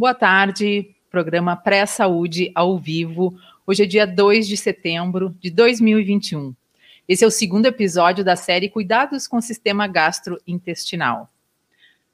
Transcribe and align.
Boa 0.00 0.14
tarde, 0.14 0.96
programa 1.10 1.54
Pré-Saúde 1.54 2.50
ao 2.54 2.78
vivo. 2.78 3.38
Hoje 3.66 3.82
é 3.82 3.86
dia 3.86 4.06
2 4.06 4.48
de 4.48 4.56
setembro 4.56 5.36
de 5.38 5.50
2021. 5.50 6.54
Esse 7.06 7.22
é 7.22 7.26
o 7.26 7.30
segundo 7.30 7.66
episódio 7.66 8.24
da 8.24 8.34
série 8.34 8.70
Cuidados 8.70 9.28
com 9.28 9.36
o 9.36 9.42
Sistema 9.42 9.86
Gastrointestinal. 9.86 11.30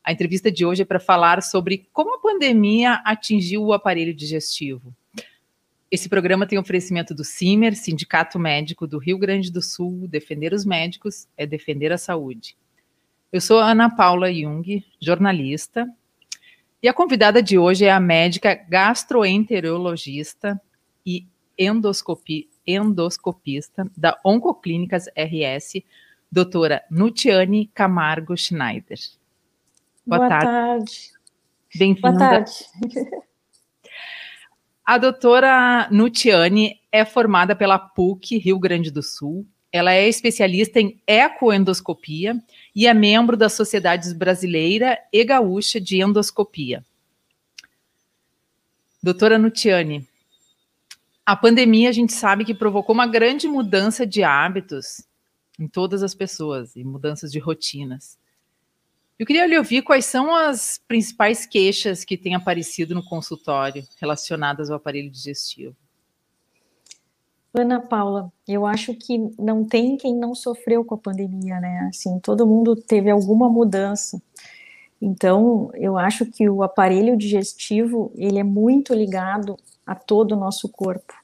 A 0.03 0.11
entrevista 0.11 0.51
de 0.51 0.67
hoje 0.67 0.83
é 0.83 0.85
para 0.85 0.99
falar 0.99 1.41
sobre 1.45 1.89
como 1.93 2.17
a 2.17 2.19
pandemia 2.19 2.95
atingiu 3.05 3.63
o 3.63 3.73
aparelho 3.73 4.13
digestivo. 4.13 4.93
Esse 5.89 6.09
programa 6.09 6.45
tem 6.45 6.59
oferecimento 6.59 7.15
do 7.15 7.23
CIMER, 7.23 7.77
Sindicato 7.77 8.37
Médico 8.37 8.89
do 8.89 8.99
Rio 8.99 9.17
Grande 9.17 9.49
do 9.53 9.63
Sul. 9.63 10.09
Defender 10.09 10.53
os 10.53 10.65
médicos 10.65 11.29
é 11.37 11.47
defender 11.47 11.93
a 11.93 11.99
saúde. 11.99 12.57
Eu 13.33 13.41
sou 13.41 13.61
Ana 13.61 13.89
Paula 13.89 14.35
Jung, 14.35 14.85
jornalista, 15.01 15.87
e 16.87 16.89
a 16.89 16.95
convidada 16.95 17.43
de 17.43 17.59
hoje 17.59 17.85
é 17.85 17.91
a 17.91 17.99
médica 17.99 18.55
gastroenterologista 18.55 20.57
e 21.05 21.27
endoscopi, 21.59 22.49
endoscopista 22.65 23.91
da 23.97 24.17
Oncoclínicas 24.25 25.07
RS, 25.09 25.83
doutora 26.31 26.85
Nutiane 26.89 27.67
Camargo 27.75 28.37
Schneider. 28.37 28.99
Boa, 30.07 30.19
Boa 30.19 30.29
tarde. 30.29 30.47
tarde. 30.47 31.13
Bem-vinda. 31.75 32.13
Boa 32.13 32.19
tarde. 32.21 32.53
A 34.87 34.97
doutora 34.97 35.89
Nutiane 35.91 36.81
é 36.93 37.05
formada 37.05 37.57
pela 37.57 37.81
PUC 37.81 38.39
Rio 38.39 38.61
Grande 38.61 38.93
do 38.93 39.03
Sul. 39.03 39.45
Ela 39.73 39.93
é 39.93 40.07
especialista 40.07 40.81
em 40.81 41.03
ecoendoscopia 41.05 42.41
e 42.77 42.87
é 42.87 42.93
membro 42.93 43.39
da 43.39 43.49
Sociedade 43.49 44.13
Brasileira 44.13 44.99
e 45.11 45.25
Gaúcha 45.25 45.81
de 45.81 46.03
Endoscopia. 46.03 46.85
Doutora 49.03 49.39
Nutiane, 49.39 50.07
a 51.25 51.35
pandemia 51.35 51.89
a 51.89 51.93
gente 51.93 52.13
sabe 52.13 52.45
que 52.45 52.55
provocou 52.55 52.95
uma 52.95 53.07
grande 53.07 53.49
mudança 53.49 54.07
de 54.07 54.23
hábitos 54.23 55.07
em 55.59 55.67
todas 55.67 56.03
as 56.03 56.15
pessoas 56.15 56.77
e 56.77 56.85
mudanças 56.85 57.33
de 57.33 57.39
rotinas. 57.39 58.19
Eu 59.19 59.25
queria 59.25 59.47
lhe 59.47 59.57
ouvir 59.57 59.81
quais 59.81 60.05
são 60.05 60.35
as 60.35 60.79
principais 60.87 61.47
queixas 61.47 62.05
que 62.05 62.19
têm 62.19 62.35
aparecido 62.35 62.95
no 62.95 63.03
consultório 63.03 63.89
relacionadas 63.99 64.71
ao 64.71 64.77
aparelho 64.77 65.11
digestivo. 65.11 65.75
Ana 67.59 67.81
Paula, 67.81 68.31
eu 68.47 68.67
acho 68.67 68.95
que 68.95 69.19
não 69.39 69.65
tem 69.65 69.97
quem 69.97 70.15
não 70.15 70.35
sofreu 70.35 70.85
com 70.85 70.95
a 70.95 70.99
pandemia, 70.99 71.59
né? 71.59 71.89
Assim, 71.89 72.19
todo 72.21 72.47
mundo 72.47 72.77
teve 72.77 73.11
alguma 73.11 73.49
mudança. 73.49 74.21
Então, 75.01 75.71
eu 75.75 75.97
acho 75.97 76.27
que 76.27 76.49
o 76.49 76.63
aparelho 76.63 77.17
digestivo, 77.17 78.13
ele 78.15 78.39
é 78.39 78.45
muito 78.45 78.95
ligado 78.95 79.59
a 79.87 79.95
todo 79.95 80.33
o 80.33 80.37
nosso 80.37 80.69
corpo. 80.69 81.15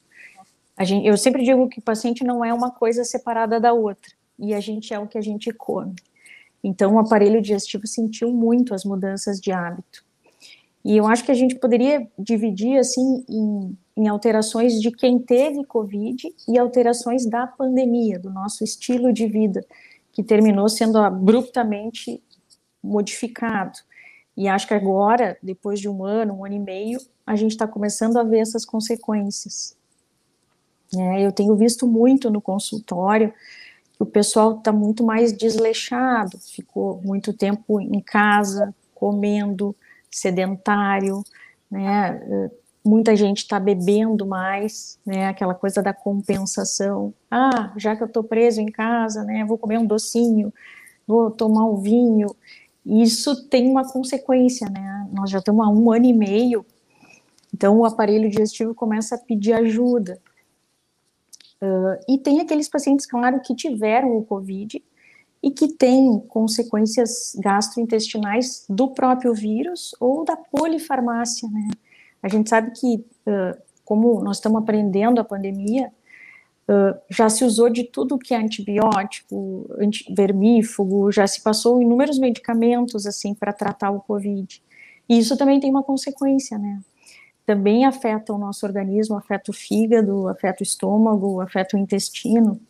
Gente, 0.81 1.07
eu 1.07 1.17
sempre 1.17 1.45
digo 1.45 1.69
que 1.69 1.79
o 1.79 1.83
paciente 1.83 2.25
não 2.25 2.45
é 2.45 2.53
uma 2.53 2.71
coisa 2.71 3.05
separada 3.05 3.61
da 3.61 3.73
outra, 3.73 4.11
e 4.39 4.55
a 4.55 4.61
gente 4.61 4.93
é 4.93 4.99
o 4.99 5.07
que 5.07 5.19
a 5.19 5.23
gente 5.23 5.53
come. 5.53 5.95
Então, 6.65 6.95
o 6.95 6.99
aparelho 6.99 7.43
digestivo 7.43 7.87
sentiu 7.87 8.33
muito 8.33 8.75
as 8.75 8.85
mudanças 8.85 9.41
de 9.41 9.53
hábito. 9.53 10.05
E 10.85 10.97
eu 10.97 11.07
acho 11.07 11.25
que 11.25 11.31
a 11.31 11.35
gente 11.35 11.55
poderia 11.57 12.09
dividir, 12.19 12.79
assim, 12.79 13.25
em 13.29 13.77
em 13.97 14.09
alterações 14.09 14.81
de 14.81 14.91
quem 14.91 15.19
teve 15.19 15.65
Covid 15.65 16.35
e 16.49 16.59
alterações 16.59 17.27
da 17.27 17.47
pandemia, 17.47 18.19
do 18.19 18.31
nosso 18.31 18.65
estilo 18.65 19.13
de 19.13 19.27
vida, 19.27 19.65
que 20.13 20.23
terminou 20.23 20.69
sendo 20.69 20.99
abruptamente 20.99 22.23
modificado. 22.83 23.79
E 24.37 24.49
acho 24.49 24.67
que 24.67 24.75
agora, 24.75 25.37
depois 25.43 25.79
de 25.79 25.89
um 25.89 26.05
ano, 26.05 26.35
um 26.35 26.45
ano 26.45 26.55
e 26.55 26.59
meio, 26.59 26.99
a 27.27 27.37
gente 27.37 27.53
está 27.53 27.67
começando 27.67 28.17
a 28.17 28.23
ver 28.23 28.39
essas 28.39 28.65
consequências. 28.65 29.77
É, 30.97 31.25
eu 31.25 31.33
tenho 31.33 31.55
visto 31.55 31.87
muito 31.87 32.31
no 32.31 32.41
consultório 32.41 33.33
que 33.95 34.03
o 34.03 34.07
pessoal 34.07 34.59
está 34.59 34.73
muito 34.73 35.05
mais 35.05 35.33
desleixado, 35.33 36.39
ficou 36.39 37.01
muito 37.05 37.33
tempo 37.33 37.79
em 37.81 38.01
casa, 38.01 38.75
comendo, 38.95 39.77
sedentário, 40.13 41.23
né, 41.71 42.51
muita 42.85 43.15
gente 43.15 43.39
está 43.39 43.59
bebendo 43.59 44.27
mais, 44.27 44.99
né, 45.07 45.29
aquela 45.29 45.55
coisa 45.55 45.83
da 45.83 45.93
compensação. 45.93 47.15
Ah, 47.31 47.73
já 47.77 47.97
que 47.97 48.03
eu 48.03 48.07
estou 48.07 48.25
preso 48.25 48.61
em 48.61 48.71
casa, 48.71 49.25
né, 49.25 49.45
vou 49.45 49.57
comer 49.57 49.79
um 49.79 49.87
docinho, 49.87 50.53
vou 51.07 51.31
tomar 51.31 51.65
um 51.65 51.77
vinho. 51.77 52.29
Isso 52.85 53.49
tem 53.49 53.71
uma 53.71 53.91
consequência, 53.91 54.69
né? 54.69 55.09
Nós 55.13 55.31
já 55.31 55.39
estamos 55.39 55.65
há 55.65 55.69
um 55.69 55.93
ano 55.93 56.05
e 56.05 56.13
meio, 56.13 56.67
então 57.55 57.79
o 57.79 57.85
aparelho 57.85 58.29
digestivo 58.29 58.75
começa 58.75 59.15
a 59.15 59.19
pedir 59.19 59.53
ajuda. 59.53 60.21
Uh, 61.63 61.97
e 62.09 62.19
tem 62.19 62.41
aqueles 62.41 62.69
pacientes, 62.69 63.07
claro, 63.07 63.41
que 63.41 63.55
tiveram 63.55 64.17
o 64.17 64.25
COVID 64.25 64.83
e 65.43 65.51
que 65.51 65.69
têm 65.69 66.21
consequências 66.29 67.37
gastrointestinais 67.41 68.65
do 68.69 68.89
próprio 68.89 69.35
vírus 69.35 69.95
ou 69.99 70.25
da 70.25 70.37
polifarmácia, 70.37 71.49
né? 71.51 71.69
A 72.23 72.29
gente 72.29 72.49
sabe 72.49 72.71
que, 72.79 73.05
como 73.85 74.23
nós 74.23 74.37
estamos 74.37 74.63
aprendendo 74.63 75.21
a 75.21 75.25
pandemia, 75.25 75.93
já 77.11 77.29
se 77.29 77.45
usou 77.45 77.69
de 77.69 77.83
tudo 77.83 78.17
que 78.17 78.33
é 78.33 78.37
antibiótico, 78.37 79.69
vermífugo, 80.17 81.11
já 81.11 81.27
se 81.27 81.43
passou 81.43 81.83
inúmeros 81.83 82.21
medicamentos, 82.21 83.05
assim, 83.05 83.35
para 83.35 83.53
tratar 83.53 83.91
o 83.91 84.01
Covid. 84.01 84.63
E 85.09 85.19
isso 85.19 85.37
também 85.37 85.59
tem 85.59 85.69
uma 85.69 85.83
consequência, 85.83 86.57
né? 86.57 86.81
Também 87.45 87.85
afeta 87.85 88.33
o 88.33 88.39
nosso 88.39 88.65
organismo, 88.65 89.17
afeta 89.17 89.51
o 89.51 89.55
fígado, 89.55 90.29
afeta 90.29 90.59
o 90.61 90.63
estômago, 90.63 91.41
afeta 91.41 91.77
o 91.77 91.81
intestino. 91.81 92.61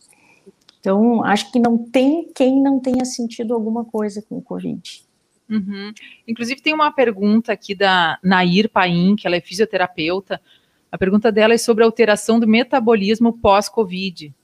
Então, 0.83 1.25
acho 1.25 1.53
que 1.53 1.61
não 1.61 1.79
tem 1.79 2.29
quem 2.35 2.61
não 2.61 2.81
tenha 2.81 3.05
sentido 3.05 3.55
alguma 3.55 3.85
coisa 3.85 4.21
com 4.21 4.39
o 4.39 4.43
Covid. 4.43 5.05
Uhum. 5.49 5.93
Inclusive, 6.27 6.61
tem 6.61 6.75
uma 6.75 6.91
pergunta 6.91 7.53
aqui 7.53 7.73
da 7.73 8.19
Nair 8.21 8.69
Paim, 8.69 9.15
que 9.15 9.25
ela 9.25 9.37
é 9.37 9.41
fisioterapeuta. 9.41 10.43
A 10.91 10.99
pergunta 10.99 11.31
dela 11.31 11.55
é 11.55 11.59
sobre 11.59 11.85
a 11.85 11.87
alteração 11.87 12.41
do 12.41 12.49
metabolismo 12.49 13.33
pós-Covid. 13.33 14.35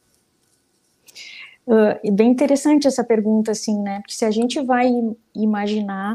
Uh, 1.66 2.12
bem 2.12 2.30
interessante 2.30 2.86
essa 2.86 3.02
pergunta, 3.02 3.50
assim, 3.50 3.82
né? 3.82 3.98
Porque 3.98 4.14
se 4.14 4.24
a 4.24 4.30
gente 4.30 4.60
vai 4.60 4.88
imaginar 5.34 6.14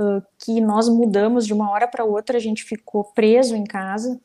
uh, 0.00 0.20
que 0.36 0.60
nós 0.60 0.88
mudamos 0.88 1.46
de 1.46 1.52
uma 1.54 1.70
hora 1.70 1.86
para 1.86 2.04
outra, 2.04 2.38
a 2.38 2.40
gente 2.40 2.64
ficou 2.64 3.04
preso 3.04 3.54
em 3.54 3.64
casa, 3.64 4.20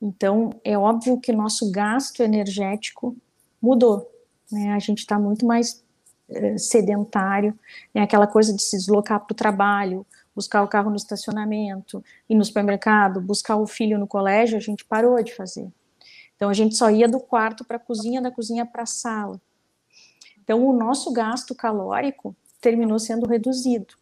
então 0.00 0.48
é 0.64 0.78
óbvio 0.78 1.20
que 1.20 1.30
nosso 1.30 1.70
gasto 1.70 2.22
energético 2.22 3.14
mudou, 3.60 4.10
né? 4.50 4.72
A 4.72 4.78
gente 4.78 4.98
está 4.98 5.18
muito 5.18 5.46
mais 5.46 5.82
eh, 6.28 6.56
sedentário, 6.58 7.58
né, 7.92 8.02
aquela 8.02 8.26
coisa 8.26 8.54
de 8.54 8.62
se 8.62 8.76
deslocar 8.76 9.18
para 9.18 9.32
o 9.32 9.36
trabalho, 9.36 10.06
buscar 10.34 10.62
o 10.62 10.68
carro 10.68 10.88
no 10.88 10.96
estacionamento, 10.96 12.04
ir 12.28 12.36
no 12.36 12.44
supermercado, 12.44 13.20
buscar 13.20 13.56
o 13.56 13.66
filho 13.66 13.98
no 13.98 14.06
colégio, 14.06 14.56
a 14.56 14.60
gente 14.60 14.84
parou 14.84 15.20
de 15.22 15.34
fazer. 15.34 15.68
Então 16.36 16.48
a 16.48 16.54
gente 16.54 16.76
só 16.76 16.88
ia 16.88 17.08
do 17.08 17.18
quarto 17.18 17.64
para 17.64 17.76
a 17.76 17.80
cozinha, 17.80 18.22
da 18.22 18.30
cozinha 18.30 18.64
para 18.64 18.84
a 18.84 18.86
sala. 18.86 19.40
Então 20.42 20.64
o 20.64 20.72
nosso 20.72 21.12
gasto 21.12 21.54
calórico 21.54 22.34
terminou 22.60 22.98
sendo 22.98 23.26
reduzido. 23.26 23.94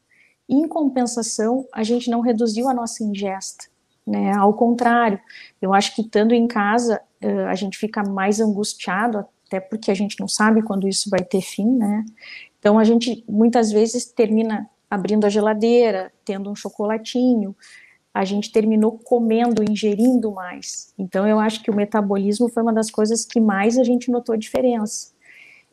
Em 0.48 0.68
compensação, 0.68 1.66
a 1.72 1.82
gente 1.82 2.10
não 2.10 2.20
reduziu 2.20 2.68
a 2.68 2.74
nossa 2.74 3.02
ingesta, 3.02 3.66
né? 4.06 4.32
Ao 4.34 4.52
contrário, 4.54 5.20
eu 5.60 5.74
acho 5.74 5.94
que 5.94 6.02
estando 6.02 6.32
em 6.32 6.46
casa, 6.46 7.00
eh, 7.20 7.44
a 7.46 7.54
gente 7.54 7.76
fica 7.76 8.02
mais 8.02 8.40
angustiado, 8.40 9.26
até 9.48 9.58
porque 9.58 9.90
a 9.90 9.94
gente 9.94 10.20
não 10.20 10.28
sabe 10.28 10.62
quando 10.62 10.86
isso 10.86 11.08
vai 11.08 11.24
ter 11.24 11.40
fim, 11.40 11.66
né? 11.66 12.04
Então 12.58 12.78
a 12.78 12.84
gente 12.84 13.24
muitas 13.26 13.72
vezes 13.72 14.04
termina 14.04 14.68
abrindo 14.90 15.24
a 15.24 15.30
geladeira, 15.30 16.12
tendo 16.24 16.50
um 16.50 16.54
chocolatinho, 16.54 17.56
a 18.12 18.24
gente 18.24 18.52
terminou 18.52 18.98
comendo, 18.98 19.62
ingerindo 19.62 20.30
mais. 20.32 20.92
Então 20.98 21.26
eu 21.26 21.40
acho 21.40 21.62
que 21.62 21.70
o 21.70 21.74
metabolismo 21.74 22.48
foi 22.48 22.62
uma 22.62 22.72
das 22.72 22.90
coisas 22.90 23.24
que 23.24 23.40
mais 23.40 23.78
a 23.78 23.84
gente 23.84 24.10
notou 24.10 24.36
diferença. 24.36 25.12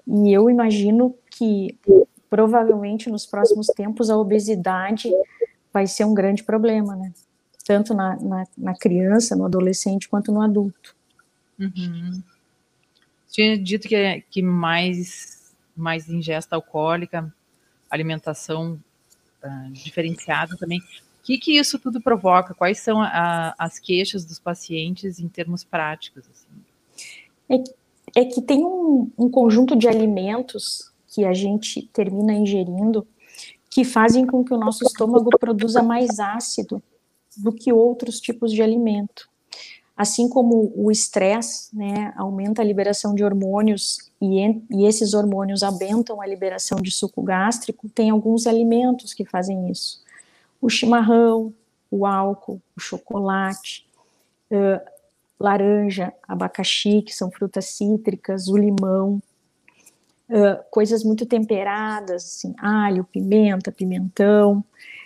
E 0.07 0.31
eu 0.31 0.50
imagino 0.50 1.16
que 1.30 1.77
provavelmente 2.30 3.10
nos 3.10 3.25
próximos 3.25 3.68
tempos 3.68 4.10
a 4.10 4.18
obesidade 4.18 5.12
vai 5.74 5.86
ser 5.86 6.06
um 6.06 6.13
grande 6.13 6.44
problema, 6.44 6.95
né? 6.95 7.12
Tanto 7.66 7.94
na, 7.94 8.16
na, 8.18 8.44
na 8.57 8.75
criança, 8.75 9.36
no 9.36 9.45
adolescente, 9.45 10.07
quanto 10.07 10.31
no 10.31 10.42
adulto. 10.42 10.95
Uhum 11.60 12.22
tinha 13.36 13.58
dito 13.58 13.86
que, 13.86 14.24
que 14.32 14.42
mais, 14.42 15.54
mais 15.76 16.10
ingesta 16.10 16.56
alcoólica, 16.56 17.34
alimentação 17.90 18.80
uh, 19.44 19.72
diferenciada 19.72 20.56
também. 20.58 20.80
O 20.80 21.26
que, 21.26 21.38
que 21.38 21.58
isso 21.58 21.78
tudo 21.78 22.00
provoca? 22.00 22.54
Quais 22.54 22.80
são 22.80 23.02
a, 23.02 23.54
as 23.58 23.78
queixas 23.78 24.24
dos 24.24 24.40
pacientes 24.40 25.20
em 25.20 25.28
termos 25.28 25.66
práticos? 25.66 26.24
Assim? 26.32 27.66
É, 28.16 28.22
é, 28.22 28.26
que 28.26 28.42
tem 28.42 28.64
um, 28.64 29.12
um 29.18 29.30
conjunto 29.30 29.76
de 29.76 29.90
alimentos 29.90 30.94
que 31.10 31.26
a 31.26 31.34
gente 31.34 31.82
termina 31.92 32.34
ingerindo 32.34 33.06
que 33.70 33.84
fazem 33.84 34.26
com 34.26 34.46
que 34.46 34.54
o 34.54 34.58
nosso 34.58 34.86
estômago 34.86 35.30
produza 35.38 35.84
mais 35.84 36.22
ácido 36.22 36.82
do 37.36 37.52
que 37.52 37.74
outros 37.74 38.22
tipos 38.22 38.54
de 38.54 38.62
alimento. 38.62 39.28
Assim 39.95 40.27
como 40.27 40.74
o 40.75 40.92
estresse, 40.92 41.75
né, 41.75 42.13
aumenta 42.18 42.62
a 42.62 42.65
liberação 42.65 43.15
de 43.15 43.24
hormônios 43.24 44.12
e, 44.21 44.42
e 44.69 44.86
esses 44.86 45.13
hormônios 45.13 45.63
aumentam 45.63 46.21
a 46.21 46.27
liberação 46.27 46.81
de 46.81 46.92
suco 46.92 47.21
gástrico, 47.21 47.88
tem 47.88 48.09
alguns 48.09 48.45
alimentos 48.45 49.13
que 49.13 49.24
fazem 49.24 49.71
isso. 49.71 50.03
O 50.62 50.69
chimarrão, 50.69 51.53
o 51.89 52.06
álcool, 52.06 52.62
o 52.75 52.80
chocolate, 52.80 53.88
uh, 54.51 54.81
laranja, 55.39 56.13
abacaxi, 56.27 57.01
que 57.01 57.15
são 57.15 57.31
frutas 57.31 57.65
cítricas, 57.65 58.50
o 58.50 58.57
limão, 58.57 59.21
uh, 60.30 60.63
coisas 60.71 61.06
muito 61.06 61.25
temperadas, 61.25 62.24
assim, 62.24 62.53
alho, 62.57 63.06
pimenta, 63.06 63.71
pimentão. 63.71 64.62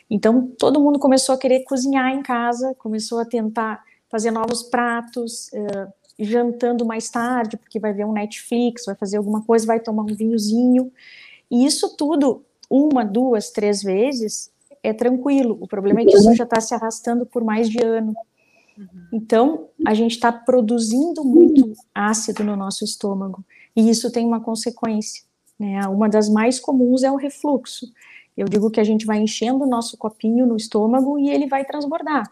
Então, 0.09 0.47
todo 0.57 0.79
mundo 0.79 0.97
começou 0.97 1.35
a 1.35 1.37
querer 1.37 1.63
cozinhar 1.63 2.11
em 2.11 2.23
casa, 2.23 2.73
começou 2.75 3.19
a 3.19 3.25
tentar 3.25 3.83
fazer 4.09 4.31
novos 4.31 4.63
pratos, 4.63 5.49
uh, 5.53 5.93
jantando 6.19 6.85
mais 6.85 7.09
tarde, 7.09 7.57
porque 7.57 7.79
vai 7.79 7.93
ver 7.93 8.05
um 8.05 8.11
Netflix, 8.11 8.85
vai 8.85 8.95
fazer 8.95 9.17
alguma 9.17 9.41
coisa, 9.43 9.65
vai 9.65 9.79
tomar 9.79 10.03
um 10.03 10.15
vinhozinho. 10.15 10.91
E 11.49 11.65
isso 11.65 11.95
tudo, 11.95 12.43
uma, 12.69 13.05
duas, 13.05 13.51
três 13.51 13.81
vezes, 13.81 14.51
é 14.83 14.93
tranquilo. 14.93 15.57
O 15.61 15.67
problema 15.67 16.01
é 16.01 16.05
que 16.05 16.15
isso 16.15 16.33
já 16.35 16.43
está 16.43 16.59
se 16.59 16.73
arrastando 16.73 17.25
por 17.25 17.43
mais 17.43 17.69
de 17.69 17.83
ano. 17.83 18.13
Uhum. 18.77 18.87
Então, 19.13 19.67
a 19.85 19.93
gente 19.93 20.11
está 20.11 20.31
produzindo 20.31 21.23
muito 21.23 21.73
ácido 21.93 22.43
no 22.43 22.55
nosso 22.55 22.83
estômago, 22.83 23.43
e 23.75 23.89
isso 23.89 24.11
tem 24.11 24.25
uma 24.25 24.41
consequência. 24.41 25.23
Né? 25.57 25.85
Uma 25.87 26.07
das 26.09 26.29
mais 26.29 26.59
comuns 26.59 27.03
é 27.03 27.11
o 27.11 27.17
refluxo. 27.17 27.85
Eu 28.35 28.47
digo 28.47 28.71
que 28.71 28.79
a 28.79 28.83
gente 28.83 29.05
vai 29.05 29.19
enchendo 29.19 29.65
o 29.65 29.67
nosso 29.67 29.97
copinho 29.97 30.45
no 30.45 30.55
estômago 30.55 31.19
e 31.19 31.29
ele 31.29 31.47
vai 31.47 31.65
transbordar. 31.65 32.31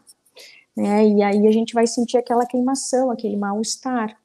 Né? 0.78 1.08
E 1.10 1.24
aí 1.24 1.48
a 1.48 1.52
gente 1.52 1.74
vai 1.74 1.88
sentir 1.88 2.18
aquela 2.18 2.46
queimação, 2.46 3.10
aquele 3.10 3.36
mal-estar. 3.36 4.16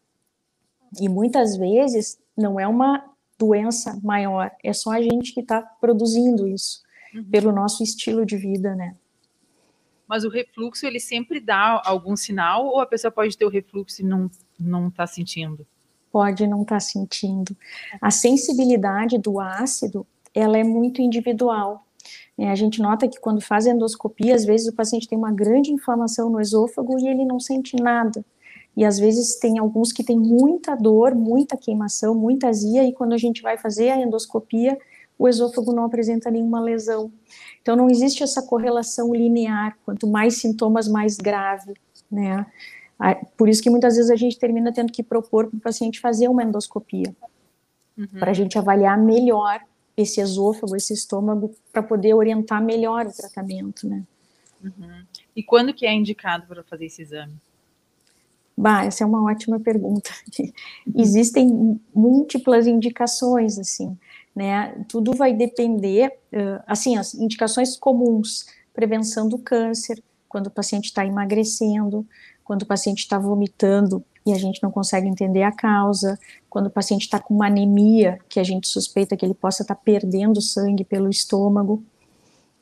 E 1.00 1.08
muitas 1.08 1.56
vezes 1.56 2.18
não 2.36 2.60
é 2.60 2.68
uma 2.68 3.02
doença 3.38 3.98
maior, 4.04 4.52
é 4.62 4.72
só 4.72 4.92
a 4.92 5.02
gente 5.02 5.32
que 5.32 5.40
está 5.40 5.62
produzindo 5.62 6.46
isso, 6.46 6.82
uhum. 7.14 7.24
pelo 7.24 7.50
nosso 7.50 7.82
estilo 7.82 8.24
de 8.24 8.36
vida, 8.36 8.74
né? 8.76 8.94
Mas 10.06 10.24
o 10.24 10.28
refluxo, 10.28 10.86
ele 10.86 11.00
sempre 11.00 11.40
dá 11.40 11.80
algum 11.84 12.14
sinal 12.14 12.66
ou 12.66 12.80
a 12.80 12.86
pessoa 12.86 13.10
pode 13.10 13.36
ter 13.36 13.46
o 13.46 13.48
refluxo 13.48 14.02
e 14.02 14.04
não 14.04 14.30
não 14.60 14.88
está 14.88 15.06
sentindo? 15.06 15.66
Pode 16.12 16.46
não 16.46 16.62
estar 16.62 16.76
tá 16.76 16.80
sentindo. 16.80 17.56
A 18.00 18.10
sensibilidade 18.10 19.18
do 19.18 19.40
ácido, 19.40 20.06
ela 20.32 20.56
é 20.56 20.62
muito 20.62 21.00
individual. 21.00 21.84
É, 22.38 22.50
a 22.50 22.54
gente 22.54 22.80
nota 22.80 23.06
que 23.08 23.20
quando 23.20 23.40
faz 23.40 23.66
endoscopia, 23.66 24.34
às 24.34 24.44
vezes 24.44 24.68
o 24.68 24.74
paciente 24.74 25.08
tem 25.08 25.18
uma 25.18 25.32
grande 25.32 25.70
inflamação 25.70 26.30
no 26.30 26.40
esôfago 26.40 26.98
e 26.98 27.06
ele 27.06 27.24
não 27.24 27.38
sente 27.38 27.76
nada. 27.76 28.24
E 28.76 28.84
às 28.84 28.98
vezes 28.98 29.36
tem 29.38 29.58
alguns 29.58 29.92
que 29.92 30.02
têm 30.02 30.18
muita 30.18 30.74
dor, 30.74 31.14
muita 31.14 31.56
queimação, 31.56 32.14
muita 32.14 32.48
azia, 32.48 32.84
e 32.84 32.92
quando 32.92 33.12
a 33.12 33.18
gente 33.18 33.42
vai 33.42 33.58
fazer 33.58 33.90
a 33.90 34.00
endoscopia, 34.00 34.78
o 35.18 35.28
esôfago 35.28 35.72
não 35.72 35.84
apresenta 35.84 36.30
nenhuma 36.30 36.60
lesão. 36.60 37.12
Então, 37.60 37.76
não 37.76 37.88
existe 37.88 38.22
essa 38.22 38.42
correlação 38.42 39.14
linear, 39.14 39.76
quanto 39.84 40.06
mais 40.06 40.38
sintomas, 40.38 40.88
mais 40.88 41.16
grave, 41.16 41.74
né? 42.10 42.46
Por 43.36 43.48
isso 43.48 43.62
que 43.62 43.70
muitas 43.70 43.96
vezes 43.96 44.10
a 44.10 44.16
gente 44.16 44.38
termina 44.38 44.72
tendo 44.72 44.92
que 44.92 45.02
propor 45.02 45.48
para 45.48 45.56
o 45.56 45.60
paciente 45.60 46.00
fazer 46.00 46.28
uma 46.28 46.42
endoscopia, 46.42 47.14
uhum. 47.96 48.06
para 48.18 48.30
a 48.30 48.34
gente 48.34 48.58
avaliar 48.58 48.98
melhor 48.98 49.60
esse 50.02 50.20
esôfago, 50.20 50.76
esse 50.76 50.92
estômago, 50.92 51.54
para 51.72 51.82
poder 51.82 52.14
orientar 52.14 52.62
melhor 52.62 53.06
o 53.06 53.12
tratamento, 53.12 53.88
né? 53.88 54.04
Uhum. 54.62 55.04
E 55.34 55.42
quando 55.42 55.74
que 55.74 55.86
é 55.86 55.92
indicado 55.92 56.46
para 56.46 56.62
fazer 56.62 56.86
esse 56.86 57.02
exame? 57.02 57.34
Bah, 58.56 58.84
essa 58.84 59.02
é 59.02 59.06
uma 59.06 59.24
ótima 59.24 59.58
pergunta. 59.58 60.10
Existem 60.94 61.80
múltiplas 61.94 62.66
indicações, 62.66 63.58
assim 63.58 63.96
né? 64.34 64.84
Tudo 64.88 65.12
vai 65.12 65.32
depender, 65.32 66.10
assim, 66.66 66.96
as 66.96 67.14
indicações 67.14 67.76
comuns, 67.76 68.46
prevenção 68.72 69.28
do 69.28 69.38
câncer, 69.38 70.02
quando 70.28 70.46
o 70.46 70.50
paciente 70.50 70.86
está 70.86 71.06
emagrecendo, 71.06 72.06
quando 72.42 72.62
o 72.62 72.66
paciente 72.66 73.00
está 73.00 73.18
vomitando 73.18 74.02
e 74.24 74.32
a 74.32 74.38
gente 74.38 74.62
não 74.62 74.70
consegue 74.70 75.08
entender 75.08 75.42
a 75.42 75.52
causa, 75.52 76.18
quando 76.48 76.66
o 76.66 76.70
paciente 76.70 77.02
está 77.02 77.18
com 77.18 77.34
uma 77.34 77.46
anemia, 77.46 78.18
que 78.28 78.38
a 78.38 78.44
gente 78.44 78.68
suspeita 78.68 79.16
que 79.16 79.24
ele 79.24 79.34
possa 79.34 79.62
estar 79.62 79.74
tá 79.74 79.80
perdendo 79.84 80.40
sangue 80.40 80.84
pelo 80.84 81.10
estômago. 81.10 81.82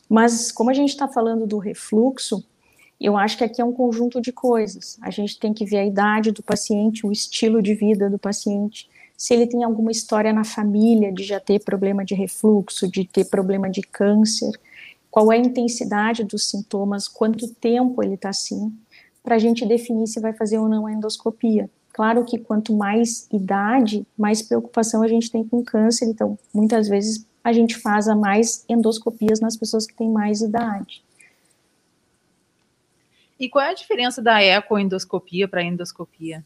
Mas 0.08 0.50
como 0.50 0.70
a 0.70 0.74
gente 0.74 0.90
está 0.90 1.06
falando 1.06 1.46
do 1.46 1.58
refluxo, 1.58 2.44
eu 3.00 3.16
acho 3.16 3.38
que 3.38 3.44
aqui 3.44 3.60
é 3.60 3.64
um 3.64 3.72
conjunto 3.72 4.20
de 4.20 4.32
coisas. 4.32 4.98
A 5.00 5.10
gente 5.10 5.38
tem 5.38 5.52
que 5.52 5.64
ver 5.64 5.78
a 5.78 5.86
idade 5.86 6.32
do 6.32 6.42
paciente, 6.42 7.06
o 7.06 7.12
estilo 7.12 7.62
de 7.62 7.74
vida 7.74 8.10
do 8.10 8.18
paciente, 8.18 8.88
se 9.20 9.34
ele 9.34 9.46
tem 9.46 9.62
alguma 9.62 9.90
história 9.90 10.32
na 10.32 10.44
família 10.44 11.12
de 11.12 11.22
já 11.22 11.38
ter 11.38 11.62
problema 11.62 12.02
de 12.02 12.14
refluxo, 12.14 12.90
de 12.90 13.04
ter 13.04 13.26
problema 13.26 13.68
de 13.68 13.82
câncer, 13.82 14.50
qual 15.10 15.30
é 15.30 15.36
a 15.36 15.38
intensidade 15.38 16.24
dos 16.24 16.48
sintomas, 16.48 17.06
quanto 17.06 17.46
tempo 17.46 18.02
ele 18.02 18.14
está 18.14 18.30
assim, 18.30 18.72
para 19.22 19.36
a 19.36 19.38
gente 19.38 19.66
definir 19.66 20.06
se 20.06 20.20
vai 20.20 20.32
fazer 20.32 20.58
ou 20.58 20.68
não 20.68 20.86
a 20.86 20.92
endoscopia. 20.92 21.68
Claro 21.92 22.24
que 22.24 22.38
quanto 22.38 22.74
mais 22.74 23.28
idade, 23.32 24.06
mais 24.16 24.42
preocupação 24.42 25.02
a 25.02 25.08
gente 25.08 25.30
tem 25.30 25.44
com 25.44 25.62
câncer, 25.62 26.06
então 26.06 26.38
muitas 26.54 26.88
vezes 26.88 27.26
a 27.42 27.52
gente 27.52 27.78
faz 27.78 28.08
a 28.08 28.14
mais 28.14 28.64
endoscopias 28.68 29.40
nas 29.40 29.56
pessoas 29.56 29.86
que 29.86 29.94
têm 29.94 30.10
mais 30.10 30.40
idade. 30.40 31.02
E 33.38 33.48
qual 33.48 33.64
é 33.64 33.70
a 33.70 33.74
diferença 33.74 34.20
da 34.22 34.42
ecoendoscopia 34.42 35.48
para 35.48 35.60
a 35.60 35.64
endoscopia? 35.64 36.44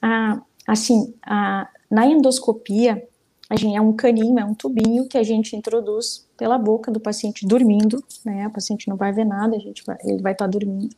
Ah, 0.00 0.40
Assim, 0.68 1.14
a, 1.22 1.66
na 1.90 2.06
endoscopia, 2.06 3.02
a 3.48 3.56
gente, 3.56 3.74
é 3.74 3.80
um 3.80 3.94
caninho, 3.94 4.38
é 4.38 4.44
um 4.44 4.52
tubinho 4.52 5.08
que 5.08 5.16
a 5.16 5.22
gente 5.22 5.56
introduz 5.56 6.28
pela 6.36 6.58
boca 6.58 6.92
do 6.92 7.00
paciente 7.00 7.46
dormindo, 7.46 8.04
né? 8.22 8.46
O 8.46 8.50
paciente 8.50 8.86
não 8.86 8.94
vai 8.94 9.10
ver 9.10 9.24
nada, 9.24 9.56
a 9.56 9.58
gente 9.58 9.82
vai, 9.86 9.96
ele 10.04 10.20
vai 10.20 10.32
estar 10.32 10.44
tá 10.44 10.50
dormindo. 10.50 10.94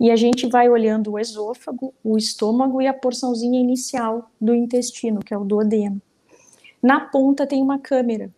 E 0.00 0.10
a 0.10 0.16
gente 0.16 0.48
vai 0.48 0.70
olhando 0.70 1.12
o 1.12 1.18
esôfago, 1.18 1.92
o 2.02 2.16
estômago 2.16 2.80
e 2.80 2.86
a 2.86 2.94
porçãozinha 2.94 3.60
inicial 3.60 4.30
do 4.40 4.54
intestino, 4.54 5.20
que 5.20 5.34
é 5.34 5.36
o 5.36 5.44
duodeno. 5.44 6.00
Na 6.82 7.00
ponta 7.00 7.46
tem 7.46 7.62
uma 7.62 7.78
câmera. 7.78 8.30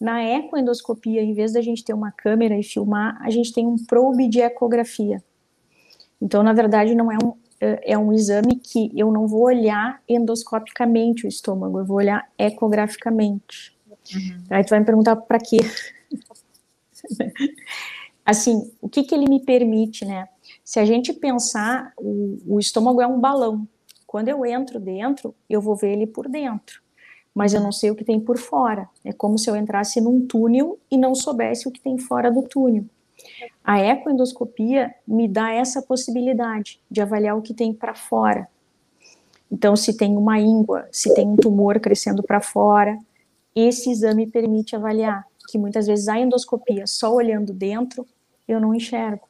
Na 0.00 0.24
ecoendoscopia, 0.24 1.20
em 1.20 1.34
vez 1.34 1.52
da 1.52 1.60
gente 1.60 1.84
ter 1.84 1.92
uma 1.92 2.10
câmera 2.10 2.58
e 2.58 2.62
filmar, 2.62 3.20
a 3.20 3.28
gente 3.28 3.52
tem 3.52 3.66
um 3.66 3.76
probe 3.76 4.28
de 4.28 4.40
ecografia. 4.40 5.22
Então, 6.22 6.42
na 6.42 6.54
verdade, 6.54 6.94
não 6.94 7.12
é 7.12 7.18
um, 7.22 7.34
é 7.60 7.98
um 7.98 8.14
exame 8.14 8.56
que 8.56 8.90
eu 8.96 9.12
não 9.12 9.28
vou 9.28 9.42
olhar 9.42 10.02
endoscopicamente 10.08 11.26
o 11.26 11.28
estômago, 11.28 11.80
eu 11.80 11.84
vou 11.84 11.98
olhar 11.98 12.26
ecograficamente. 12.38 13.76
Uhum. 14.14 14.44
Aí 14.48 14.64
tu 14.64 14.70
vai 14.70 14.80
me 14.80 14.86
perguntar 14.86 15.16
para 15.16 15.38
quê? 15.38 15.58
assim, 18.24 18.72
o 18.80 18.88
que 18.88 19.02
que 19.02 19.14
ele 19.14 19.28
me 19.28 19.44
permite, 19.44 20.06
né? 20.06 20.26
Se 20.70 20.78
a 20.78 20.84
gente 20.84 21.12
pensar, 21.12 21.92
o, 21.98 22.38
o 22.46 22.60
estômago 22.60 23.02
é 23.02 23.06
um 23.06 23.18
balão. 23.18 23.66
Quando 24.06 24.28
eu 24.28 24.46
entro 24.46 24.78
dentro, 24.78 25.34
eu 25.48 25.60
vou 25.60 25.74
ver 25.74 25.94
ele 25.94 26.06
por 26.06 26.28
dentro, 26.28 26.80
mas 27.34 27.52
eu 27.52 27.60
não 27.60 27.72
sei 27.72 27.90
o 27.90 27.96
que 27.96 28.04
tem 28.04 28.20
por 28.20 28.38
fora. 28.38 28.88
É 29.04 29.12
como 29.12 29.36
se 29.36 29.50
eu 29.50 29.56
entrasse 29.56 30.00
num 30.00 30.24
túnel 30.24 30.78
e 30.88 30.96
não 30.96 31.12
soubesse 31.12 31.66
o 31.66 31.72
que 31.72 31.80
tem 31.80 31.98
fora 31.98 32.30
do 32.30 32.42
túnel. 32.42 32.84
A 33.64 33.80
ecoendoscopia 33.80 34.94
me 35.04 35.26
dá 35.26 35.50
essa 35.50 35.82
possibilidade 35.82 36.80
de 36.88 37.00
avaliar 37.00 37.36
o 37.36 37.42
que 37.42 37.52
tem 37.52 37.74
para 37.74 37.92
fora. 37.92 38.46
Então, 39.50 39.74
se 39.74 39.96
tem 39.96 40.16
uma 40.16 40.38
íngua, 40.38 40.86
se 40.92 41.12
tem 41.14 41.26
um 41.26 41.34
tumor 41.34 41.80
crescendo 41.80 42.22
para 42.22 42.40
fora, 42.40 42.96
esse 43.56 43.90
exame 43.90 44.24
permite 44.24 44.76
avaliar, 44.76 45.26
que 45.48 45.58
muitas 45.58 45.88
vezes 45.88 46.06
a 46.06 46.16
endoscopia, 46.16 46.86
só 46.86 47.12
olhando 47.12 47.52
dentro, 47.52 48.06
eu 48.46 48.60
não 48.60 48.72
enxergo. 48.72 49.29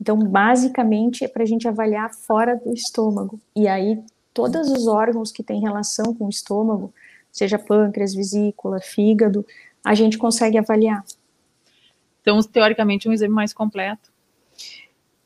Então, 0.00 0.18
basicamente, 0.18 1.24
é 1.24 1.28
para 1.28 1.42
a 1.42 1.46
gente 1.46 1.68
avaliar 1.68 2.10
fora 2.14 2.56
do 2.56 2.72
estômago. 2.72 3.38
E 3.54 3.68
aí, 3.68 4.02
todos 4.32 4.70
os 4.70 4.86
órgãos 4.86 5.30
que 5.30 5.42
têm 5.42 5.60
relação 5.60 6.14
com 6.14 6.26
o 6.26 6.30
estômago, 6.30 6.92
seja 7.30 7.58
pâncreas, 7.58 8.14
vesícula, 8.14 8.80
fígado, 8.80 9.44
a 9.84 9.94
gente 9.94 10.16
consegue 10.16 10.56
avaliar. 10.56 11.04
Então, 12.22 12.40
teoricamente, 12.42 13.06
é 13.06 13.10
um 13.10 13.14
exame 13.14 13.34
mais 13.34 13.52
completo. 13.52 14.10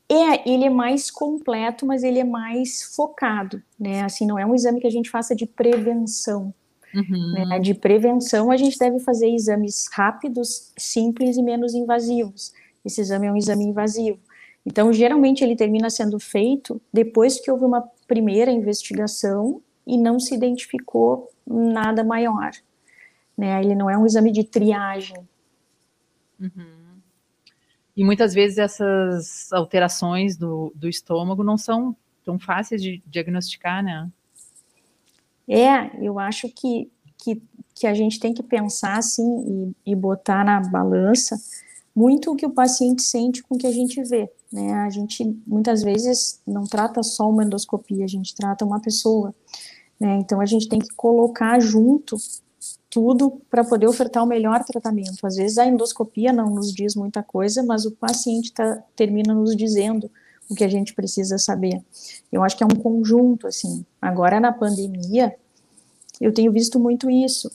É, 0.07 0.47
ele 0.47 0.65
é 0.65 0.69
mais 0.69 1.09
completo, 1.09 1.85
mas 1.85 2.03
ele 2.03 2.19
é 2.19 2.23
mais 2.23 2.83
focado, 2.95 3.61
né? 3.79 4.03
Assim, 4.03 4.27
não 4.27 4.37
é 4.37 4.45
um 4.45 4.53
exame 4.53 4.79
que 4.79 4.87
a 4.87 4.91
gente 4.91 5.09
faça 5.09 5.35
de 5.35 5.45
prevenção. 5.45 6.53
Uhum. 6.93 7.33
Né? 7.33 7.59
De 7.59 7.73
prevenção, 7.73 8.51
a 8.51 8.57
gente 8.57 8.77
deve 8.77 8.99
fazer 8.99 9.29
exames 9.29 9.87
rápidos, 9.91 10.71
simples 10.77 11.37
e 11.37 11.41
menos 11.41 11.73
invasivos. 11.73 12.53
Esse 12.85 13.01
exame 13.01 13.27
é 13.27 13.31
um 13.31 13.37
exame 13.37 13.65
invasivo. 13.65 14.19
Então, 14.65 14.91
geralmente, 14.91 15.43
ele 15.43 15.55
termina 15.55 15.89
sendo 15.89 16.19
feito 16.19 16.81
depois 16.91 17.39
que 17.39 17.51
houve 17.51 17.65
uma 17.65 17.81
primeira 18.07 18.51
investigação 18.51 19.61
e 19.85 19.97
não 19.97 20.19
se 20.19 20.33
identificou 20.33 21.29
nada 21.45 22.03
maior. 22.03 22.51
Né? 23.37 23.61
Ele 23.61 23.75
não 23.75 23.89
é 23.89 23.97
um 23.97 24.05
exame 24.05 24.31
de 24.31 24.43
triagem. 24.43 25.17
Uhum. 26.39 26.85
E 27.95 28.03
muitas 28.03 28.33
vezes 28.33 28.57
essas 28.57 29.51
alterações 29.53 30.35
do, 30.35 30.73
do 30.75 30.89
estômago 30.89 31.43
não 31.43 31.57
são 31.57 31.95
tão 32.25 32.39
fáceis 32.39 32.81
de 32.81 33.01
diagnosticar, 33.05 33.83
né? 33.83 34.09
É, 35.47 36.03
eu 36.03 36.17
acho 36.17 36.49
que, 36.49 36.91
que, 37.17 37.41
que 37.75 37.85
a 37.85 37.93
gente 37.93 38.19
tem 38.19 38.33
que 38.33 38.41
pensar 38.41 38.97
assim 38.97 39.73
e, 39.85 39.91
e 39.91 39.95
botar 39.95 40.43
na 40.43 40.59
balança 40.59 41.37
muito 41.95 42.31
o 42.31 42.35
que 42.35 42.45
o 42.45 42.49
paciente 42.49 43.03
sente 43.03 43.43
com 43.43 43.55
o 43.55 43.57
que 43.57 43.67
a 43.67 43.71
gente 43.71 44.01
vê. 44.03 44.29
Né? 44.51 44.73
A 44.73 44.89
gente 44.89 45.23
muitas 45.45 45.83
vezes 45.83 46.39
não 46.45 46.63
trata 46.63 47.03
só 47.03 47.29
uma 47.29 47.43
endoscopia, 47.43 48.05
a 48.05 48.07
gente 48.07 48.35
trata 48.35 48.65
uma 48.65 48.79
pessoa. 48.79 49.33
Né? 49.99 50.17
Então 50.17 50.41
a 50.41 50.45
gente 50.45 50.67
tem 50.67 50.79
que 50.79 50.93
colocar 50.95 51.59
junto 51.59 52.17
tudo 52.89 53.41
para 53.49 53.63
poder 53.63 53.87
ofertar 53.87 54.23
o 54.23 54.27
melhor 54.27 54.63
tratamento. 54.63 55.27
Às 55.27 55.35
vezes 55.35 55.57
a 55.57 55.65
endoscopia 55.65 56.31
não 56.31 56.49
nos 56.49 56.71
diz 56.71 56.95
muita 56.95 57.21
coisa, 57.21 57.61
mas 57.61 57.85
o 57.85 57.91
paciente 57.91 58.53
tá, 58.53 58.81
termina 58.95 59.33
nos 59.33 59.55
dizendo 59.55 60.09
o 60.49 60.55
que 60.55 60.63
a 60.63 60.69
gente 60.69 60.93
precisa 60.93 61.37
saber. 61.37 61.83
Eu 62.31 62.43
acho 62.43 62.55
que 62.55 62.63
é 62.63 62.65
um 62.65 62.81
conjunto, 62.81 63.47
assim. 63.47 63.85
Agora, 64.01 64.39
na 64.39 64.51
pandemia, 64.51 65.35
eu 66.21 66.33
tenho 66.33 66.51
visto 66.51 66.79
muito 66.79 67.09
isso. 67.09 67.51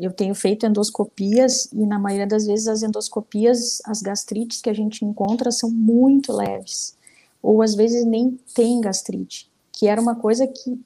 Eu 0.00 0.12
tenho 0.12 0.34
feito 0.34 0.66
endoscopias 0.66 1.68
e, 1.72 1.86
na 1.86 1.98
maioria 1.98 2.26
das 2.26 2.46
vezes, 2.46 2.68
as 2.68 2.82
endoscopias, 2.82 3.80
as 3.84 4.02
gastrites 4.02 4.60
que 4.60 4.70
a 4.70 4.74
gente 4.74 5.04
encontra 5.04 5.50
são 5.50 5.70
muito 5.70 6.32
leves. 6.32 6.96
Ou, 7.42 7.62
às 7.62 7.74
vezes, 7.74 8.04
nem 8.04 8.38
tem 8.54 8.80
gastrite, 8.80 9.50
que 9.72 9.86
era 9.86 10.00
uma 10.00 10.14
coisa 10.14 10.46
que 10.46 10.78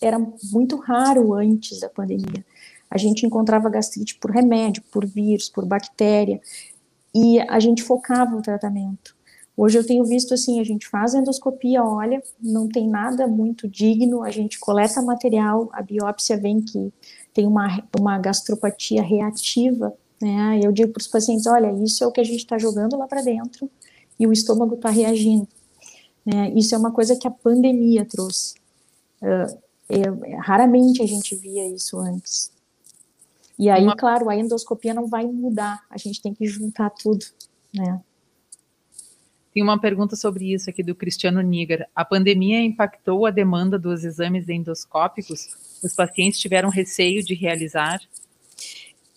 era 0.00 0.18
muito 0.52 0.76
raro 0.76 1.34
antes 1.34 1.80
da 1.80 1.88
pandemia. 1.88 2.44
A 2.90 2.96
gente 2.96 3.26
encontrava 3.26 3.68
gastrite 3.68 4.16
por 4.16 4.30
remédio, 4.30 4.82
por 4.90 5.04
vírus, 5.04 5.48
por 5.48 5.64
bactéria, 5.64 6.40
e 7.14 7.40
a 7.40 7.58
gente 7.58 7.82
focava 7.82 8.36
o 8.36 8.42
tratamento. 8.42 9.16
Hoje 9.56 9.76
eu 9.76 9.84
tenho 9.84 10.04
visto 10.04 10.34
assim, 10.34 10.60
a 10.60 10.64
gente 10.64 10.86
faz 10.86 11.14
a 11.14 11.18
endoscopia, 11.18 11.82
olha, 11.82 12.22
não 12.40 12.68
tem 12.68 12.88
nada 12.88 13.26
muito 13.26 13.66
digno, 13.66 14.22
a 14.22 14.30
gente 14.30 14.58
coleta 14.58 15.02
material, 15.02 15.68
a 15.72 15.82
biópsia 15.82 16.36
vem 16.36 16.60
que 16.60 16.92
tem 17.38 17.46
uma, 17.46 17.68
uma 17.96 18.18
gastropatia 18.18 19.00
reativa, 19.00 19.96
né? 20.20 20.58
Eu 20.60 20.72
digo 20.72 20.92
para 20.92 21.00
os 21.00 21.06
pacientes, 21.06 21.46
olha, 21.46 21.72
isso 21.84 22.02
é 22.02 22.06
o 22.08 22.10
que 22.10 22.20
a 22.20 22.24
gente 22.24 22.40
está 22.40 22.58
jogando 22.58 22.98
lá 22.98 23.06
para 23.06 23.22
dentro 23.22 23.70
e 24.18 24.26
o 24.26 24.32
estômago 24.32 24.74
está 24.74 24.90
reagindo. 24.90 25.46
Né? 26.26 26.50
Isso 26.56 26.74
é 26.74 26.78
uma 26.78 26.90
coisa 26.90 27.14
que 27.14 27.28
a 27.28 27.30
pandemia 27.30 28.04
trouxe. 28.04 28.56
Uh, 29.22 29.56
é, 29.88 30.34
raramente 30.40 31.00
a 31.00 31.06
gente 31.06 31.36
via 31.36 31.64
isso 31.68 31.96
antes. 32.00 32.50
E 33.56 33.70
aí, 33.70 33.84
uma... 33.84 33.94
claro, 33.94 34.28
a 34.28 34.34
endoscopia 34.34 34.92
não 34.92 35.06
vai 35.06 35.24
mudar, 35.24 35.84
a 35.88 35.96
gente 35.96 36.20
tem 36.20 36.34
que 36.34 36.44
juntar 36.44 36.90
tudo, 36.90 37.24
né? 37.72 38.00
Tem 39.58 39.64
uma 39.64 39.80
pergunta 39.80 40.14
sobre 40.14 40.54
isso 40.54 40.70
aqui 40.70 40.84
do 40.84 40.94
Cristiano 40.94 41.40
Niger. 41.40 41.88
A 41.92 42.04
pandemia 42.04 42.60
impactou 42.60 43.26
a 43.26 43.30
demanda 43.32 43.76
dos 43.76 44.04
exames 44.04 44.48
endoscópicos? 44.48 45.48
Os 45.82 45.92
pacientes 45.96 46.38
tiveram 46.38 46.68
receio 46.68 47.24
de 47.24 47.34
realizar? 47.34 47.98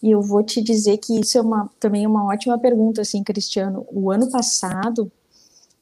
E 0.01 0.09
eu 0.09 0.19
vou 0.19 0.41
te 0.41 0.59
dizer 0.59 0.97
que 0.97 1.19
isso 1.19 1.37
é 1.37 1.41
uma, 1.41 1.69
também 1.79 2.07
uma 2.07 2.25
ótima 2.25 2.57
pergunta, 2.57 3.01
assim, 3.01 3.23
Cristiano. 3.23 3.85
O 3.91 4.09
ano 4.09 4.31
passado 4.31 5.11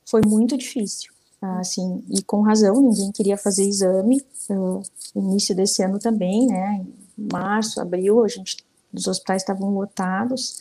foi 0.06 0.20
muito 0.28 0.58
difícil, 0.58 1.14
assim, 1.42 2.04
e 2.10 2.22
com 2.22 2.42
razão, 2.42 2.82
ninguém 2.82 3.14
queria 3.14 3.38
fazer 3.38 3.64
exame. 3.64 4.22
Uh, 4.50 4.82
início 5.16 5.56
desse 5.56 5.82
ano 5.82 6.00
também, 6.00 6.48
né? 6.48 6.86
Março, 7.18 7.80
abril, 7.80 8.26
a 8.26 8.28
gente, 8.28 8.58
os 8.94 9.08
hospitais 9.08 9.42
estavam 9.42 9.70
lotados. 9.70 10.60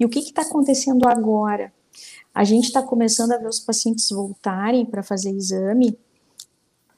E 0.00 0.04
o 0.04 0.08
que 0.08 0.18
está 0.18 0.42
acontecendo 0.42 1.06
agora? 1.06 1.72
A 2.36 2.44
gente 2.44 2.64
está 2.64 2.82
começando 2.82 3.32
a 3.32 3.38
ver 3.38 3.48
os 3.48 3.58
pacientes 3.58 4.10
voltarem 4.10 4.84
para 4.84 5.02
fazer 5.02 5.30
exame, 5.30 5.98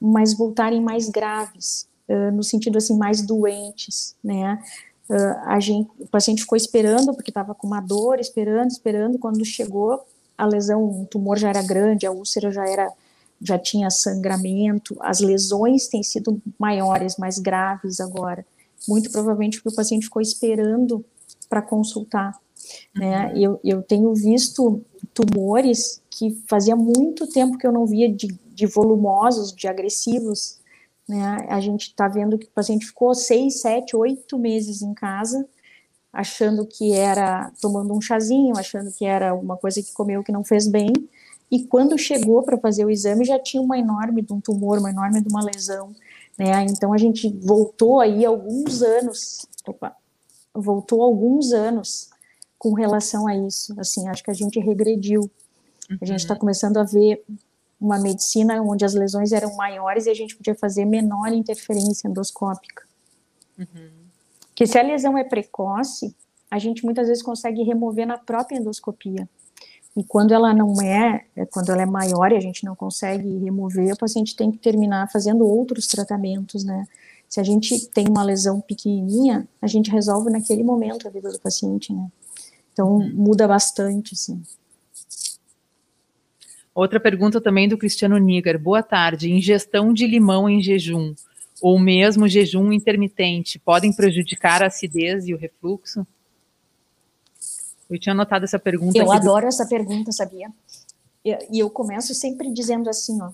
mas 0.00 0.34
voltarem 0.36 0.82
mais 0.82 1.08
graves, 1.08 1.86
uh, 2.08 2.32
no 2.34 2.42
sentido 2.42 2.76
assim, 2.76 2.98
mais 2.98 3.22
doentes, 3.22 4.16
né? 4.22 4.60
Uh, 5.08 5.38
a 5.44 5.60
gente, 5.60 5.88
o 5.96 6.08
paciente 6.08 6.42
ficou 6.42 6.56
esperando, 6.56 7.14
porque 7.14 7.30
estava 7.30 7.54
com 7.54 7.68
uma 7.68 7.80
dor, 7.80 8.18
esperando, 8.18 8.72
esperando, 8.72 9.16
quando 9.16 9.44
chegou, 9.44 10.04
a 10.36 10.44
lesão, 10.44 11.02
o 11.02 11.06
tumor 11.06 11.38
já 11.38 11.50
era 11.50 11.62
grande, 11.62 12.04
a 12.04 12.10
úlcera 12.10 12.50
já 12.50 12.68
era, 12.68 12.92
já 13.40 13.56
tinha 13.56 13.90
sangramento, 13.90 14.96
as 14.98 15.20
lesões 15.20 15.86
têm 15.86 16.02
sido 16.02 16.42
maiores, 16.58 17.16
mais 17.16 17.38
graves 17.38 18.00
agora, 18.00 18.44
muito 18.88 19.08
provavelmente 19.12 19.58
porque 19.58 19.72
o 19.72 19.76
paciente 19.76 20.06
ficou 20.06 20.20
esperando 20.20 21.04
para 21.48 21.62
consultar, 21.62 22.36
né? 22.92 23.28
Uhum. 23.28 23.36
Eu, 23.36 23.60
eu 23.62 23.82
tenho 23.84 24.12
visto 24.12 24.84
tumores 25.18 26.00
que 26.08 26.40
fazia 26.46 26.76
muito 26.76 27.26
tempo 27.26 27.58
que 27.58 27.66
eu 27.66 27.72
não 27.72 27.84
via 27.84 28.08
de, 28.08 28.28
de 28.54 28.66
volumosos, 28.66 29.52
de 29.52 29.66
agressivos. 29.66 30.58
Né? 31.08 31.46
A 31.48 31.60
gente 31.60 31.88
está 31.88 32.06
vendo 32.06 32.38
que 32.38 32.46
o 32.46 32.50
paciente 32.50 32.86
ficou 32.86 33.12
seis, 33.14 33.60
sete, 33.60 33.96
oito 33.96 34.38
meses 34.38 34.80
em 34.80 34.94
casa, 34.94 35.44
achando 36.12 36.64
que 36.64 36.92
era 36.92 37.50
tomando 37.60 37.92
um 37.92 38.00
chazinho, 38.00 38.56
achando 38.56 38.92
que 38.92 39.04
era 39.04 39.34
uma 39.34 39.56
coisa 39.56 39.82
que 39.82 39.92
comeu 39.92 40.22
que 40.22 40.30
não 40.30 40.44
fez 40.44 40.68
bem, 40.68 40.92
e 41.50 41.64
quando 41.64 41.98
chegou 41.98 42.42
para 42.42 42.58
fazer 42.58 42.84
o 42.84 42.90
exame 42.90 43.24
já 43.24 43.38
tinha 43.38 43.62
uma 43.62 43.78
enorme 43.78 44.22
de 44.22 44.32
um 44.32 44.40
tumor, 44.40 44.78
uma 44.78 44.90
enorme 44.90 45.20
de 45.20 45.28
uma 45.28 45.42
lesão, 45.42 45.94
né? 46.38 46.66
Então 46.68 46.92
a 46.92 46.98
gente 46.98 47.28
voltou 47.42 48.00
aí 48.00 48.24
alguns 48.24 48.82
anos, 48.82 49.46
opa, 49.66 49.96
voltou 50.54 51.02
alguns 51.02 51.52
anos 51.52 52.10
com 52.58 52.72
relação 52.72 53.26
a 53.26 53.36
isso. 53.36 53.74
Assim, 53.78 54.08
acho 54.08 54.22
que 54.22 54.30
a 54.30 54.34
gente 54.34 54.58
regrediu. 54.58 55.30
A 56.00 56.04
gente 56.04 56.20
está 56.20 56.34
uhum. 56.34 56.40
começando 56.40 56.76
a 56.76 56.84
ver 56.84 57.24
uma 57.80 57.98
medicina 57.98 58.60
onde 58.60 58.84
as 58.84 58.94
lesões 58.94 59.32
eram 59.32 59.54
maiores 59.56 60.06
e 60.06 60.10
a 60.10 60.14
gente 60.14 60.36
podia 60.36 60.54
fazer 60.54 60.84
menor 60.84 61.32
interferência 61.32 62.08
endoscópica. 62.08 62.82
Uhum. 63.58 63.90
Que 64.54 64.66
se 64.66 64.78
a 64.78 64.82
lesão 64.82 65.16
é 65.16 65.24
precoce, 65.24 66.14
a 66.50 66.58
gente 66.58 66.84
muitas 66.84 67.08
vezes 67.08 67.22
consegue 67.22 67.62
remover 67.62 68.06
na 68.06 68.18
própria 68.18 68.58
endoscopia. 68.58 69.28
E 69.96 70.04
quando 70.04 70.32
ela 70.32 70.52
não 70.52 70.80
é, 70.80 71.24
é, 71.34 71.44
quando 71.46 71.70
ela 71.70 71.82
é 71.82 71.86
maior 71.86 72.30
e 72.32 72.36
a 72.36 72.40
gente 72.40 72.64
não 72.64 72.74
consegue 72.74 73.38
remover, 73.38 73.92
o 73.92 73.98
paciente 73.98 74.36
tem 74.36 74.50
que 74.50 74.58
terminar 74.58 75.10
fazendo 75.10 75.46
outros 75.46 75.86
tratamentos, 75.86 76.64
né? 76.64 76.86
Se 77.28 77.40
a 77.40 77.42
gente 77.42 77.88
tem 77.88 78.08
uma 78.08 78.22
lesão 78.22 78.60
pequenininha, 78.60 79.46
a 79.60 79.66
gente 79.66 79.90
resolve 79.90 80.30
naquele 80.30 80.62
momento 80.62 81.06
a 81.06 81.10
vida 81.10 81.30
do 81.30 81.38
paciente, 81.38 81.92
né? 81.92 82.08
Então, 82.78 82.92
uhum. 82.92 83.12
muda 83.12 83.48
bastante, 83.48 84.14
sim. 84.14 84.40
Outra 86.72 87.00
pergunta 87.00 87.40
também 87.40 87.68
do 87.68 87.76
Cristiano 87.76 88.16
Niger. 88.18 88.56
Boa 88.56 88.84
tarde. 88.84 89.32
Ingestão 89.32 89.92
de 89.92 90.06
limão 90.06 90.48
em 90.48 90.62
jejum 90.62 91.12
ou 91.60 91.76
mesmo 91.76 92.28
jejum 92.28 92.72
intermitente 92.72 93.58
podem 93.58 93.92
prejudicar 93.92 94.62
a 94.62 94.68
acidez 94.68 95.26
e 95.26 95.34
o 95.34 95.36
refluxo? 95.36 96.06
Eu 97.90 97.98
tinha 97.98 98.12
anotado 98.12 98.44
essa 98.44 98.60
pergunta. 98.60 98.96
Eu 98.96 99.10
adoro 99.10 99.46
do... 99.46 99.48
essa 99.48 99.66
pergunta, 99.66 100.12
sabia? 100.12 100.52
E 101.24 101.58
eu 101.58 101.68
começo 101.68 102.14
sempre 102.14 102.48
dizendo 102.52 102.88
assim, 102.88 103.20
ó, 103.20 103.30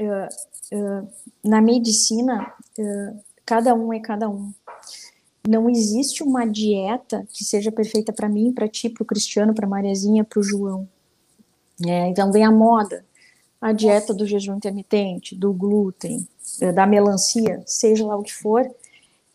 uh, 0.00 0.28
uh, 0.72 1.08
na 1.44 1.60
medicina, 1.60 2.50
uh, 2.78 3.22
cada 3.44 3.74
um 3.74 3.92
é 3.92 4.00
cada 4.00 4.26
um 4.26 4.54
não 5.48 5.68
existe 5.70 6.22
uma 6.22 6.46
dieta 6.46 7.26
que 7.32 7.44
seja 7.44 7.70
perfeita 7.72 8.12
para 8.12 8.28
mim, 8.28 8.52
para 8.52 8.68
ti, 8.68 8.88
para 8.88 9.02
o 9.02 9.06
Cristiano, 9.06 9.54
para 9.54 9.66
Mariazinha, 9.66 10.24
para 10.24 10.40
o 10.40 10.42
João. 10.42 10.88
É, 11.86 12.08
então 12.08 12.32
vem 12.32 12.44
a 12.44 12.50
moda, 12.50 13.04
a 13.60 13.72
dieta 13.72 14.14
do 14.14 14.26
jejum 14.26 14.56
intermitente, 14.56 15.34
do 15.34 15.52
glúten, 15.52 16.26
eh, 16.60 16.72
da 16.72 16.86
melancia, 16.86 17.62
seja 17.66 18.06
lá 18.06 18.16
o 18.16 18.22
que 18.22 18.32
for, 18.32 18.68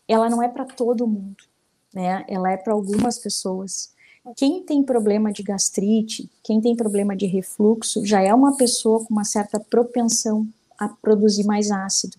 ela 0.08 0.28
não 0.28 0.42
é 0.42 0.48
para 0.48 0.64
todo 0.64 1.06
mundo, 1.06 1.44
né? 1.92 2.24
Ela 2.28 2.52
é 2.52 2.56
para 2.56 2.72
algumas 2.72 3.18
pessoas. 3.18 3.92
Quem 4.36 4.62
tem 4.62 4.82
problema 4.82 5.32
de 5.32 5.42
gastrite, 5.42 6.30
quem 6.42 6.60
tem 6.60 6.76
problema 6.76 7.16
de 7.16 7.26
refluxo, 7.26 8.04
já 8.04 8.20
é 8.20 8.32
uma 8.32 8.56
pessoa 8.56 9.04
com 9.04 9.12
uma 9.12 9.24
certa 9.24 9.58
propensão 9.58 10.46
a 10.78 10.88
produzir 10.88 11.44
mais 11.44 11.70
ácido. 11.70 12.16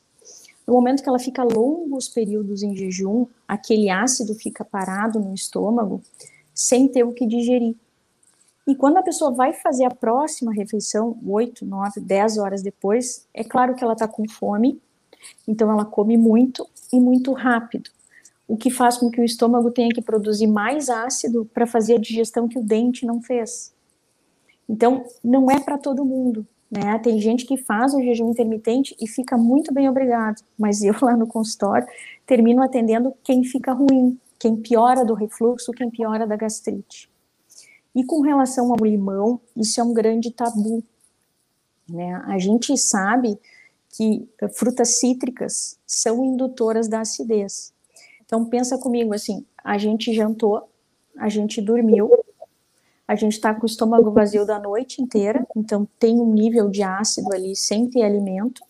No 0.65 0.73
momento 0.73 1.03
que 1.03 1.09
ela 1.09 1.19
fica 1.19 1.43
longos 1.43 2.07
períodos 2.07 2.63
em 2.63 2.75
jejum, 2.75 3.27
aquele 3.47 3.89
ácido 3.89 4.33
fica 4.33 4.63
parado 4.63 5.19
no 5.19 5.33
estômago 5.33 6.01
sem 6.53 6.87
ter 6.87 7.03
o 7.03 7.13
que 7.13 7.25
digerir. 7.25 7.75
E 8.65 8.75
quando 8.75 8.97
a 8.97 9.03
pessoa 9.03 9.31
vai 9.31 9.51
fazer 9.53 9.83
a 9.83 9.91
próxima 9.91 10.53
refeição, 10.53 11.17
8, 11.25 11.65
9, 11.65 11.99
10 11.99 12.37
horas 12.37 12.61
depois, 12.61 13.27
é 13.33 13.43
claro 13.43 13.75
que 13.75 13.83
ela 13.83 13.93
está 13.93 14.07
com 14.07 14.27
fome, 14.29 14.81
então 15.45 15.69
ela 15.69 15.83
come 15.83 16.15
muito 16.15 16.65
e 16.91 16.99
muito 16.99 17.33
rápido, 17.33 17.89
o 18.47 18.55
que 18.55 18.69
faz 18.69 18.97
com 18.97 19.09
que 19.09 19.19
o 19.19 19.23
estômago 19.23 19.71
tenha 19.71 19.89
que 19.89 20.01
produzir 20.01 20.47
mais 20.47 20.89
ácido 20.89 21.49
para 21.53 21.67
fazer 21.67 21.95
a 21.95 21.99
digestão 21.99 22.47
que 22.47 22.57
o 22.57 22.63
dente 22.63 23.05
não 23.05 23.21
fez. 23.21 23.73
Então, 24.67 25.05
não 25.21 25.51
é 25.51 25.59
para 25.59 25.77
todo 25.77 26.05
mundo. 26.05 26.47
Né? 26.73 26.97
Tem 26.97 27.19
gente 27.19 27.45
que 27.45 27.55
faz 27.55 27.93
o 27.93 28.01
jejum 28.01 28.31
intermitente 28.31 28.95
e 28.99 29.07
fica 29.07 29.37
muito 29.37 29.71
bem 29.71 29.87
obrigado, 29.87 30.41
mas 30.57 30.81
eu 30.81 30.95
lá 31.03 31.15
no 31.15 31.27
consultório 31.27 31.87
termino 32.25 32.63
atendendo 32.63 33.13
quem 33.23 33.43
fica 33.43 33.71
ruim, 33.73 34.19
quem 34.39 34.55
piora 34.55 35.05
do 35.05 35.13
refluxo, 35.13 35.71
quem 35.71 35.91
piora 35.91 36.25
da 36.25 36.35
gastrite. 36.35 37.07
E 37.93 38.03
com 38.03 38.21
relação 38.21 38.71
ao 38.71 38.83
limão, 38.83 39.39
isso 39.55 39.79
é 39.79 39.83
um 39.83 39.93
grande 39.93 40.31
tabu. 40.31 40.83
Né? 41.87 42.15
A 42.25 42.39
gente 42.39 42.75
sabe 42.75 43.37
que 43.89 44.27
frutas 44.55 44.97
cítricas 44.97 45.77
são 45.85 46.25
indutoras 46.25 46.87
da 46.87 47.01
acidez. 47.01 47.71
Então 48.25 48.45
pensa 48.45 48.79
comigo 48.79 49.13
assim, 49.13 49.45
a 49.63 49.77
gente 49.77 50.11
jantou, 50.11 50.67
a 51.15 51.29
gente 51.29 51.61
dormiu, 51.61 52.09
a 53.13 53.15
gente 53.15 53.33
está 53.33 53.53
com 53.53 53.61
o 53.61 53.65
estômago 53.67 54.09
vazio 54.09 54.43
da 54.43 54.59
noite 54.59 54.99
inteira, 54.99 55.45
então 55.55 55.87
tem 55.99 56.19
um 56.19 56.33
nível 56.33 56.67
de 56.67 56.81
ácido 56.81 57.31
ali 57.31 57.55
sem 57.55 57.87
ter 57.87 58.01
alimento. 58.01 58.63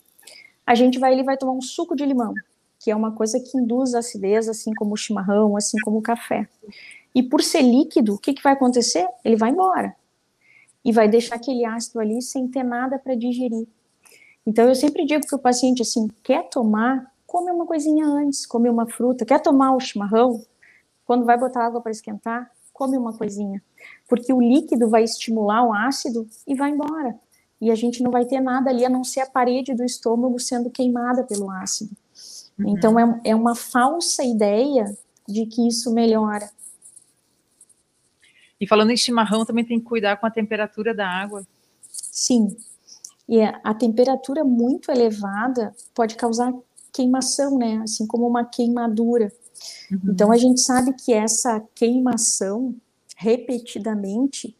A 0.66 0.74
gente 0.74 0.98
vai 0.98 1.14
ali 1.14 1.22
vai 1.22 1.38
tomar 1.38 1.52
um 1.52 1.62
suco 1.62 1.96
de 1.96 2.04
limão, 2.04 2.34
que 2.78 2.90
é 2.90 2.96
uma 2.96 3.12
coisa 3.12 3.40
que 3.40 3.56
induz 3.56 3.94
acidez, 3.94 4.46
assim 4.46 4.74
como 4.74 4.92
o 4.92 4.96
chimarrão, 4.98 5.56
assim 5.56 5.78
como 5.82 5.96
o 5.96 6.02
café. 6.02 6.46
E 7.14 7.22
por 7.22 7.42
ser 7.42 7.62
líquido, 7.62 8.14
o 8.14 8.18
que, 8.18 8.34
que 8.34 8.42
vai 8.42 8.52
acontecer? 8.52 9.08
Ele 9.24 9.34
vai 9.34 9.48
embora. 9.48 9.96
E 10.84 10.92
vai 10.92 11.08
deixar 11.08 11.36
aquele 11.36 11.64
ácido 11.64 11.98
ali 11.98 12.20
sem 12.20 12.46
ter 12.46 12.62
nada 12.62 12.98
para 12.98 13.14
digerir. 13.14 13.66
Então, 14.46 14.68
eu 14.68 14.74
sempre 14.74 15.06
digo 15.06 15.26
para 15.26 15.36
o 15.36 15.40
paciente 15.40 15.80
assim: 15.80 16.06
quer 16.22 16.50
tomar, 16.50 17.10
come 17.26 17.50
uma 17.50 17.64
coisinha 17.64 18.04
antes, 18.04 18.44
come 18.44 18.68
uma 18.68 18.86
fruta. 18.86 19.24
Quer 19.24 19.40
tomar 19.40 19.74
o 19.74 19.80
chimarrão? 19.80 20.44
Quando 21.06 21.24
vai 21.24 21.38
botar 21.38 21.64
água 21.64 21.80
para 21.80 21.92
esquentar, 21.92 22.50
come 22.74 22.98
uma 22.98 23.16
coisinha. 23.16 23.62
Porque 24.08 24.32
o 24.32 24.40
líquido 24.40 24.88
vai 24.88 25.04
estimular 25.04 25.66
o 25.66 25.72
ácido 25.72 26.28
e 26.46 26.54
vai 26.54 26.70
embora. 26.70 27.18
E 27.60 27.70
a 27.70 27.74
gente 27.74 28.02
não 28.02 28.10
vai 28.10 28.24
ter 28.24 28.40
nada 28.40 28.70
ali 28.70 28.84
a 28.84 28.90
não 28.90 29.04
ser 29.04 29.20
a 29.20 29.26
parede 29.26 29.74
do 29.74 29.84
estômago 29.84 30.38
sendo 30.38 30.70
queimada 30.70 31.24
pelo 31.24 31.50
ácido. 31.50 31.96
Uhum. 32.58 32.68
Então, 32.68 32.98
é, 32.98 33.20
é 33.24 33.34
uma 33.34 33.54
falsa 33.54 34.22
ideia 34.22 34.96
de 35.26 35.46
que 35.46 35.66
isso 35.66 35.92
melhora. 35.92 36.50
E 38.60 38.66
falando 38.66 38.90
em 38.90 38.96
chimarrão, 38.96 39.44
também 39.44 39.64
tem 39.64 39.78
que 39.78 39.86
cuidar 39.86 40.16
com 40.16 40.26
a 40.26 40.30
temperatura 40.30 40.94
da 40.94 41.08
água. 41.08 41.46
Sim. 41.90 42.56
E 43.28 43.40
a 43.42 43.74
temperatura 43.74 44.44
muito 44.44 44.90
elevada 44.90 45.74
pode 45.94 46.14
causar 46.14 46.52
queimação, 46.92 47.58
né? 47.58 47.80
Assim 47.82 48.06
como 48.06 48.26
uma 48.26 48.44
queimadura. 48.44 49.32
Uhum. 49.90 50.12
Então 50.12 50.30
a 50.30 50.36
gente 50.36 50.60
sabe 50.60 50.92
que 50.92 51.12
essa 51.12 51.60
queimação 51.74 52.74
repetidamente 53.14 54.56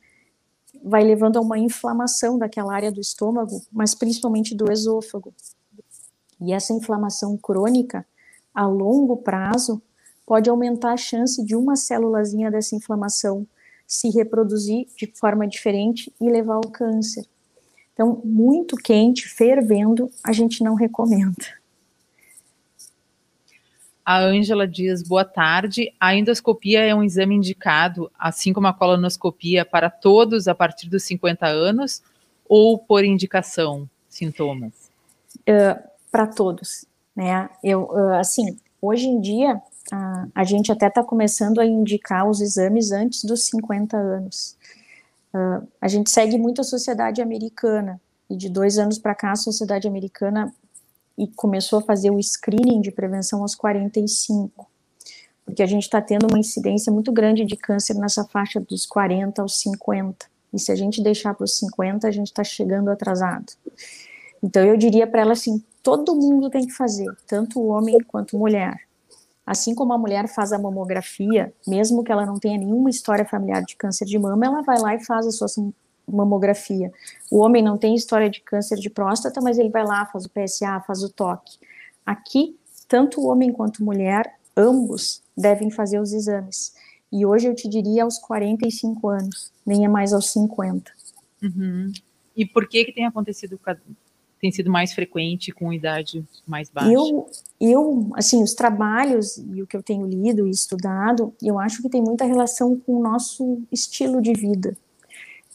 vai 0.82 1.02
levando 1.02 1.38
a 1.38 1.40
uma 1.40 1.58
inflamação 1.58 2.38
daquela 2.38 2.74
área 2.74 2.92
do 2.92 3.00
estômago, 3.00 3.62
mas 3.72 3.94
principalmente 3.94 4.54
do 4.54 4.70
esôfago. 4.70 5.32
E 6.40 6.52
essa 6.52 6.72
inflamação 6.72 7.36
crônica, 7.36 8.06
a 8.54 8.66
longo 8.66 9.16
prazo, 9.16 9.80
pode 10.26 10.50
aumentar 10.50 10.92
a 10.92 10.96
chance 10.96 11.42
de 11.44 11.56
uma 11.56 11.76
célulazinha 11.76 12.50
dessa 12.50 12.74
inflamação 12.74 13.46
se 13.86 14.08
reproduzir 14.10 14.86
de 14.96 15.06
forma 15.14 15.46
diferente 15.46 16.12
e 16.20 16.30
levar 16.30 16.54
ao 16.54 16.70
câncer. 16.70 17.26
Então, 17.92 18.20
muito 18.24 18.76
quente, 18.76 19.28
fervendo, 19.28 20.10
a 20.22 20.32
gente 20.32 20.64
não 20.64 20.74
recomenda. 20.74 21.63
A 24.04 24.18
Ângela 24.18 24.66
diz: 24.68 25.02
boa 25.02 25.24
tarde. 25.24 25.92
A 25.98 26.14
endoscopia 26.14 26.80
é 26.80 26.94
um 26.94 27.02
exame 27.02 27.34
indicado, 27.34 28.10
assim 28.18 28.52
como 28.52 28.66
a 28.66 28.74
colonoscopia, 28.74 29.64
para 29.64 29.88
todos 29.88 30.46
a 30.46 30.54
partir 30.54 30.88
dos 30.88 31.04
50 31.04 31.46
anos 31.46 32.02
ou 32.46 32.78
por 32.78 33.04
indicação, 33.04 33.88
sintomas? 34.08 34.90
Uh, 35.40 35.82
para 36.12 36.26
todos, 36.26 36.84
né? 37.16 37.48
Eu, 37.62 37.84
uh, 37.84 38.14
assim, 38.14 38.58
hoje 38.80 39.06
em 39.06 39.20
dia 39.20 39.60
a, 39.90 40.26
a 40.34 40.44
gente 40.44 40.70
até 40.70 40.88
está 40.88 41.02
começando 41.02 41.58
a 41.58 41.66
indicar 41.66 42.28
os 42.28 42.40
exames 42.40 42.92
antes 42.92 43.24
dos 43.24 43.46
50 43.46 43.96
anos. 43.96 44.56
Uh, 45.34 45.66
a 45.80 45.88
gente 45.88 46.10
segue 46.10 46.38
muito 46.38 46.60
a 46.60 46.64
sociedade 46.64 47.20
americana, 47.20 48.00
e 48.28 48.36
de 48.36 48.48
dois 48.48 48.78
anos 48.78 48.98
para 48.98 49.14
cá 49.14 49.32
a 49.32 49.36
sociedade 49.36 49.86
americana 49.88 50.52
e 51.16 51.26
começou 51.28 51.78
a 51.78 51.82
fazer 51.82 52.10
o 52.10 52.20
screening 52.20 52.80
de 52.80 52.90
prevenção 52.90 53.42
aos 53.42 53.54
45, 53.54 54.66
porque 55.44 55.62
a 55.62 55.66
gente 55.66 55.82
está 55.82 56.00
tendo 56.00 56.26
uma 56.26 56.38
incidência 56.38 56.92
muito 56.92 57.12
grande 57.12 57.44
de 57.44 57.56
câncer 57.56 57.94
nessa 57.94 58.24
faixa 58.24 58.60
dos 58.60 58.86
40 58.86 59.42
aos 59.42 59.58
50, 59.60 60.26
e 60.52 60.58
se 60.58 60.70
a 60.70 60.76
gente 60.76 61.02
deixar 61.02 61.34
para 61.34 61.44
os 61.44 61.58
50, 61.58 62.06
a 62.06 62.10
gente 62.10 62.28
está 62.28 62.44
chegando 62.44 62.90
atrasado. 62.90 63.52
Então 64.42 64.64
eu 64.64 64.76
diria 64.76 65.06
para 65.06 65.22
ela 65.22 65.32
assim, 65.32 65.62
todo 65.82 66.14
mundo 66.14 66.50
tem 66.50 66.66
que 66.66 66.72
fazer, 66.72 67.08
tanto 67.26 67.62
homem 67.66 67.98
quanto 68.06 68.38
mulher. 68.38 68.80
Assim 69.46 69.74
como 69.74 69.92
a 69.92 69.98
mulher 69.98 70.26
faz 70.28 70.52
a 70.52 70.58
mamografia, 70.58 71.52
mesmo 71.66 72.02
que 72.02 72.10
ela 72.10 72.24
não 72.24 72.38
tenha 72.38 72.56
nenhuma 72.56 72.88
história 72.88 73.26
familiar 73.26 73.62
de 73.62 73.76
câncer 73.76 74.06
de 74.06 74.18
mama, 74.18 74.46
ela 74.46 74.62
vai 74.62 74.78
lá 74.78 74.94
e 74.94 75.04
faz 75.04 75.26
a 75.26 75.30
sua 75.30 75.48
mamografia. 76.06 76.92
O 77.30 77.38
homem 77.38 77.62
não 77.62 77.78
tem 77.78 77.94
história 77.94 78.30
de 78.30 78.40
câncer 78.40 78.76
de 78.76 78.90
próstata, 78.90 79.40
mas 79.40 79.58
ele 79.58 79.70
vai 79.70 79.84
lá, 79.84 80.06
faz 80.06 80.24
o 80.24 80.30
PSA, 80.30 80.82
faz 80.86 81.02
o 81.02 81.08
toque. 81.08 81.58
Aqui, 82.04 82.56
tanto 82.88 83.20
o 83.20 83.26
homem 83.26 83.52
quanto 83.52 83.84
mulher, 83.84 84.34
ambos 84.56 85.22
devem 85.36 85.70
fazer 85.70 86.00
os 86.00 86.12
exames. 86.12 86.74
E 87.10 87.24
hoje 87.24 87.46
eu 87.46 87.54
te 87.54 87.68
diria 87.68 88.04
aos 88.04 88.18
45 88.18 89.08
anos, 89.08 89.52
nem 89.64 89.84
é 89.84 89.88
mais 89.88 90.12
aos 90.12 90.30
50. 90.30 90.92
Uhum. 91.42 91.92
E 92.36 92.44
por 92.44 92.68
que 92.68 92.84
que 92.84 92.92
tem 92.92 93.06
acontecido 93.06 93.58
tem 94.40 94.52
sido 94.52 94.70
mais 94.70 94.92
frequente 94.92 95.50
com 95.52 95.72
idade 95.72 96.22
mais 96.46 96.68
baixa? 96.68 96.92
Eu, 96.92 97.26
eu, 97.58 98.10
assim, 98.14 98.42
os 98.42 98.52
trabalhos 98.52 99.38
e 99.38 99.62
o 99.62 99.66
que 99.66 99.74
eu 99.74 99.82
tenho 99.82 100.06
lido 100.06 100.46
e 100.46 100.50
estudado, 100.50 101.32
eu 101.42 101.58
acho 101.58 101.80
que 101.80 101.88
tem 101.88 102.02
muita 102.02 102.26
relação 102.26 102.78
com 102.78 102.96
o 102.96 103.02
nosso 103.02 103.62
estilo 103.72 104.20
de 104.20 104.34
vida. 104.34 104.76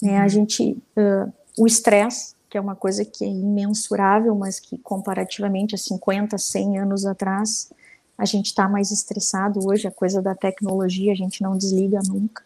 Né? 0.01 0.19
A 0.19 0.27
gente, 0.27 0.77
uh, 0.97 1.31
o 1.57 1.67
estresse, 1.67 2.35
que 2.49 2.57
é 2.57 2.61
uma 2.61 2.75
coisa 2.75 3.05
que 3.05 3.23
é 3.23 3.27
imensurável, 3.27 4.33
mas 4.35 4.59
que 4.59 4.77
comparativamente 4.77 5.75
a 5.75 5.77
50, 5.77 6.37
100 6.37 6.79
anos 6.79 7.05
atrás, 7.05 7.71
a 8.17 8.25
gente 8.25 8.47
está 8.47 8.67
mais 8.67 8.91
estressado 8.91 9.65
hoje, 9.65 9.87
a 9.87 9.91
coisa 9.91 10.21
da 10.21 10.35
tecnologia 10.35 11.11
a 11.11 11.15
gente 11.15 11.41
não 11.41 11.57
desliga 11.57 12.01
nunca. 12.07 12.43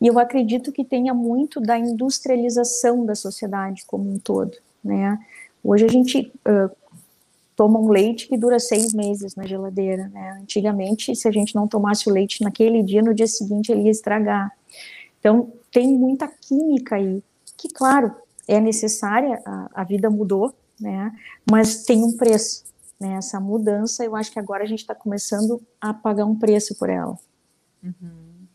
E 0.00 0.06
eu 0.06 0.18
acredito 0.18 0.72
que 0.72 0.84
tenha 0.84 1.12
muito 1.12 1.60
da 1.60 1.78
industrialização 1.78 3.04
da 3.04 3.14
sociedade 3.14 3.84
como 3.86 4.10
um 4.10 4.18
todo, 4.18 4.56
né? 4.84 5.18
Hoje 5.62 5.84
a 5.84 5.88
gente 5.88 6.32
uh, 6.46 6.70
toma 7.56 7.78
um 7.78 7.88
leite 7.88 8.28
que 8.28 8.36
dura 8.36 8.58
seis 8.58 8.92
meses 8.92 9.34
na 9.34 9.46
geladeira, 9.46 10.08
né? 10.08 10.38
Antigamente, 10.40 11.14
se 11.16 11.26
a 11.26 11.32
gente 11.32 11.54
não 11.54 11.66
tomasse 11.66 12.08
o 12.08 12.12
leite 12.12 12.42
naquele 12.42 12.82
dia, 12.82 13.02
no 13.02 13.14
dia 13.14 13.26
seguinte 13.26 13.72
ele 13.72 13.82
ia 13.82 13.90
estragar. 13.90 14.55
Então, 15.26 15.52
tem 15.72 15.88
muita 15.88 16.28
química 16.28 16.94
aí, 16.94 17.20
que, 17.56 17.68
claro, 17.68 18.14
é 18.46 18.60
necessária, 18.60 19.42
a, 19.44 19.70
a 19.74 19.82
vida 19.82 20.08
mudou, 20.08 20.54
né? 20.80 21.12
Mas 21.50 21.82
tem 21.82 22.04
um 22.04 22.16
preço, 22.16 22.62
né? 23.00 23.14
Essa 23.14 23.40
mudança, 23.40 24.04
eu 24.04 24.14
acho 24.14 24.30
que 24.30 24.38
agora 24.38 24.62
a 24.62 24.66
gente 24.68 24.82
está 24.82 24.94
começando 24.94 25.60
a 25.80 25.92
pagar 25.92 26.26
um 26.26 26.38
preço 26.38 26.78
por 26.78 26.88
ela. 26.88 27.18
Uhum. 27.82 28.46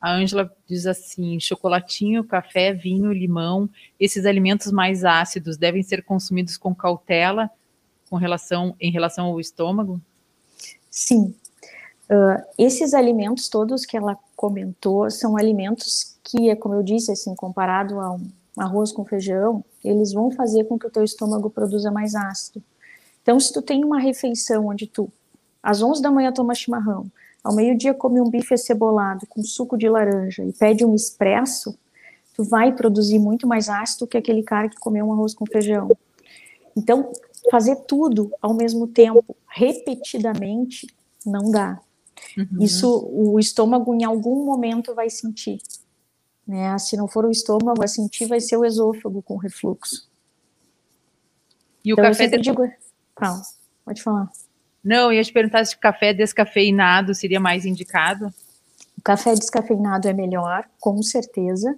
A 0.00 0.10
Ângela 0.10 0.50
diz 0.66 0.86
assim: 0.86 1.38
chocolatinho, 1.38 2.24
café, 2.24 2.72
vinho, 2.72 3.12
limão, 3.12 3.68
esses 4.00 4.24
alimentos 4.24 4.72
mais 4.72 5.04
ácidos 5.04 5.58
devem 5.58 5.82
ser 5.82 6.02
consumidos 6.02 6.56
com 6.56 6.74
cautela 6.74 7.50
com 8.08 8.16
relação, 8.16 8.74
em 8.80 8.90
relação 8.90 9.26
ao 9.26 9.38
estômago? 9.38 10.00
Sim. 10.90 11.34
Uh, 12.10 12.42
esses 12.56 12.94
alimentos 12.94 13.48
todos 13.48 13.84
que 13.84 13.96
ela 13.96 14.18
comentou 14.34 15.10
são 15.10 15.36
alimentos 15.36 16.16
que, 16.24 16.54
como 16.56 16.74
eu 16.74 16.82
disse, 16.82 17.12
assim, 17.12 17.34
comparado 17.34 18.00
a 18.00 18.12
um 18.12 18.26
arroz 18.56 18.92
com 18.92 19.04
feijão, 19.04 19.64
eles 19.84 20.12
vão 20.12 20.30
fazer 20.30 20.64
com 20.64 20.78
que 20.78 20.86
o 20.86 20.90
teu 20.90 21.04
estômago 21.04 21.50
produza 21.50 21.90
mais 21.90 22.14
ácido. 22.14 22.62
Então, 23.22 23.38
se 23.38 23.52
tu 23.52 23.60
tem 23.60 23.84
uma 23.84 24.00
refeição 24.00 24.66
onde 24.66 24.86
tu, 24.86 25.10
às 25.62 25.82
11 25.82 26.00
da 26.00 26.10
manhã, 26.10 26.32
toma 26.32 26.54
chimarrão, 26.54 27.06
ao 27.44 27.54
meio-dia 27.54 27.94
come 27.94 28.20
um 28.20 28.30
bife 28.30 28.54
acebolado 28.54 29.26
com 29.26 29.42
suco 29.42 29.76
de 29.76 29.88
laranja 29.88 30.44
e 30.44 30.52
pede 30.52 30.84
um 30.84 30.94
expresso, 30.94 31.78
tu 32.34 32.42
vai 32.42 32.72
produzir 32.72 33.18
muito 33.18 33.46
mais 33.46 33.68
ácido 33.68 34.06
que 34.06 34.16
aquele 34.16 34.42
cara 34.42 34.68
que 34.68 34.78
comeu 34.78 35.06
um 35.06 35.12
arroz 35.12 35.34
com 35.34 35.44
feijão. 35.46 35.90
Então, 36.76 37.12
fazer 37.50 37.76
tudo 37.86 38.32
ao 38.40 38.54
mesmo 38.54 38.86
tempo, 38.86 39.36
repetidamente, 39.46 40.86
não 41.24 41.50
dá. 41.50 41.80
Uhum. 42.36 42.58
Isso 42.60 43.08
o 43.12 43.38
estômago 43.38 43.94
em 43.94 44.04
algum 44.04 44.44
momento 44.44 44.94
vai 44.94 45.10
sentir. 45.10 45.58
Né? 46.46 46.78
Se 46.78 46.96
não 46.96 47.06
for 47.06 47.24
o 47.24 47.30
estômago 47.30 47.82
a 47.82 47.86
sentir, 47.86 48.26
vai 48.26 48.40
ser 48.40 48.56
o 48.56 48.64
esôfago 48.64 49.22
com 49.22 49.36
refluxo. 49.36 50.08
E 51.84 51.92
então, 51.92 52.04
o 52.04 52.08
café 52.08 52.28
eu 52.32 52.40
digo, 52.40 52.62
Calma, 53.14 53.42
pode 53.84 54.02
falar. 54.02 54.30
Não, 54.82 55.12
ia 55.12 55.22
te 55.22 55.32
perguntar 55.32 55.64
se 55.64 55.76
café 55.76 56.14
descafeinado 56.14 57.14
seria 57.14 57.40
mais 57.40 57.66
indicado. 57.66 58.32
O 58.96 59.02
café 59.02 59.34
descafeinado 59.34 60.08
é 60.08 60.12
melhor, 60.12 60.68
com 60.80 61.02
certeza. 61.02 61.76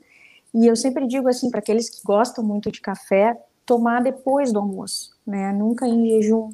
E 0.55 0.67
eu 0.67 0.77
sempre 0.77 1.07
digo 1.07 1.29
assim, 1.29 1.51
para 1.51 1.61
aqueles 1.61 1.89
que 1.89 2.03
gostam 2.05 2.45
muito 2.45 2.71
de 2.71 2.81
café, 2.81 3.37
tomar 3.65 4.03
depois 4.03 4.53
do 4.53 4.59
almoço, 4.59 5.17
né? 5.27 5.53
Nunca 5.53 5.87
em 5.87 6.09
jejum. 6.09 6.51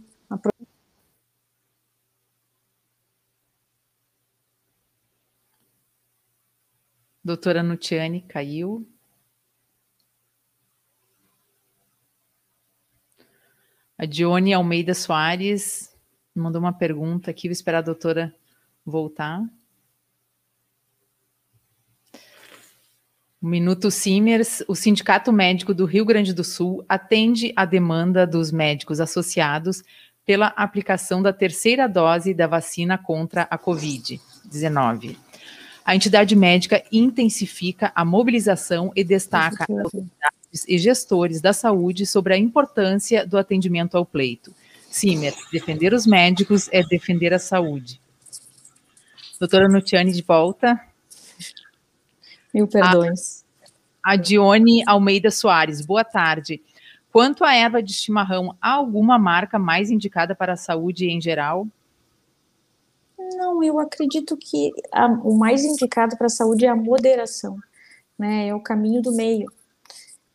Doutora 7.27 7.61
Nutiane 7.61 8.21
caiu. 8.21 8.87
A 13.99 14.07
Dione 14.07 14.55
Almeida 14.55 14.95
Soares 14.95 15.93
mandou 16.33 16.61
uma 16.61 16.73
pergunta 16.73 17.29
aqui, 17.29 17.49
vou 17.49 17.53
esperar 17.53 17.79
a 17.79 17.81
doutora 17.81 18.33
voltar. 18.85 19.43
Minuto 23.43 23.91
Simers, 23.91 24.62
o 24.69 24.77
Sindicato 24.77 25.33
Médico 25.33 25.75
do 25.75 25.85
Rio 25.85 26.05
Grande 26.05 26.33
do 26.33 26.45
Sul 26.45 26.85
atende 26.89 27.53
a 27.57 27.65
demanda 27.65 28.25
dos 28.25 28.53
médicos 28.53 29.01
associados 29.01 29.83
pela 30.25 30.47
aplicação 30.49 31.21
da 31.21 31.33
terceira 31.33 31.89
dose 31.89 32.33
da 32.33 32.47
vacina 32.47 32.97
contra 32.97 33.49
a 33.51 33.59
Covid-19. 33.59 35.26
A 35.87 35.94
entidade 35.94 36.35
médica 36.35 36.83
intensifica 36.90 37.92
a 37.94 38.05
mobilização 38.05 38.90
e 38.96 39.05
destaca 39.05 39.64
autoridades 39.70 40.64
e 40.66 40.77
gestores 40.79 41.40
da 41.40 41.53
saúde 41.53 42.05
sobre 42.05 42.35
a 42.35 42.37
importância 42.37 43.25
do 43.25 43.38
atendimento 43.38 43.96
ao 43.96 44.05
pleito. 44.05 44.53
Simer, 44.90 45.33
defender 45.53 45.94
os 45.94 46.05
médicos 46.05 46.68
é 46.72 46.83
defender 46.83 47.33
a 47.33 47.38
saúde. 47.38 48.01
Doutora 49.38 49.68
Nutiane 49.68 50.11
de 50.11 50.22
volta. 50.22 50.81
Mil 52.53 52.66
perdões. 52.66 53.44
A, 54.03 54.14
a 54.14 54.16
Dione 54.16 54.83
Almeida 54.88 55.31
Soares, 55.31 55.87
boa 55.87 56.03
tarde. 56.03 56.61
Quanto 57.12 57.44
à 57.44 57.55
erva 57.55 57.81
de 57.81 57.92
chimarrão, 57.92 58.57
há 58.61 58.72
alguma 58.72 59.20
marca 59.20 59.57
mais 59.57 59.88
indicada 59.88 60.35
para 60.35 60.55
a 60.55 60.57
saúde 60.57 61.07
em 61.07 61.20
geral? 61.20 61.64
Não, 63.35 63.62
eu 63.62 63.79
acredito 63.79 64.37
que 64.37 64.73
a, 64.93 65.07
o 65.07 65.37
mais 65.37 65.65
indicado 65.65 66.17
para 66.17 66.27
a 66.27 66.31
saúde 66.31 66.65
é 66.65 66.69
a 66.69 66.77
moderação, 66.77 67.59
né? 68.19 68.49
É 68.49 68.55
o 68.55 68.61
caminho 68.61 69.03
do 69.03 69.12
meio, 69.12 69.51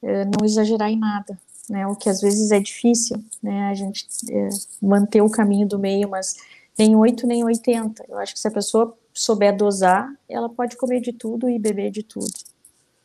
é 0.01 0.25
não 0.25 0.45
exagerar 0.45 0.89
em 0.89 0.97
nada, 0.97 1.39
né? 1.69 1.87
O 1.87 1.95
que 1.95 2.09
às 2.09 2.21
vezes 2.21 2.51
é 2.51 2.59
difícil, 2.59 3.23
né? 3.41 3.69
A 3.69 3.73
gente 3.73 4.07
é, 4.29 4.49
manter 4.81 5.21
o 5.21 5.29
caminho 5.29 5.67
do 5.67 5.79
meio, 5.79 6.09
mas 6.09 6.35
nem 6.77 6.95
8 6.95 7.27
nem 7.27 7.43
80. 7.43 8.05
Eu 8.09 8.17
acho 8.17 8.33
que 8.33 8.39
se 8.39 8.47
a 8.47 8.51
pessoa 8.51 8.97
souber 9.13 9.55
dosar, 9.55 10.13
ela 10.27 10.49
pode 10.49 10.75
comer 10.77 11.01
de 11.01 11.13
tudo 11.13 11.49
e 11.49 11.59
beber 11.59 11.91
de 11.91 12.03
tudo. 12.03 12.33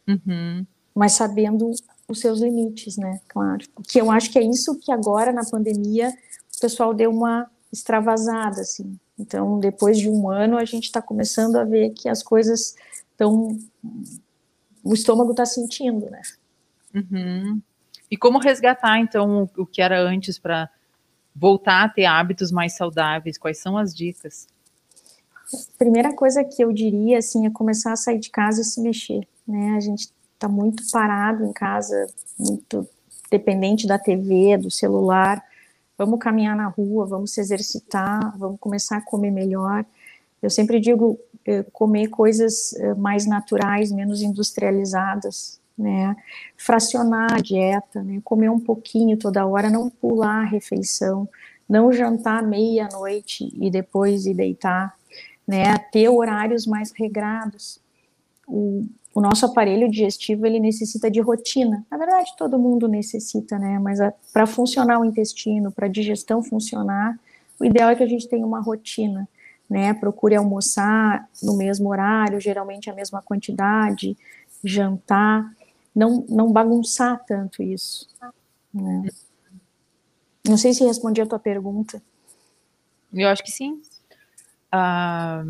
Uhum. 0.08 0.64
Mas 0.94 1.12
sabendo 1.12 1.70
os 2.08 2.20
seus 2.20 2.40
limites, 2.40 2.96
né? 2.96 3.20
Claro. 3.28 3.64
Que 3.88 4.00
eu 4.00 4.10
acho 4.10 4.30
que 4.30 4.38
é 4.38 4.42
isso 4.42 4.78
que 4.78 4.92
agora 4.92 5.32
na 5.32 5.44
pandemia 5.44 6.10
o 6.56 6.60
pessoal 6.60 6.94
deu 6.94 7.10
uma 7.10 7.50
extravasada, 7.76 8.60
assim. 8.60 8.98
Então, 9.18 9.58
depois 9.58 9.98
de 9.98 10.08
um 10.08 10.28
ano, 10.30 10.56
a 10.56 10.64
gente 10.64 10.84
está 10.84 11.00
começando 11.00 11.56
a 11.56 11.64
ver 11.64 11.90
que 11.90 12.08
as 12.08 12.22
coisas 12.22 12.74
estão. 13.10 13.58
O 14.82 14.94
estômago 14.94 15.30
está 15.32 15.44
sentindo, 15.46 16.10
né? 16.10 16.22
Uhum. 16.94 17.60
E 18.10 18.16
como 18.16 18.38
resgatar, 18.38 18.98
então, 18.98 19.50
o 19.56 19.66
que 19.66 19.82
era 19.82 20.00
antes 20.00 20.38
para 20.38 20.70
voltar 21.34 21.84
a 21.84 21.88
ter 21.88 22.04
hábitos 22.04 22.52
mais 22.52 22.76
saudáveis? 22.76 23.36
Quais 23.36 23.58
são 23.58 23.76
as 23.76 23.94
dicas? 23.94 24.46
Primeira 25.78 26.14
coisa 26.14 26.44
que 26.44 26.62
eu 26.62 26.72
diria, 26.72 27.18
assim, 27.18 27.46
é 27.46 27.50
começar 27.50 27.92
a 27.92 27.96
sair 27.96 28.18
de 28.18 28.30
casa 28.30 28.62
e 28.62 28.64
se 28.64 28.80
mexer, 28.80 29.26
né? 29.46 29.74
A 29.76 29.80
gente 29.80 30.10
está 30.34 30.48
muito 30.48 30.82
parado 30.90 31.44
em 31.44 31.52
casa, 31.52 32.06
muito 32.38 32.88
dependente 33.30 33.86
da 33.86 33.98
TV, 33.98 34.56
do 34.56 34.70
celular. 34.70 35.42
Vamos 35.98 36.18
caminhar 36.18 36.54
na 36.54 36.68
rua, 36.68 37.06
vamos 37.06 37.32
se 37.32 37.40
exercitar, 37.40 38.36
vamos 38.36 38.58
começar 38.60 38.98
a 38.98 39.00
comer 39.00 39.30
melhor. 39.30 39.84
Eu 40.42 40.50
sempre 40.50 40.78
digo 40.78 41.18
eh, 41.44 41.64
comer 41.72 42.08
coisas 42.08 42.74
eh, 42.74 42.94
mais 42.94 43.26
naturais, 43.26 43.90
menos 43.90 44.20
industrializadas, 44.20 45.60
né? 45.76 46.14
Fracionar 46.56 47.34
a 47.34 47.40
dieta, 47.40 48.02
né? 48.02 48.20
Comer 48.24 48.50
um 48.50 48.60
pouquinho 48.60 49.16
toda 49.16 49.46
hora, 49.46 49.70
não 49.70 49.88
pular 49.88 50.42
a 50.42 50.44
refeição, 50.44 51.28
não 51.68 51.92
jantar 51.92 52.42
meia-noite 52.42 53.52
e 53.58 53.70
depois 53.70 54.26
ir 54.26 54.34
deitar, 54.34 54.94
né? 55.46 55.76
Ter 55.92 56.08
horários 56.08 56.66
mais 56.66 56.92
regrados. 56.92 57.80
O, 58.46 58.84
o 59.16 59.20
nosso 59.22 59.46
aparelho 59.46 59.90
digestivo 59.90 60.44
ele 60.44 60.60
necessita 60.60 61.10
de 61.10 61.22
rotina. 61.22 61.86
Na 61.90 61.96
verdade, 61.96 62.34
todo 62.36 62.58
mundo 62.58 62.86
necessita, 62.86 63.58
né? 63.58 63.78
Mas 63.78 63.98
para 64.30 64.46
funcionar 64.46 65.00
o 65.00 65.06
intestino, 65.06 65.72
para 65.72 65.86
a 65.86 65.88
digestão 65.90 66.42
funcionar, 66.42 67.18
o 67.58 67.64
ideal 67.64 67.88
é 67.88 67.96
que 67.96 68.02
a 68.02 68.06
gente 68.06 68.28
tenha 68.28 68.46
uma 68.46 68.60
rotina, 68.60 69.26
né? 69.70 69.94
Procure 69.94 70.36
almoçar 70.36 71.26
no 71.42 71.56
mesmo 71.56 71.88
horário, 71.88 72.38
geralmente 72.38 72.90
a 72.90 72.94
mesma 72.94 73.22
quantidade, 73.22 74.14
jantar, 74.62 75.50
não, 75.94 76.26
não 76.28 76.52
bagunçar 76.52 77.24
tanto 77.24 77.62
isso. 77.62 78.06
Né? 78.74 79.08
Não 80.46 80.58
sei 80.58 80.74
se 80.74 80.84
respondi 80.84 81.22
a 81.22 81.26
tua 81.26 81.38
pergunta. 81.38 82.02
Eu 83.14 83.30
acho 83.30 83.42
que 83.42 83.50
sim. 83.50 83.80
Ah, 84.70 85.42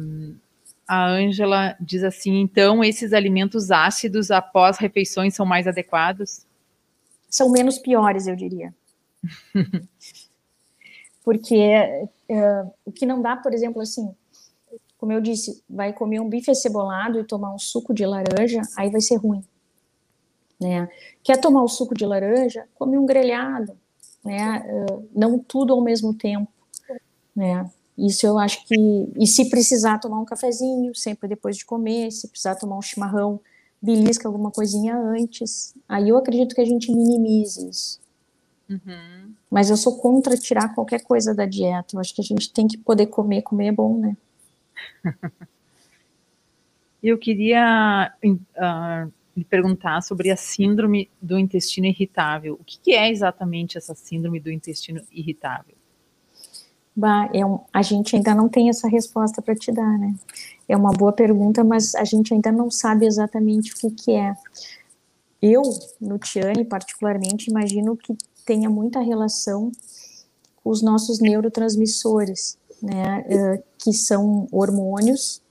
a 0.86 1.06
Ângela 1.06 1.76
diz 1.80 2.04
assim: 2.04 2.40
então, 2.40 2.84
esses 2.84 3.12
alimentos 3.12 3.70
ácidos 3.70 4.30
após 4.30 4.78
refeições 4.78 5.34
são 5.34 5.44
mais 5.44 5.66
adequados? 5.66 6.46
São 7.28 7.50
menos 7.50 7.78
piores, 7.78 8.26
eu 8.26 8.36
diria. 8.36 8.74
Porque 11.24 11.56
é, 12.28 12.64
o 12.84 12.92
que 12.92 13.04
não 13.04 13.20
dá, 13.20 13.36
por 13.36 13.52
exemplo, 13.52 13.82
assim, 13.82 14.14
como 14.96 15.12
eu 15.12 15.20
disse, 15.20 15.62
vai 15.68 15.92
comer 15.92 16.20
um 16.20 16.28
bife 16.28 16.50
acebolado 16.50 17.18
e 17.18 17.24
tomar 17.24 17.52
um 17.52 17.58
suco 17.58 17.92
de 17.92 18.06
laranja, 18.06 18.62
aí 18.76 18.90
vai 18.90 19.00
ser 19.00 19.16
ruim. 19.16 19.44
Né? 20.60 20.88
Quer 21.22 21.38
tomar 21.40 21.62
o 21.62 21.68
suco 21.68 21.94
de 21.94 22.06
laranja? 22.06 22.66
Come 22.76 22.96
um 22.96 23.04
grelhado, 23.04 23.76
né? 24.24 24.64
não 25.14 25.38
tudo 25.38 25.74
ao 25.74 25.82
mesmo 25.82 26.14
tempo. 26.14 26.50
Né? 27.34 27.68
Isso 27.96 28.26
eu 28.26 28.38
acho 28.38 28.66
que. 28.66 28.74
E 29.18 29.26
se 29.26 29.48
precisar 29.48 29.98
tomar 29.98 30.20
um 30.20 30.24
cafezinho, 30.24 30.94
sempre 30.94 31.28
depois 31.28 31.56
de 31.56 31.64
comer, 31.64 32.10
se 32.10 32.28
precisar 32.28 32.54
tomar 32.56 32.76
um 32.76 32.82
chimarrão, 32.82 33.40
belisca 33.80 34.28
alguma 34.28 34.50
coisinha 34.50 34.96
antes. 34.96 35.74
Aí 35.88 36.08
eu 36.08 36.16
acredito 36.16 36.54
que 36.54 36.60
a 36.60 36.64
gente 36.64 36.92
minimize 36.92 37.68
isso. 37.68 38.00
Uhum. 38.68 39.32
Mas 39.50 39.70
eu 39.70 39.76
sou 39.76 39.98
contra 39.98 40.36
tirar 40.36 40.74
qualquer 40.74 41.02
coisa 41.02 41.34
da 41.34 41.46
dieta. 41.46 41.96
Eu 41.96 42.00
acho 42.00 42.14
que 42.14 42.20
a 42.20 42.24
gente 42.24 42.52
tem 42.52 42.66
que 42.66 42.76
poder 42.76 43.06
comer. 43.06 43.42
Comer 43.42 43.68
é 43.68 43.72
bom, 43.72 43.98
né? 43.98 44.16
eu 47.02 47.16
queria 47.16 48.12
uh, 48.22 49.12
lhe 49.36 49.44
perguntar 49.44 50.02
sobre 50.02 50.30
a 50.30 50.36
síndrome 50.36 51.08
do 51.22 51.38
intestino 51.38 51.86
irritável. 51.86 52.58
O 52.60 52.64
que, 52.64 52.78
que 52.78 52.92
é 52.92 53.08
exatamente 53.08 53.78
essa 53.78 53.94
síndrome 53.94 54.40
do 54.40 54.50
intestino 54.50 55.00
irritável? 55.12 55.75
Bah, 56.96 57.28
é 57.34 57.44
um, 57.44 57.60
a 57.74 57.82
gente 57.82 58.16
ainda 58.16 58.34
não 58.34 58.48
tem 58.48 58.70
essa 58.70 58.88
resposta 58.88 59.42
para 59.42 59.54
te 59.54 59.70
dar, 59.70 59.98
né? 59.98 60.14
É 60.66 60.74
uma 60.74 60.92
boa 60.92 61.12
pergunta, 61.12 61.62
mas 61.62 61.94
a 61.94 62.04
gente 62.04 62.32
ainda 62.32 62.50
não 62.50 62.70
sabe 62.70 63.04
exatamente 63.04 63.74
o 63.74 63.76
que, 63.76 63.90
que 63.90 64.12
é. 64.12 64.34
Eu, 65.42 65.60
no 66.00 66.18
Tiane, 66.18 66.64
particularmente, 66.64 67.50
imagino 67.50 67.96
que 67.98 68.16
tenha 68.46 68.70
muita 68.70 69.00
relação 69.00 69.70
com 70.64 70.70
os 70.70 70.80
nossos 70.80 71.20
neurotransmissores, 71.20 72.56
né? 72.82 73.24
Uh, 73.28 73.62
que 73.76 73.92
são 73.92 74.48
hormônios 74.50 75.42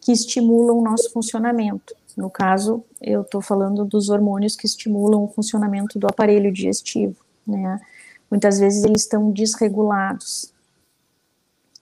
que 0.00 0.10
estimulam 0.10 0.78
o 0.78 0.82
nosso 0.82 1.12
funcionamento. 1.12 1.94
No 2.16 2.30
caso, 2.30 2.82
eu 3.00 3.20
estou 3.20 3.42
falando 3.42 3.84
dos 3.84 4.08
hormônios 4.08 4.56
que 4.56 4.64
estimulam 4.64 5.22
o 5.22 5.28
funcionamento 5.28 5.98
do 5.98 6.06
aparelho 6.06 6.50
digestivo, 6.50 7.16
né? 7.46 7.78
Muitas 8.30 8.58
vezes 8.58 8.84
eles 8.84 9.02
estão 9.02 9.30
desregulados 9.30 10.52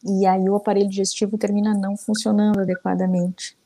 e 0.09 0.27
aí 0.27 0.49
o 0.49 0.57
aparelho 0.57 0.89
digestivo 0.89 1.37
termina 1.37 1.75
não 1.75 1.97
funcionando 1.97 2.61
adequadamente. 2.61 3.57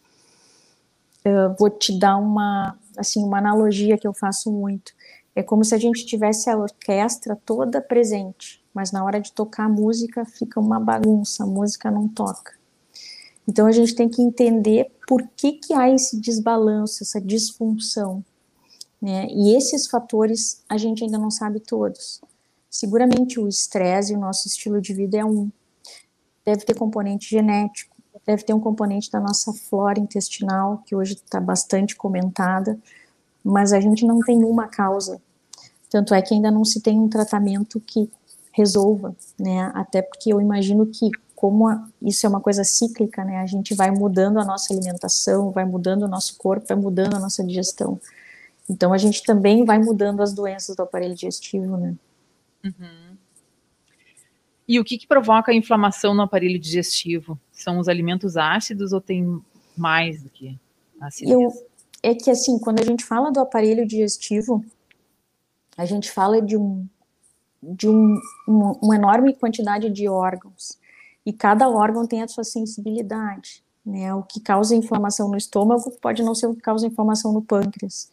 Eu 1.24 1.55
vou 1.59 1.68
te 1.68 1.98
dar 1.98 2.16
uma, 2.16 2.79
assim, 2.96 3.22
uma 3.22 3.38
analogia 3.38 3.98
que 3.98 4.07
eu 4.07 4.14
faço 4.14 4.50
muito. 4.50 4.92
É 5.35 5.42
como 5.42 5.64
se 5.64 5.74
a 5.74 5.79
gente 5.79 6.07
tivesse 6.07 6.48
a 6.48 6.57
orquestra 6.57 7.37
toda 7.44 7.81
presente, 7.81 8.64
mas 8.72 8.90
na 8.90 9.05
hora 9.05 9.20
de 9.20 9.33
tocar 9.33 9.64
a 9.64 9.68
música 9.68 10.24
fica 10.24 10.59
uma 10.59 10.81
bagunça, 10.81 11.44
a 11.44 11.46
música 11.46 11.90
não 11.90 12.09
toca. 12.09 12.59
Então 13.46 13.66
a 13.66 13.72
gente 13.72 13.94
tem 13.94 14.09
que 14.09 14.22
entender 14.22 14.90
por 15.07 15.26
que, 15.37 15.53
que 15.53 15.74
há 15.74 15.90
esse 15.90 16.20
desbalanço, 16.20 17.03
essa 17.03 17.20
disfunção. 17.20 18.24
Né? 19.00 19.29
E 19.31 19.57
esses 19.57 19.87
fatores 19.88 20.62
a 20.68 20.76
gente 20.76 21.05
ainda 21.05 21.18
não 21.18 21.31
sabe 21.31 21.61
todos. 21.61 22.20
Seguramente 22.68 23.40
o 23.40 23.48
estresse 23.48 24.12
e 24.12 24.16
o 24.16 24.20
nosso 24.20 24.46
estilo 24.46 24.81
de 24.81 24.94
vida 24.94 25.18
é 25.18 25.24
um 25.24 25.50
deve 26.44 26.64
ter 26.64 26.74
componente 26.74 27.29
genético, 27.29 27.96
deve 28.26 28.42
ter 28.44 28.53
um 28.53 28.61
componente 28.61 29.11
da 29.11 29.20
nossa 29.20 29.53
flora 29.53 29.98
intestinal, 29.98 30.83
que 30.87 30.94
hoje 30.94 31.14
está 31.14 31.40
bastante 31.40 31.96
comentada, 31.96 32.79
mas 33.44 33.72
a 33.72 33.81
gente 33.81 34.05
não 34.05 34.20
tem 34.20 34.44
uma 34.44 34.68
causa. 34.68 35.20
Tanto 35.88 36.14
é 36.14 36.22
que 36.22 36.35
ainda 36.35 36.50
não 36.50 36.64
se 36.64 36.81
tem 36.81 36.98
um 36.98 37.09
tratamento 37.09 37.81
que 37.81 38.11
resolva, 38.53 39.14
né? 39.38 39.70
Até 39.74 40.03
porque 40.03 40.33
eu 40.33 40.40
imagino 40.40 40.87
que 40.87 41.11
como 41.35 41.68
a, 41.68 41.88
isso 42.03 42.26
é 42.26 42.29
uma 42.29 42.40
coisa 42.40 42.62
cíclica, 42.62 43.24
né? 43.24 43.38
A 43.38 43.46
gente 43.46 43.74
vai 43.74 43.90
mudando 43.90 44.38
a 44.38 44.44
nossa 44.44 44.74
alimentação, 44.74 45.50
vai 45.50 45.64
mudando 45.64 46.03
o 46.03 46.09
nosso 46.09 46.37
corpo, 46.37 46.66
vai 46.68 46.76
mudando 46.76 47.14
a 47.14 47.18
nossa 47.18 47.42
digestão. 47.42 47.98
Então 48.68 48.92
a 48.92 48.98
gente 48.98 49.24
também 49.24 49.64
vai 49.64 49.79
mudando 49.79 50.22
as 50.22 50.33
doenças 50.33 50.76
do 50.76 50.83
aparelho 50.83 51.14
digestivo, 51.14 51.76
né? 51.76 51.94
Uhum. 52.64 53.10
E 54.70 54.78
o 54.78 54.85
que, 54.85 54.96
que 54.96 55.04
provoca 55.09 55.50
a 55.50 55.54
inflamação 55.54 56.14
no 56.14 56.22
aparelho 56.22 56.56
digestivo? 56.56 57.37
São 57.50 57.80
os 57.80 57.88
alimentos 57.88 58.37
ácidos 58.37 58.92
ou 58.92 59.00
tem 59.00 59.42
mais 59.76 60.22
do 60.22 60.28
que 60.28 60.56
acidez? 61.00 61.33
Eu, 61.33 61.50
é 62.04 62.14
que 62.14 62.30
assim, 62.30 62.56
quando 62.56 62.78
a 62.78 62.85
gente 62.85 63.04
fala 63.04 63.33
do 63.33 63.40
aparelho 63.40 63.85
digestivo, 63.85 64.64
a 65.76 65.85
gente 65.85 66.09
fala 66.09 66.40
de 66.40 66.56
um 66.56 66.87
de 67.61 67.88
um, 67.88 68.16
uma, 68.46 68.78
uma 68.80 68.94
enorme 68.94 69.35
quantidade 69.35 69.90
de 69.90 70.09
órgãos 70.09 70.78
e 71.26 71.33
cada 71.33 71.68
órgão 71.68 72.06
tem 72.06 72.22
a 72.22 72.28
sua 72.28 72.44
sensibilidade. 72.44 73.64
Né? 73.85 74.14
O 74.14 74.22
que 74.22 74.38
causa 74.38 74.76
inflamação 74.76 75.28
no 75.28 75.37
estômago 75.37 75.90
pode 76.00 76.22
não 76.22 76.33
ser 76.33 76.46
o 76.46 76.54
que 76.54 76.61
causa 76.61 76.87
inflamação 76.87 77.33
no 77.33 77.42
pâncreas, 77.42 78.09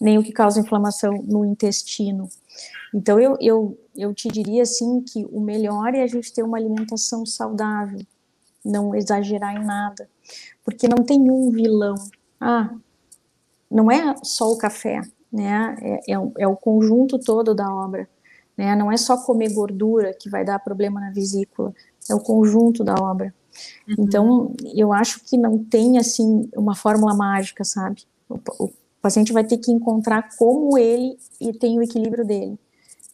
nem 0.00 0.18
o 0.18 0.22
que 0.22 0.32
causa 0.32 0.60
inflamação 0.60 1.12
no 1.22 1.44
intestino. 1.44 2.28
Então, 2.94 3.18
eu, 3.18 3.36
eu, 3.40 3.78
eu 3.96 4.14
te 4.14 4.28
diria 4.28 4.62
assim 4.62 5.00
que 5.00 5.24
o 5.30 5.40
melhor 5.40 5.94
é 5.94 6.02
a 6.02 6.06
gente 6.06 6.32
ter 6.32 6.42
uma 6.42 6.58
alimentação 6.58 7.24
saudável, 7.26 8.00
não 8.64 8.94
exagerar 8.94 9.54
em 9.54 9.64
nada, 9.64 10.08
porque 10.64 10.88
não 10.88 11.04
tem 11.04 11.30
um 11.30 11.50
vilão. 11.50 11.94
Ah, 12.40 12.74
não 13.70 13.90
é 13.90 14.14
só 14.22 14.50
o 14.50 14.58
café, 14.58 15.00
né? 15.32 15.76
É, 15.80 16.12
é, 16.12 16.16
é 16.38 16.48
o 16.48 16.56
conjunto 16.56 17.18
todo 17.18 17.54
da 17.54 17.72
obra. 17.72 18.08
Né? 18.56 18.74
Não 18.74 18.90
é 18.90 18.96
só 18.96 19.16
comer 19.18 19.52
gordura 19.52 20.14
que 20.14 20.30
vai 20.30 20.44
dar 20.44 20.58
problema 20.58 21.00
na 21.00 21.10
vesícula, 21.10 21.74
é 22.08 22.14
o 22.14 22.20
conjunto 22.20 22.82
da 22.82 22.94
obra. 22.94 23.34
Uhum. 23.88 23.94
Então, 23.98 24.54
eu 24.74 24.92
acho 24.92 25.20
que 25.24 25.36
não 25.36 25.62
tem, 25.62 25.98
assim, 25.98 26.48
uma 26.56 26.74
fórmula 26.74 27.14
mágica, 27.14 27.64
sabe? 27.64 28.04
O, 28.28 28.38
o, 28.58 28.72
paciente 29.06 29.32
vai 29.32 29.44
ter 29.44 29.58
que 29.58 29.70
encontrar 29.70 30.30
como 30.36 30.76
ele 30.76 31.16
e 31.40 31.52
tem 31.52 31.78
o 31.78 31.82
equilíbrio 31.82 32.26
dele. 32.26 32.58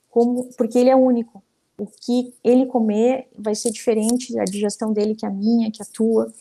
Como, 0.09 0.51
porque 0.57 0.79
ele 0.79 0.89
é 0.89 0.97
único. 0.97 1.45
O 1.77 1.87
que 1.87 2.35
ele 2.43 2.65
comer 2.65 3.29
vai 3.39 3.55
ser 3.55 3.71
diferente 3.71 4.39
a 4.39 4.45
digestão 4.45 4.91
dele 4.91 5.15
que 5.15 5.27
a 5.27 5.31
minha, 5.31 5.71
que 5.71 5.83
a 5.83 5.87
tua. 5.87 6.33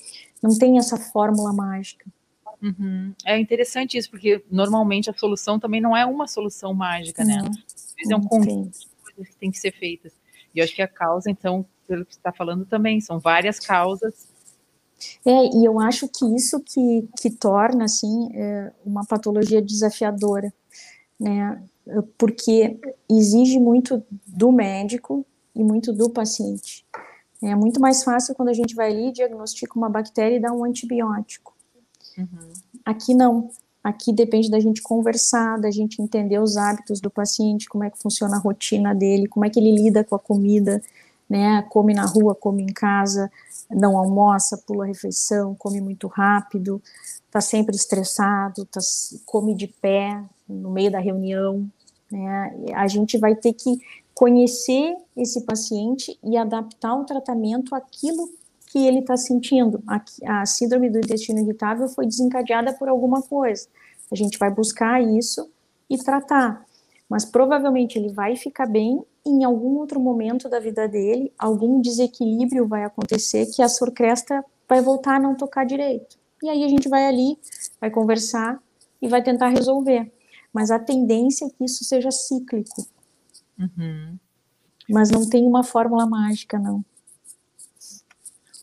Não 0.42 0.58
tem 0.58 0.78
essa 0.78 0.96
fórmula 0.96 1.52
mágica. 1.52 2.06
Uhum. 2.62 3.14
É 3.26 3.38
interessante 3.38 3.98
isso, 3.98 4.10
porque 4.10 4.42
normalmente 4.50 5.10
a 5.10 5.14
solução 5.14 5.60
também 5.60 5.82
não 5.82 5.98
é 5.98 6.06
uma 6.06 6.28
solução 6.28 6.74
mágica, 6.74 7.26
né? 7.26 7.42
Vezes 7.42 8.10
é 8.10 8.16
um 8.16 8.22
conjunto 8.22 8.70
de 8.72 8.88
coisas 9.04 9.34
que 9.34 9.36
tem 9.36 9.52
que 9.52 9.60
ser 9.60 9.74
feitas. 9.74 10.14
E 10.56 10.60
eu 10.60 10.64
acho 10.64 10.74
que 10.74 10.82
a 10.82 10.88
causa, 10.88 11.30
então, 11.30 11.66
pelo 11.86 12.06
que 12.06 12.14
você 12.14 12.20
está 12.20 12.32
falando 12.32 12.66
também, 12.66 13.02
são 13.02 13.20
várias 13.20 13.60
causas. 13.60 14.30
É, 15.26 15.56
e 15.56 15.66
eu 15.66 15.80
acho 15.80 16.08
que 16.08 16.26
isso 16.36 16.60
que, 16.60 17.08
que 17.20 17.30
torna, 17.30 17.86
assim, 17.86 18.30
é, 18.34 18.72
uma 18.86 19.06
patologia 19.06 19.62
desafiadora, 19.62 20.54
né? 21.20 21.62
Porque 22.18 22.80
exige 23.10 23.60
muito 23.60 24.04
do 24.26 24.52
médico 24.52 25.26
e 25.56 25.64
muito 25.64 25.92
do 25.92 26.10
paciente. 26.10 26.86
É 27.42 27.56
muito 27.56 27.80
mais 27.82 28.04
fácil 28.04 28.36
quando 28.36 28.50
a 28.50 28.54
gente 28.54 28.76
vai 28.76 28.92
ali, 28.92 29.12
diagnostica 29.12 29.78
uma 29.78 29.90
bactéria 29.90 30.36
e 30.36 30.40
dá 30.40 30.54
um 30.54 30.64
antibiótico. 30.64 31.54
Uhum. 32.18 32.54
Aqui 32.86 33.14
não. 33.14 33.50
Aqui 33.84 34.14
depende 34.14 34.50
da 34.50 34.60
gente 34.60 34.80
conversar, 34.80 35.60
da 35.60 35.72
gente 35.72 36.00
entender 36.00 36.40
os 36.40 36.56
hábitos 36.56 37.02
do 37.02 37.10
paciente, 37.10 37.68
como 37.68 37.84
é 37.84 37.90
que 37.90 37.98
funciona 37.98 38.36
a 38.36 38.40
rotina 38.40 38.94
dele, 38.94 39.28
como 39.28 39.44
é 39.44 39.50
que 39.50 39.60
ele 39.60 39.72
lida 39.72 40.04
com 40.04 40.14
a 40.14 40.20
comida, 40.20 40.80
né? 41.28 41.64
Come 41.64 41.96
na 41.96 42.06
rua, 42.06 42.36
come 42.36 42.62
em 42.62 42.74
casa, 42.74 43.32
não 43.74 43.98
almoça, 43.98 44.62
pula 44.66 44.84
a 44.84 44.88
refeição, 44.88 45.56
come 45.56 45.82
muito 45.82 46.08
rápido, 46.08 46.82
tá 47.30 47.42
sempre 47.42 47.76
estressado, 47.76 48.66
tá, 48.66 48.80
come 49.26 49.56
de 49.56 49.68
pé 49.68 50.24
no 50.48 50.72
meio 50.72 50.92
da 50.92 51.00
reunião, 51.00 51.70
né? 52.12 52.54
A 52.74 52.88
gente 52.88 53.18
vai 53.18 53.36
ter 53.36 53.54
que 53.54 53.80
conhecer 54.14 54.96
esse 55.16 55.42
paciente 55.42 56.18
e 56.24 56.38
adaptar 56.38 56.96
o 56.96 57.06
tratamento 57.06 57.74
àquilo 57.74 58.30
que 58.68 58.86
ele 58.86 59.00
está 59.00 59.18
sentindo. 59.18 59.82
A, 59.88 60.02
a 60.42 60.46
síndrome 60.46 60.90
do 60.90 61.00
intestino 61.00 61.40
irritável 61.40 61.88
foi 61.90 62.06
desencadeada 62.06 62.74
por 62.74 62.88
alguma 62.88 63.22
coisa. 63.22 63.68
A 64.12 64.16
gente 64.16 64.38
vai 64.38 64.50
buscar 64.50 65.02
isso 65.02 65.50
e 65.90 65.98
tratar. 65.98 66.66
Mas 67.10 67.26
provavelmente 67.26 67.98
ele 67.98 68.10
vai 68.10 68.36
ficar 68.36 68.66
bem 68.66 69.04
em 69.26 69.44
algum 69.44 69.78
outro 69.78 70.00
momento 70.00 70.50
da 70.50 70.60
vida 70.60 70.88
dele, 70.88 71.32
algum 71.38 71.80
desequilíbrio 71.80 72.68
vai 72.68 72.84
acontecer 72.84 73.46
que 73.48 73.62
a 73.62 73.70
surcresta 73.70 74.44
vai 74.68 74.82
voltar 74.82 75.16
a 75.16 75.20
não 75.20 75.36
tocar 75.36 75.66
direito. 75.66 76.18
E 76.42 76.50
aí 76.50 76.64
a 76.64 76.68
gente 76.68 76.90
vai 76.90 77.06
ali, 77.06 77.38
vai 77.80 77.92
conversar 77.92 78.60
e 79.02 79.08
vai 79.08 79.22
tentar 79.22 79.50
resolver. 79.50 80.12
Mas 80.52 80.72
a 80.72 80.80
tendência 80.80 81.46
é 81.46 81.50
que 81.50 81.64
isso 81.64 81.84
seja 81.84 82.10
cíclico. 82.12 82.88
Uhum. 83.60 84.18
Mas 84.90 85.12
não 85.12 85.30
tem 85.30 85.46
uma 85.46 85.64
fórmula 85.64 86.06
mágica, 86.06 86.58
não. 86.58 86.84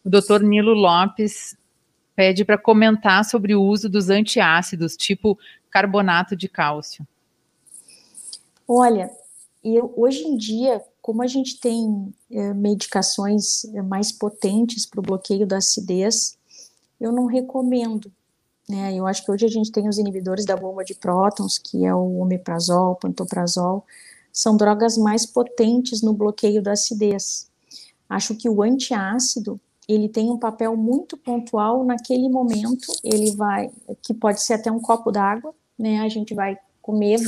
O 0.05 0.11
doutor 0.11 0.43
Nilo 0.43 0.75
Lopes 0.75 1.57
pede 2.17 2.45
para 2.45 2.59
comentar 2.59 3.25
sobre 3.25 3.55
o 3.55 3.63
uso 3.63 3.89
dos 3.89 4.11
antiácidos, 4.11 4.97
tipo 4.97 5.39
carbonato 5.71 6.35
de 6.35 6.49
cálcio. 6.49 7.07
Olha, 8.67 9.11
eu, 9.63 9.93
hoje 9.97 10.25
em 10.25 10.37
dia, 10.37 10.83
como 11.01 11.23
a 11.23 11.27
gente 11.27 11.59
tem 11.59 12.13
é, 12.31 12.55
medicações 12.55 13.65
é, 13.67 13.83
mais 13.83 14.13
potentes 14.13 14.87
para 14.87 15.01
o 15.01 15.03
bloqueio 15.03 15.47
da 15.47 15.59
acidez, 15.59 16.37
eu 17.01 17.13
não 17.13 17.27
recomendo. 17.27 18.11
Né? 18.69 18.95
Eu 18.95 19.07
acho 19.07 19.25
que 19.25 19.31
hoje 19.31 19.47
a 19.47 19.51
gente 19.51 19.73
tem 19.73 19.89
os 19.89 19.99
inibidores 19.99 20.45
da 20.45 20.57
bomba 20.57 20.85
de 20.85 20.95
prótons, 20.95 21.59
que 21.59 21.85
é 21.85 21.95
o 21.95 22.19
omeprazol, 22.21 22.97
pantoprazol, 22.97 23.85
são 24.33 24.57
drogas 24.57 24.97
mais 24.97 25.25
potentes 25.25 26.03
no 26.03 26.13
bloqueio 26.13 26.63
da 26.63 26.73
acidez. 26.73 27.51
Acho 28.09 28.35
que 28.35 28.49
o 28.49 28.63
antiácido 28.63 29.61
ele 29.89 30.09
tem 30.09 30.31
um 30.31 30.39
papel 30.39 30.77
muito 30.77 31.17
pontual 31.17 31.83
naquele 31.83 32.29
momento, 32.29 32.93
ele 33.03 33.35
vai, 33.35 33.71
que 34.03 34.13
pode 34.13 34.43
ser 34.43 34.55
até 34.55 34.71
um 34.71 34.81
copo 34.81 35.11
d'água, 35.11 35.55
né, 35.79 36.01
a 36.01 36.09
gente 36.11 36.35
vai 36.35 36.59
comer 36.83 37.19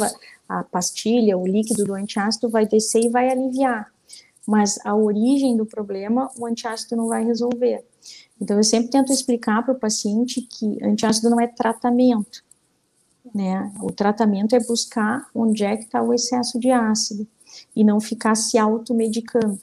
a 0.50 0.64
pastilha, 0.64 1.38
o 1.38 1.46
líquido 1.46 1.84
do 1.84 1.94
antiácido 1.94 2.48
vai 2.48 2.66
descer 2.66 3.04
e 3.04 3.08
vai 3.08 3.30
aliviar, 3.30 3.92
mas 4.46 4.78
a 4.84 4.94
origem 4.94 5.56
do 5.56 5.64
problema 5.64 6.30
o 6.38 6.46
antiácido 6.46 6.96
não 6.96 7.08
vai 7.08 7.24
resolver. 7.24 7.84
Então 8.40 8.56
eu 8.56 8.64
sempre 8.64 8.90
tento 8.90 9.12
explicar 9.12 9.62
para 9.62 9.74
o 9.74 9.78
paciente 9.78 10.40
que 10.42 10.82
antiácido 10.82 11.30
não 11.30 11.40
é 11.40 11.46
tratamento, 11.46 12.42
né, 13.34 13.72
o 13.80 13.92
tratamento 13.92 14.56
é 14.56 14.60
buscar 14.60 15.28
onde 15.34 15.62
é 15.62 15.76
que 15.76 15.84
está 15.84 16.02
o 16.02 16.12
excesso 16.12 16.58
de 16.58 16.70
ácido 16.70 17.26
e 17.76 17.84
não 17.84 18.00
ficar 18.00 18.34
se 18.34 18.58
automedicando 18.58 19.60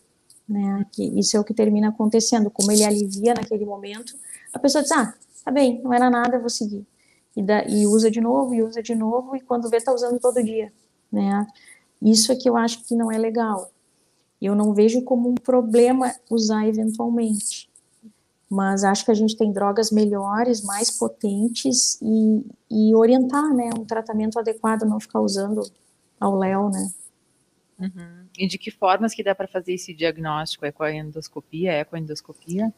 né? 0.47 0.85
Que 0.91 1.03
isso 1.19 1.35
é 1.35 1.39
o 1.39 1.43
que 1.43 1.53
termina 1.53 1.89
acontecendo, 1.89 2.49
como 2.49 2.71
ele 2.71 2.83
alivia 2.83 3.33
naquele 3.33 3.65
momento, 3.65 4.15
a 4.53 4.59
pessoa 4.59 4.81
diz, 4.81 4.91
ah, 4.91 5.13
tá 5.43 5.51
bem, 5.51 5.81
não 5.83 5.93
era 5.93 6.09
nada, 6.09 6.37
eu 6.37 6.39
vou 6.39 6.49
seguir. 6.49 6.85
E, 7.37 7.43
da, 7.43 7.63
e 7.67 7.85
usa 7.85 8.09
de 8.09 8.19
novo, 8.19 8.55
e 8.55 8.63
usa 8.63 8.81
de 8.81 8.95
novo, 8.95 9.35
e 9.35 9.39
quando 9.39 9.69
vê, 9.69 9.79
tá 9.79 9.93
usando 9.93 10.19
todo 10.19 10.43
dia, 10.43 10.73
né? 11.11 11.45
Isso 12.01 12.31
é 12.31 12.35
que 12.35 12.49
eu 12.49 12.57
acho 12.57 12.83
que 12.83 12.95
não 12.95 13.11
é 13.11 13.17
legal. 13.19 13.71
Eu 14.41 14.55
não 14.55 14.73
vejo 14.73 15.03
como 15.03 15.29
um 15.29 15.35
problema 15.35 16.11
usar 16.31 16.67
eventualmente, 16.67 17.69
mas 18.49 18.83
acho 18.83 19.05
que 19.05 19.11
a 19.11 19.13
gente 19.13 19.37
tem 19.37 19.53
drogas 19.53 19.91
melhores, 19.91 20.63
mais 20.63 20.89
potentes 20.89 21.99
e, 22.01 22.43
e 22.71 22.95
orientar, 22.95 23.53
né, 23.53 23.69
um 23.77 23.85
tratamento 23.85 24.39
adequado, 24.39 24.81
não 24.83 24.99
ficar 24.99 25.21
usando 25.21 25.61
ao 26.19 26.35
léu, 26.35 26.71
né. 26.71 26.91
Uhum. 27.79 28.25
E 28.35 28.47
de 28.47 28.57
que 28.57 28.71
formas 28.71 29.13
que 29.13 29.23
dá 29.23 29.35
para 29.35 29.47
fazer 29.47 29.73
esse 29.73 29.93
diagnóstico? 29.93 30.65
É 30.65 30.71
com 30.71 30.81
a 30.81 30.91
endoscopia? 30.91 31.71
É 31.71 31.83
com 31.83 31.95
a 31.95 31.99
endoscopia? 31.99 32.73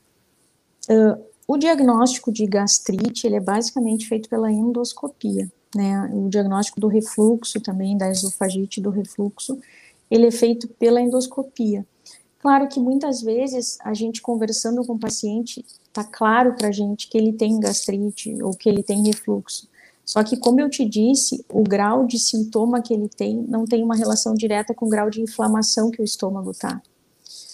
Uh, 0.90 1.24
o 1.50 1.58
diagnóstico 1.58 2.32
de 2.32 2.46
gastrite, 2.46 3.26
ele 3.26 3.38
é 3.38 3.40
basicamente 3.40 4.08
feito 4.08 4.30
pela 4.30 4.52
endoscopia, 4.52 5.52
né? 5.76 6.08
O 6.14 6.30
diagnóstico 6.30 6.80
do 6.80 6.88
refluxo 6.88 7.60
também, 7.60 7.98
da 7.98 8.08
esofagite 8.08 8.80
do 8.80 8.92
refluxo, 8.92 9.58
ele 10.12 10.28
é 10.28 10.32
feito 10.32 10.68
pela 10.68 11.02
endoscopia. 11.02 11.84
Claro 12.38 12.68
que 12.68 12.80
muitas 12.80 13.24
vezes 13.24 13.80
a 13.82 13.96
gente 13.96 14.22
conversando 14.22 14.86
com 14.86 14.94
o 14.94 15.00
paciente, 15.00 15.66
tá 15.92 16.04
claro 16.04 16.54
para 16.54 16.68
a 16.68 16.72
gente 16.72 17.10
que 17.10 17.18
ele 17.18 17.34
tem 17.34 17.60
gastrite 17.60 18.40
ou 18.44 18.52
que 18.52 18.70
ele 18.70 18.84
tem 18.84 19.02
refluxo. 19.02 19.68
Só 20.06 20.24
que, 20.24 20.38
como 20.38 20.62
eu 20.62 20.70
te 20.70 20.86
disse, 20.86 21.44
o 21.50 21.64
grau 21.64 22.06
de 22.06 22.20
sintoma 22.20 22.80
que 22.80 22.94
ele 22.94 23.10
tem 23.10 23.36
não 23.36 23.66
tem 23.66 23.84
uma 23.84 23.96
relação 23.96 24.36
direta 24.36 24.76
com 24.76 24.86
o 24.86 24.90
grau 24.90 25.10
de 25.10 25.20
inflamação 25.20 25.90
que 25.90 26.00
o 26.00 26.06
estômago 26.06 26.52
está. 26.52 26.80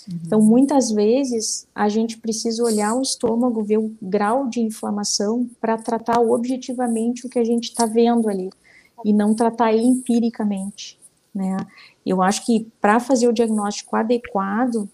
Uhum. 0.07 0.19
Então, 0.25 0.41
muitas 0.41 0.91
vezes, 0.91 1.67
a 1.73 1.89
gente 1.89 2.17
precisa 2.17 2.63
olhar 2.63 2.93
o 2.95 3.01
estômago, 3.01 3.63
ver 3.63 3.77
o 3.77 3.95
grau 4.01 4.47
de 4.47 4.61
inflamação 4.61 5.49
para 5.59 5.77
tratar 5.77 6.19
objetivamente 6.19 7.25
o 7.25 7.29
que 7.29 7.39
a 7.39 7.43
gente 7.43 7.65
está 7.65 7.85
vendo 7.85 8.29
ali 8.29 8.49
e 9.03 9.11
não 9.11 9.33
tratar 9.33 9.73
empiricamente, 9.73 10.99
né? 11.33 11.57
Eu 12.05 12.21
acho 12.21 12.45
que 12.45 12.67
para 12.79 12.99
fazer 12.99 13.27
o 13.27 13.33
diagnóstico 13.33 13.95
adequado, 13.95 14.89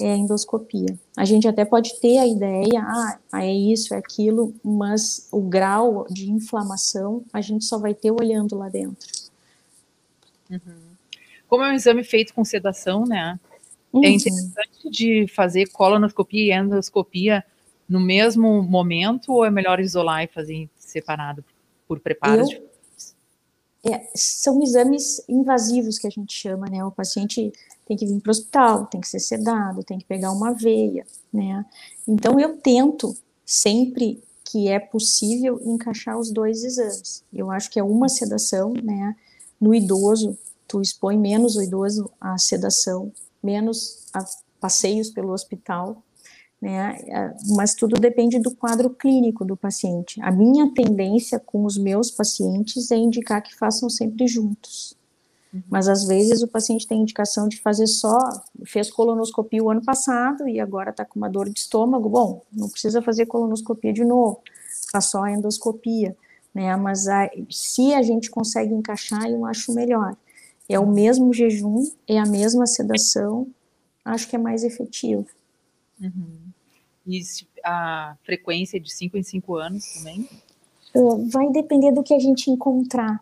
é 0.00 0.12
a 0.12 0.16
endoscopia. 0.16 0.98
A 1.16 1.24
gente 1.24 1.46
até 1.48 1.64
pode 1.64 1.98
ter 2.00 2.18
a 2.18 2.26
ideia, 2.26 2.82
ah, 3.32 3.42
é 3.42 3.52
isso, 3.52 3.94
é 3.94 3.98
aquilo, 3.98 4.54
mas 4.62 5.28
o 5.30 5.40
grau 5.40 6.06
de 6.10 6.30
inflamação 6.30 7.24
a 7.32 7.40
gente 7.40 7.64
só 7.64 7.78
vai 7.78 7.94
ter 7.94 8.10
olhando 8.10 8.56
lá 8.56 8.68
dentro. 8.68 9.08
Uhum. 10.50 10.92
Como 11.48 11.64
é 11.64 11.70
um 11.70 11.74
exame 11.74 12.04
feito 12.04 12.32
com 12.34 12.44
sedação, 12.44 13.04
né? 13.04 13.38
É 13.92 13.96
uhum. 13.96 14.04
É 14.04 14.08
interessante 14.10 14.90
de 14.90 15.26
fazer 15.28 15.68
colonoscopia 15.70 16.54
e 16.54 16.58
endoscopia 16.58 17.44
no 17.88 18.00
mesmo 18.00 18.62
momento 18.62 19.32
ou 19.32 19.44
é 19.44 19.50
melhor 19.50 19.80
isolar 19.80 20.24
e 20.24 20.28
fazer 20.28 20.68
separado 20.76 21.44
por 21.86 22.00
preparos? 22.00 22.50
Eu, 22.50 23.92
é, 23.92 24.08
são 24.14 24.62
exames 24.62 25.22
invasivos 25.28 25.98
que 25.98 26.06
a 26.06 26.10
gente 26.10 26.32
chama, 26.32 26.66
né? 26.68 26.84
O 26.84 26.92
paciente 26.92 27.52
tem 27.86 27.96
que 27.96 28.06
vir 28.06 28.20
para 28.20 28.30
o 28.30 28.32
hospital, 28.32 28.86
tem 28.86 29.00
que 29.00 29.08
ser 29.08 29.18
sedado, 29.18 29.82
tem 29.82 29.98
que 29.98 30.04
pegar 30.04 30.30
uma 30.30 30.52
veia, 30.52 31.04
né? 31.32 31.66
Então 32.06 32.38
eu 32.38 32.56
tento 32.58 33.14
sempre 33.44 34.22
que 34.44 34.68
é 34.68 34.78
possível 34.78 35.60
encaixar 35.64 36.18
os 36.18 36.30
dois 36.30 36.62
exames. 36.62 37.24
Eu 37.32 37.50
acho 37.50 37.70
que 37.70 37.80
é 37.80 37.82
uma 37.82 38.08
sedação, 38.08 38.72
né? 38.82 39.16
No 39.60 39.74
idoso, 39.74 40.38
tu 40.68 40.80
expõe 40.80 41.18
menos 41.18 41.56
o 41.56 41.62
idoso 41.62 42.10
à 42.20 42.38
sedação, 42.38 43.12
menos 43.42 44.06
a 44.14 44.24
passeios 44.60 45.10
pelo 45.10 45.32
hospital, 45.32 46.02
né? 46.60 46.96
É, 47.08 47.34
mas 47.56 47.74
tudo 47.74 48.00
depende 48.00 48.38
do 48.38 48.54
quadro 48.54 48.88
clínico 48.88 49.44
do 49.44 49.56
paciente. 49.56 50.22
A 50.22 50.30
minha 50.30 50.72
tendência 50.72 51.40
com 51.40 51.64
os 51.64 51.76
meus 51.76 52.08
pacientes 52.10 52.92
é 52.92 52.96
indicar 52.96 53.42
que 53.42 53.54
façam 53.56 53.90
sempre 53.90 54.28
juntos. 54.28 54.96
Uhum. 55.52 55.62
Mas 55.68 55.88
às 55.88 56.04
vezes 56.04 56.40
o 56.40 56.46
paciente 56.46 56.86
tem 56.86 57.02
indicação 57.02 57.48
de 57.48 57.60
fazer 57.60 57.88
só, 57.88 58.16
fez 58.64 58.90
colonoscopia 58.90 59.62
o 59.62 59.70
ano 59.70 59.84
passado 59.84 60.48
e 60.48 60.60
agora 60.60 60.90
está 60.90 61.04
com 61.04 61.18
uma 61.18 61.28
dor 61.28 61.50
de 61.50 61.58
estômago. 61.58 62.08
Bom, 62.08 62.42
não 62.52 62.68
precisa 62.68 63.02
fazer 63.02 63.26
colonoscopia 63.26 63.92
de 63.92 64.04
novo, 64.04 64.40
faz 64.92 65.06
só 65.06 65.24
a 65.24 65.32
endoscopia, 65.32 66.16
né? 66.54 66.74
Mas 66.76 67.08
a, 67.08 67.28
se 67.50 67.92
a 67.92 68.02
gente 68.02 68.30
consegue 68.30 68.72
encaixar, 68.72 69.28
eu 69.28 69.44
acho 69.44 69.74
melhor. 69.74 70.16
É 70.72 70.78
o 70.78 70.86
mesmo 70.86 71.32
jejum, 71.32 71.84
é 72.08 72.18
a 72.18 72.26
mesma 72.26 72.66
sedação, 72.66 73.46
acho 74.04 74.28
que 74.28 74.36
é 74.36 74.38
mais 74.38 74.64
efetivo. 74.64 75.26
Uhum. 76.00 76.52
E 77.06 77.20
a 77.64 78.16
frequência 78.24 78.80
de 78.80 78.92
5 78.92 79.16
em 79.16 79.22
5 79.22 79.56
anos 79.56 79.84
também? 79.94 80.28
Uh, 80.94 81.28
vai 81.28 81.50
depender 81.50 81.92
do 81.92 82.02
que 82.02 82.14
a 82.14 82.18
gente 82.18 82.50
encontrar. 82.50 83.20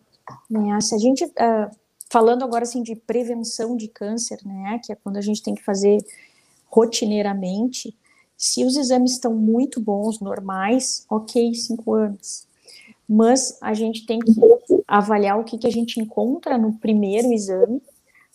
Né? 0.49 0.81
Se 0.81 0.95
a 0.95 0.99
gente, 0.99 1.25
uh, 1.25 1.77
falando 2.09 2.45
agora 2.45 2.65
assim 2.65 2.83
de 2.83 2.95
prevenção 2.95 3.77
de 3.77 3.89
câncer, 3.89 4.39
né, 4.45 4.81
que 4.85 4.93
é 4.93 4.97
quando 4.97 5.17
a 5.17 5.21
gente 5.21 5.43
tem 5.43 5.55
que 5.55 5.65
fazer 5.65 5.99
rotineiramente, 6.67 7.97
se 8.37 8.65
os 8.65 8.77
exames 8.77 9.13
estão 9.13 9.35
muito 9.35 9.81
bons, 9.81 10.21
normais, 10.21 11.05
ok, 11.11 11.55
5 11.55 11.95
anos. 11.95 12.47
Mas 13.13 13.59
a 13.61 13.75
gente 13.75 14.07
tem 14.07 14.21
que 14.21 14.33
avaliar 14.87 15.39
o 15.39 15.45
que, 15.45 15.59
que 15.59 15.67
a 15.67 15.71
gente 15.71 15.99
encontra 16.01 16.57
no 16.57 16.75
primeiro 16.75 17.33
exame 17.33 17.83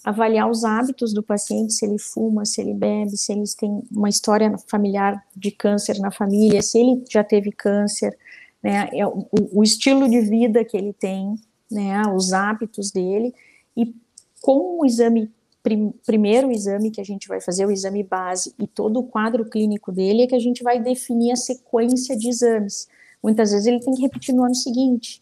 avaliar 0.05 0.49
os 0.49 0.63
hábitos 0.63 1.13
do 1.13 1.23
paciente, 1.23 1.73
se 1.73 1.83
ele 1.83 1.97
fuma, 1.97 2.45
se 2.45 2.61
ele 2.61 2.75
bebe, 2.75 3.17
se 3.17 3.31
eles 3.33 3.55
têm 3.55 3.81
uma 3.91 4.07
história 4.07 4.55
familiar 4.69 5.25
de 5.35 5.49
câncer 5.49 5.97
na 5.97 6.11
família, 6.11 6.61
se 6.61 6.77
ele 6.77 7.03
já 7.09 7.23
teve 7.23 7.51
câncer, 7.51 8.15
né, 8.61 8.87
é 8.93 9.07
o, 9.07 9.27
o 9.51 9.63
estilo 9.63 10.07
de 10.07 10.21
vida 10.21 10.63
que 10.63 10.77
ele 10.77 10.93
tem, 10.93 11.33
né, 11.71 12.03
os 12.15 12.33
hábitos 12.33 12.91
dele, 12.91 13.33
e 13.75 13.95
com 14.41 14.79
o 14.81 14.85
exame, 14.85 15.31
prim, 15.63 15.91
primeiro 16.05 16.51
exame 16.51 16.91
que 16.91 17.01
a 17.01 17.05
gente 17.05 17.27
vai 17.27 17.41
fazer, 17.41 17.65
o 17.65 17.71
exame 17.71 18.03
base, 18.03 18.53
e 18.59 18.67
todo 18.67 18.99
o 18.99 19.07
quadro 19.07 19.49
clínico 19.49 19.91
dele, 19.91 20.21
é 20.21 20.27
que 20.27 20.35
a 20.35 20.39
gente 20.39 20.61
vai 20.61 20.79
definir 20.79 21.31
a 21.31 21.35
sequência 21.35 22.15
de 22.15 22.29
exames. 22.29 22.87
Muitas 23.25 23.51
vezes 23.51 23.65
ele 23.65 23.79
tem 23.79 23.93
que 23.95 24.01
repetir 24.01 24.35
no 24.35 24.43
ano 24.43 24.55
seguinte, 24.55 25.21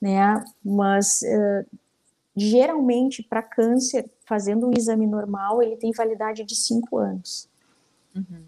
né, 0.00 0.42
mas... 0.64 1.20
Uh, 1.22 1.76
geralmente 2.36 3.22
para 3.22 3.42
câncer, 3.42 4.04
fazendo 4.26 4.68
um 4.68 4.72
exame 4.76 5.06
normal, 5.06 5.62
ele 5.62 5.76
tem 5.76 5.90
validade 5.92 6.44
de 6.44 6.54
cinco 6.54 6.98
anos. 6.98 7.48
Uhum. 8.14 8.44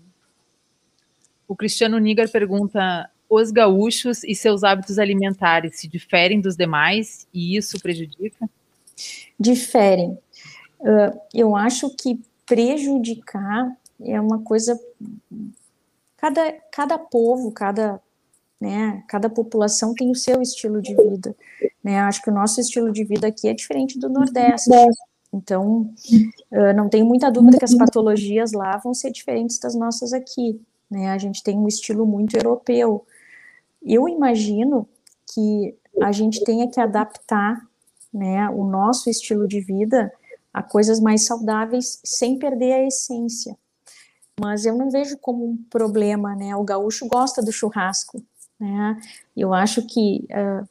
O 1.49 1.57
Cristiano 1.57 1.99
Nigar 1.99 2.31
pergunta: 2.31 3.11
os 3.31 3.51
gaúchos 3.51 4.23
e 4.25 4.35
seus 4.35 4.63
hábitos 4.63 4.99
alimentares 4.99 5.81
se 5.81 5.89
diferem 5.89 6.41
dos 6.41 6.55
demais 6.55 7.27
e 7.33 7.57
isso 7.57 7.81
prejudica? 7.81 8.49
Diferem. 9.41 10.19
Uh, 10.81 11.19
eu 11.33 11.57
acho 11.57 11.89
que 11.97 12.21
prejudicar 12.45 13.75
é 14.01 14.21
uma 14.21 14.43
coisa. 14.43 14.79
Cada, 16.19 16.53
cada 16.73 16.99
povo, 16.99 17.53
cada 17.53 18.01
né? 18.61 19.03
Cada 19.09 19.31
população 19.31 19.95
tem 19.95 20.11
o 20.11 20.15
seu 20.15 20.43
estilo 20.43 20.83
de 20.83 20.95
vida, 20.95 21.35
né? 21.83 22.01
Acho 22.01 22.23
que 22.23 22.31
o 22.31 22.35
nosso 22.35 22.61
estilo 22.61 22.93
de 22.93 23.05
vida 23.05 23.29
aqui 23.29 23.49
é 23.49 23.55
diferente 23.55 23.99
do 23.99 24.09
Nordeste. 24.09 24.71
Então, 25.33 25.93
uh, 26.53 26.73
não 26.75 26.89
tenho 26.89 27.05
muita 27.05 27.31
dúvida 27.31 27.59
que 27.59 27.65
as 27.65 27.75
patologias 27.75 28.53
lá 28.53 28.77
vão 28.79 28.95
ser 28.95 29.11
diferentes 29.11 29.59
das 29.59 29.75
nossas 29.75 30.13
aqui, 30.13 30.61
né? 30.91 31.11
A 31.11 31.19
gente 31.19 31.43
tem 31.43 31.57
um 31.57 31.69
estilo 31.69 32.07
muito 32.07 32.37
europeu. 32.37 33.07
Eu 33.83 34.09
imagino 34.09 34.89
que 35.33 35.77
a 36.03 36.13
gente 36.13 36.43
tenha 36.45 36.69
que 36.71 36.81
adaptar, 36.81 37.61
né, 38.13 38.49
o 38.49 38.65
nosso 38.65 39.11
estilo 39.11 39.47
de 39.47 39.61
vida 39.61 40.11
a 40.53 40.63
coisas 40.63 40.99
mais 40.99 41.27
saudáveis 41.27 42.01
sem 42.03 42.39
perder 42.39 42.73
a 42.73 42.87
essência. 42.87 43.57
Mas 44.41 44.65
eu 44.65 44.77
não 44.77 44.91
vejo 44.91 45.19
como 45.19 45.45
um 45.45 45.57
problema, 45.69 46.35
né? 46.35 46.57
O 46.57 46.65
gaúcho 46.65 47.07
gosta 47.07 47.43
do 47.43 47.53
churrasco, 47.53 48.23
né? 48.59 49.01
Eu 49.37 49.55
acho 49.55 49.87
que 49.87 50.27
uh, 50.31 50.69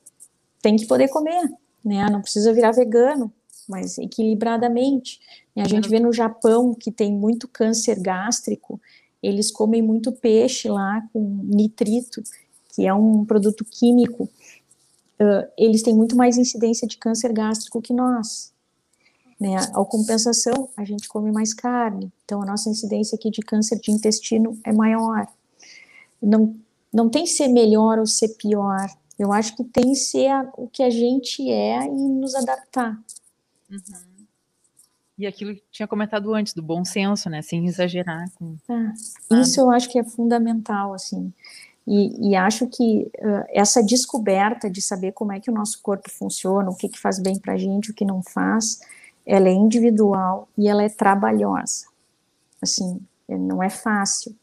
tem 0.62 0.76
que 0.76 0.86
poder 0.86 1.08
comer, 1.10 1.50
né? 1.84 2.08
Não 2.10 2.22
precisa 2.22 2.54
virar 2.54 2.72
vegano, 2.72 3.32
mas 3.68 3.98
equilibradamente. 3.98 5.20
E 5.56 5.62
a 5.62 5.68
gente 5.68 5.90
vê 5.90 6.00
no 6.00 6.14
Japão 6.14 6.74
que 6.74 6.92
tem 6.92 7.12
muito 7.12 7.48
câncer 7.48 8.00
gástrico, 8.00 8.80
eles 9.22 9.52
comem 9.52 9.82
muito 9.82 10.12
peixe 10.12 10.70
lá 10.70 11.02
com 11.12 11.42
nitrito, 11.44 12.22
que 12.74 12.86
é 12.86 12.94
um 12.94 13.26
produto 13.26 13.66
químico. 13.66 14.30
Uh, 15.20 15.48
eles 15.58 15.82
têm 15.82 15.96
muito 15.96 16.16
mais 16.16 16.38
incidência 16.38 16.88
de 16.88 16.98
câncer 16.98 17.34
gástrico 17.34 17.82
que 17.82 17.94
nós. 17.94 18.54
Né? 19.40 19.56
Ao 19.74 19.86
compensação, 19.86 20.70
a 20.76 20.84
gente 20.84 21.08
come 21.08 21.32
mais 21.32 21.54
carne, 21.54 22.12
então 22.26 22.42
a 22.42 22.46
nossa 22.46 22.70
incidência 22.70 23.16
aqui 23.16 23.30
de 23.30 23.42
câncer 23.42 23.80
de 23.80 23.92
intestino 23.92 24.60
é 24.64 24.72
maior. 24.72 25.28
Não 26.22 26.56
não 26.94 27.10
tem 27.10 27.26
ser 27.26 27.48
melhor 27.48 28.00
ou 28.00 28.06
ser 28.06 28.30
pior. 28.30 28.88
Eu 29.18 29.34
acho 29.34 29.56
que 29.56 29.64
tem 29.64 29.96
ser 29.96 30.28
a, 30.28 30.52
o 30.58 30.68
que 30.68 30.84
a 30.84 30.90
gente 30.90 31.50
é 31.50 31.86
e 31.86 31.90
nos 31.90 32.36
adaptar. 32.36 32.98
Uhum. 33.70 34.08
E 35.18 35.26
aquilo 35.26 35.56
que 35.56 35.64
tinha 35.72 35.88
comentado 35.88 36.34
antes, 36.34 36.54
do 36.54 36.62
bom 36.62 36.86
senso, 36.86 37.30
né? 37.30 37.42
Sem 37.42 37.66
exagerar. 37.66 38.30
Com... 38.36 38.56
É, 38.70 39.42
isso 39.42 39.60
eu 39.60 39.72
acho 39.72 39.90
que 39.90 39.98
é 39.98 40.04
fundamental, 40.04 40.94
assim. 40.94 41.34
E, 41.88 42.32
e 42.32 42.36
acho 42.36 42.68
que 42.68 43.10
uh, 43.18 43.46
essa 43.50 43.82
descoberta 43.82 44.70
de 44.70 44.82
saber 44.82 45.14
como 45.14 45.32
é 45.32 45.40
que 45.40 45.50
o 45.50 45.54
nosso 45.54 45.82
corpo 45.82 46.12
funciona, 46.12 46.70
o 46.70 46.76
que, 46.76 46.90
que 46.90 47.00
faz 47.00 47.18
bem 47.18 47.40
pra 47.40 47.58
gente, 47.58 47.90
o 47.90 47.94
que 47.94 48.06
não 48.06 48.22
faz, 48.22 48.82
ela 49.26 49.48
é 49.48 49.54
individual 49.54 50.48
e 50.58 50.68
ela 50.68 50.84
é 50.84 50.90
trabalhosa. 50.90 51.88
Assim, 52.62 53.00
não 53.28 53.64
é 53.64 53.70
fácil. 53.70 54.36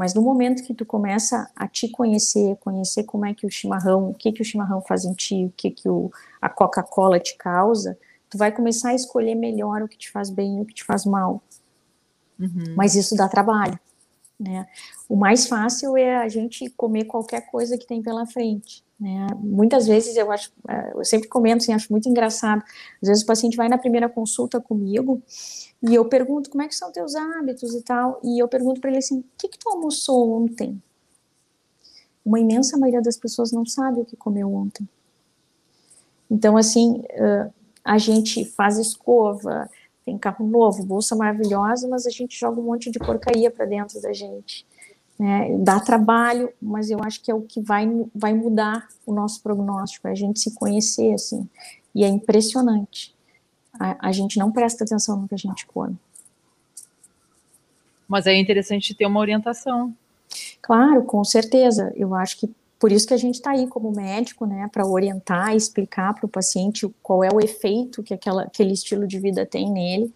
Mas 0.00 0.14
no 0.14 0.22
momento 0.22 0.62
que 0.62 0.72
tu 0.72 0.86
começa 0.86 1.50
a 1.54 1.68
te 1.68 1.86
conhecer, 1.86 2.56
conhecer 2.56 3.04
como 3.04 3.26
é 3.26 3.34
que 3.34 3.44
o 3.44 3.50
chimarrão, 3.50 4.08
o 4.08 4.14
que 4.14 4.32
que 4.32 4.40
o 4.40 4.44
chimarrão 4.46 4.80
faz 4.80 5.04
em 5.04 5.12
ti, 5.12 5.44
o 5.44 5.52
que 5.54 5.70
que 5.70 5.90
o, 5.90 6.10
a 6.40 6.48
Coca-Cola 6.48 7.20
te 7.20 7.36
causa, 7.36 7.98
tu 8.30 8.38
vai 8.38 8.50
começar 8.50 8.88
a 8.88 8.94
escolher 8.94 9.34
melhor 9.34 9.82
o 9.82 9.88
que 9.88 9.98
te 9.98 10.10
faz 10.10 10.30
bem 10.30 10.56
e 10.56 10.62
o 10.62 10.64
que 10.64 10.72
te 10.72 10.84
faz 10.84 11.04
mal. 11.04 11.42
Uhum. 12.38 12.74
Mas 12.74 12.94
isso 12.94 13.14
dá 13.14 13.28
trabalho, 13.28 13.78
né? 14.38 14.66
O 15.06 15.16
mais 15.16 15.46
fácil 15.46 15.94
é 15.98 16.16
a 16.16 16.30
gente 16.30 16.70
comer 16.70 17.04
qualquer 17.04 17.50
coisa 17.50 17.76
que 17.76 17.86
tem 17.86 18.00
pela 18.00 18.24
frente. 18.24 18.82
Né? 19.00 19.26
Muitas 19.38 19.86
vezes 19.86 20.14
eu 20.16 20.30
acho, 20.30 20.52
é, 20.68 20.92
eu 20.94 21.04
sempre 21.04 21.28
comento 21.28 21.62
assim, 21.62 21.72
acho 21.72 21.90
muito 21.90 22.08
engraçado. 22.08 22.62
Às 23.00 23.08
vezes 23.08 23.22
o 23.22 23.26
paciente 23.26 23.56
vai 23.56 23.68
na 23.68 23.78
primeira 23.78 24.08
consulta 24.08 24.60
comigo 24.60 25.22
e 25.82 25.94
eu 25.94 26.04
pergunto 26.04 26.50
como 26.50 26.62
é 26.62 26.68
que 26.68 26.74
são 26.74 26.92
teus 26.92 27.14
hábitos 27.14 27.74
e 27.74 27.82
tal, 27.82 28.20
e 28.22 28.42
eu 28.42 28.46
pergunto 28.46 28.80
para 28.80 28.90
ele 28.90 28.98
assim, 28.98 29.20
o 29.20 29.24
que, 29.38 29.48
que 29.48 29.58
tu 29.58 29.70
almoçou 29.70 30.42
ontem? 30.42 30.80
Uma 32.22 32.38
imensa 32.38 32.76
maioria 32.76 33.00
das 33.00 33.16
pessoas 33.16 33.50
não 33.50 33.64
sabe 33.64 34.00
o 34.00 34.04
que 34.04 34.14
comeu 34.14 34.52
ontem. 34.52 34.86
Então, 36.30 36.56
assim, 36.56 37.02
a 37.82 37.96
gente 37.96 38.44
faz 38.44 38.76
escova, 38.76 39.68
tem 40.04 40.18
carro 40.18 40.46
novo, 40.46 40.84
bolsa 40.84 41.16
maravilhosa, 41.16 41.88
mas 41.88 42.06
a 42.06 42.10
gente 42.10 42.38
joga 42.38 42.60
um 42.60 42.64
monte 42.64 42.90
de 42.90 42.98
porcaria 42.98 43.50
para 43.50 43.64
dentro 43.64 44.00
da 44.02 44.12
gente. 44.12 44.66
Né? 45.20 45.54
Dá 45.58 45.78
trabalho, 45.78 46.50
mas 46.62 46.90
eu 46.90 46.98
acho 47.02 47.20
que 47.20 47.30
é 47.30 47.34
o 47.34 47.42
que 47.42 47.60
vai, 47.60 47.86
vai 48.14 48.32
mudar 48.32 48.88
o 49.04 49.12
nosso 49.12 49.42
prognóstico, 49.42 50.08
é 50.08 50.12
a 50.12 50.14
gente 50.14 50.40
se 50.40 50.54
conhecer, 50.54 51.12
assim. 51.12 51.46
E 51.94 52.02
é 52.02 52.08
impressionante 52.08 53.14
a, 53.78 54.08
a 54.08 54.12
gente 54.12 54.38
não 54.38 54.50
presta 54.50 54.82
atenção 54.82 55.18
no 55.20 55.28
que 55.28 55.34
a 55.34 55.38
gente 55.38 55.66
come. 55.66 55.94
Mas 58.08 58.26
é 58.26 58.34
interessante 58.34 58.94
ter 58.94 59.04
uma 59.04 59.20
orientação. 59.20 59.94
Claro, 60.62 61.04
com 61.04 61.22
certeza. 61.22 61.92
Eu 61.94 62.14
acho 62.14 62.38
que 62.38 62.50
por 62.78 62.90
isso 62.90 63.06
que 63.06 63.12
a 63.12 63.18
gente 63.18 63.34
está 63.34 63.50
aí 63.50 63.66
como 63.66 63.92
médico, 63.92 64.46
né, 64.46 64.70
para 64.72 64.86
orientar, 64.86 65.54
explicar 65.54 66.14
para 66.14 66.24
o 66.24 66.28
paciente 66.28 66.90
qual 67.02 67.22
é 67.22 67.28
o 67.30 67.38
efeito 67.38 68.02
que 68.02 68.14
aquela, 68.14 68.44
aquele 68.44 68.72
estilo 68.72 69.06
de 69.06 69.18
vida 69.18 69.44
tem 69.44 69.70
nele. 69.70 70.14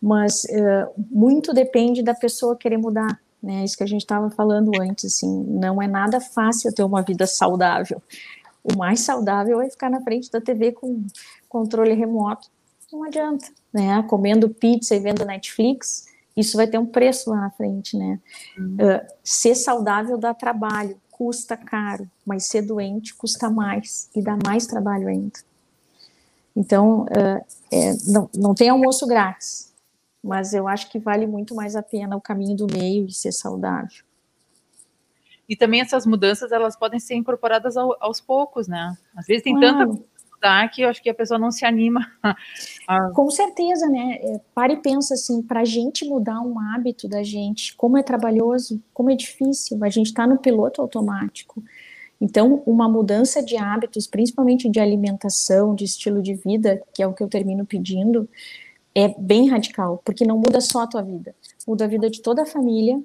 Mas 0.00 0.44
uh, 0.44 0.90
muito 0.96 1.52
depende 1.52 2.02
da 2.02 2.14
pessoa 2.14 2.56
querer 2.56 2.78
mudar, 2.78 3.20
né? 3.42 3.64
Isso 3.64 3.76
que 3.76 3.84
a 3.84 3.88
gente 3.88 4.02
estava 4.02 4.30
falando 4.30 4.72
antes, 4.80 5.04
assim, 5.04 5.44
não 5.44 5.80
é 5.80 5.86
nada 5.86 6.20
fácil 6.20 6.74
ter 6.74 6.82
uma 6.82 7.02
vida 7.02 7.26
saudável. 7.26 8.02
O 8.62 8.76
mais 8.76 9.00
saudável 9.00 9.60
é 9.60 9.70
ficar 9.70 9.90
na 9.90 10.00
frente 10.02 10.30
da 10.30 10.40
TV 10.40 10.72
com 10.72 11.06
controle 11.48 11.94
remoto. 11.94 12.48
Não 12.92 13.04
adianta, 13.04 13.46
né? 13.72 14.02
Comendo 14.08 14.48
pizza 14.48 14.94
e 14.94 15.00
vendo 15.00 15.24
Netflix, 15.24 16.06
isso 16.36 16.56
vai 16.56 16.66
ter 16.66 16.78
um 16.78 16.86
preço 16.86 17.30
lá 17.30 17.36
na 17.42 17.50
frente, 17.50 17.96
né? 17.96 18.20
Uhum. 18.56 18.74
Uh, 18.74 19.06
ser 19.22 19.54
saudável 19.54 20.16
dá 20.16 20.32
trabalho, 20.32 20.96
custa 21.10 21.56
caro, 21.56 22.08
mas 22.24 22.46
ser 22.46 22.62
doente 22.62 23.14
custa 23.14 23.50
mais 23.50 24.08
e 24.14 24.22
dá 24.22 24.38
mais 24.46 24.66
trabalho 24.66 25.08
ainda. 25.08 25.38
Então, 26.54 27.02
uh, 27.02 27.44
é, 27.70 27.94
não, 28.06 28.30
não 28.34 28.54
tem 28.54 28.68
almoço 28.68 29.06
grátis, 29.06 29.72
mas 30.22 30.52
eu 30.52 30.66
acho 30.66 30.90
que 30.90 30.98
vale 30.98 31.26
muito 31.26 31.54
mais 31.54 31.76
a 31.76 31.82
pena 31.82 32.16
o 32.16 32.20
caminho 32.20 32.56
do 32.56 32.66
meio 32.66 33.06
e 33.06 33.12
ser 33.12 33.32
saudável. 33.32 34.04
E 35.48 35.56
também 35.56 35.80
essas 35.80 36.04
mudanças, 36.04 36.52
elas 36.52 36.76
podem 36.76 37.00
ser 37.00 37.14
incorporadas 37.14 37.76
ao, 37.76 37.96
aos 38.00 38.20
poucos, 38.20 38.68
né? 38.68 38.94
Às 39.16 39.26
vezes 39.26 39.42
tem 39.42 39.58
claro. 39.58 39.78
tanta 39.78 40.04
mudar 40.38 40.68
que 40.70 40.82
eu 40.82 40.88
acho 40.88 41.02
que 41.02 41.08
a 41.08 41.14
pessoa 41.14 41.38
não 41.38 41.50
se 41.50 41.64
anima. 41.64 42.06
A... 42.86 43.10
Com 43.10 43.30
certeza, 43.30 43.86
né? 43.88 44.18
É, 44.20 44.40
para 44.54 44.72
e 44.72 44.76
pensa 44.76 45.14
assim, 45.14 45.42
para 45.42 45.60
a 45.60 45.64
gente 45.64 46.04
mudar 46.04 46.40
um 46.40 46.58
hábito 46.58 47.08
da 47.08 47.22
gente, 47.22 47.74
como 47.76 47.96
é 47.98 48.02
trabalhoso, 48.02 48.82
como 48.92 49.10
é 49.10 49.14
difícil, 49.14 49.78
a 49.82 49.88
gente 49.88 50.06
está 50.06 50.26
no 50.26 50.38
piloto 50.38 50.80
automático. 50.80 51.62
Então, 52.20 52.62
uma 52.66 52.88
mudança 52.88 53.42
de 53.42 53.56
hábitos, 53.56 54.06
principalmente 54.06 54.68
de 54.68 54.80
alimentação, 54.80 55.74
de 55.74 55.84
estilo 55.84 56.20
de 56.20 56.34
vida, 56.34 56.82
que 56.92 57.02
é 57.02 57.06
o 57.06 57.14
que 57.14 57.22
eu 57.22 57.28
termino 57.28 57.64
pedindo, 57.64 58.28
é 58.94 59.08
bem 59.18 59.48
radical, 59.48 60.00
porque 60.04 60.24
não 60.24 60.36
muda 60.36 60.60
só 60.60 60.82
a 60.82 60.86
tua 60.86 61.02
vida, 61.02 61.34
muda 61.66 61.84
a 61.84 61.88
vida 61.88 62.10
de 62.10 62.20
toda 62.20 62.42
a 62.42 62.46
família, 62.46 63.00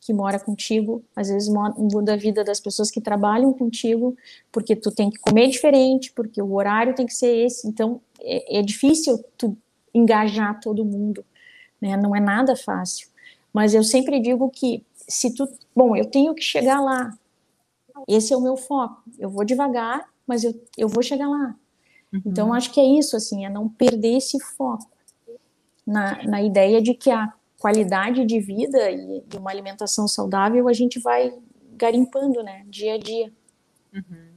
que 0.00 0.12
mora 0.12 0.38
contigo, 0.38 1.04
às 1.14 1.28
vezes 1.28 1.48
muda 1.48 2.14
a 2.14 2.16
vida 2.16 2.42
das 2.42 2.58
pessoas 2.58 2.90
que 2.90 3.00
trabalham 3.00 3.52
contigo, 3.52 4.16
porque 4.50 4.74
tu 4.74 4.90
tem 4.90 5.08
que 5.08 5.18
comer 5.18 5.48
diferente, 5.48 6.12
porque 6.12 6.42
o 6.42 6.54
horário 6.54 6.94
tem 6.94 7.06
que 7.06 7.14
ser 7.14 7.46
esse, 7.46 7.68
então 7.68 8.00
é, 8.20 8.58
é 8.58 8.62
difícil 8.62 9.24
tu 9.38 9.56
engajar 9.94 10.58
todo 10.60 10.84
mundo, 10.84 11.24
né? 11.80 11.96
Não 11.96 12.16
é 12.16 12.20
nada 12.20 12.56
fácil. 12.56 13.08
Mas 13.52 13.74
eu 13.74 13.84
sempre 13.84 14.18
digo 14.18 14.50
que 14.50 14.84
se 15.06 15.34
tu, 15.34 15.48
bom, 15.74 15.94
eu 15.94 16.06
tenho 16.06 16.34
que 16.34 16.42
chegar 16.42 16.80
lá. 16.80 17.16
Esse 18.08 18.32
é 18.32 18.36
o 18.36 18.40
meu 18.40 18.56
foco. 18.56 19.02
Eu 19.18 19.28
vou 19.28 19.44
devagar, 19.44 20.08
mas 20.26 20.42
eu, 20.42 20.54
eu 20.76 20.88
vou 20.88 21.02
chegar 21.02 21.28
lá. 21.28 21.54
Uhum. 22.12 22.22
Então 22.26 22.52
acho 22.52 22.72
que 22.72 22.80
é 22.80 22.84
isso 22.84 23.16
assim, 23.16 23.44
é 23.44 23.50
não 23.50 23.68
perder 23.68 24.16
esse 24.16 24.40
foco 24.40 24.91
na, 25.86 26.22
na 26.24 26.42
ideia 26.42 26.80
de 26.80 26.94
que 26.94 27.10
a 27.10 27.32
qualidade 27.58 28.24
de 28.24 28.40
vida 28.40 28.90
e, 28.90 29.22
uma 29.36 29.50
alimentação 29.50 30.08
saudável, 30.08 30.68
a 30.68 30.72
gente 30.72 30.98
vai 30.98 31.32
garimpando, 31.76 32.42
né, 32.42 32.64
dia 32.68 32.94
a 32.94 32.98
dia. 32.98 33.32
Uhum. 33.94 34.32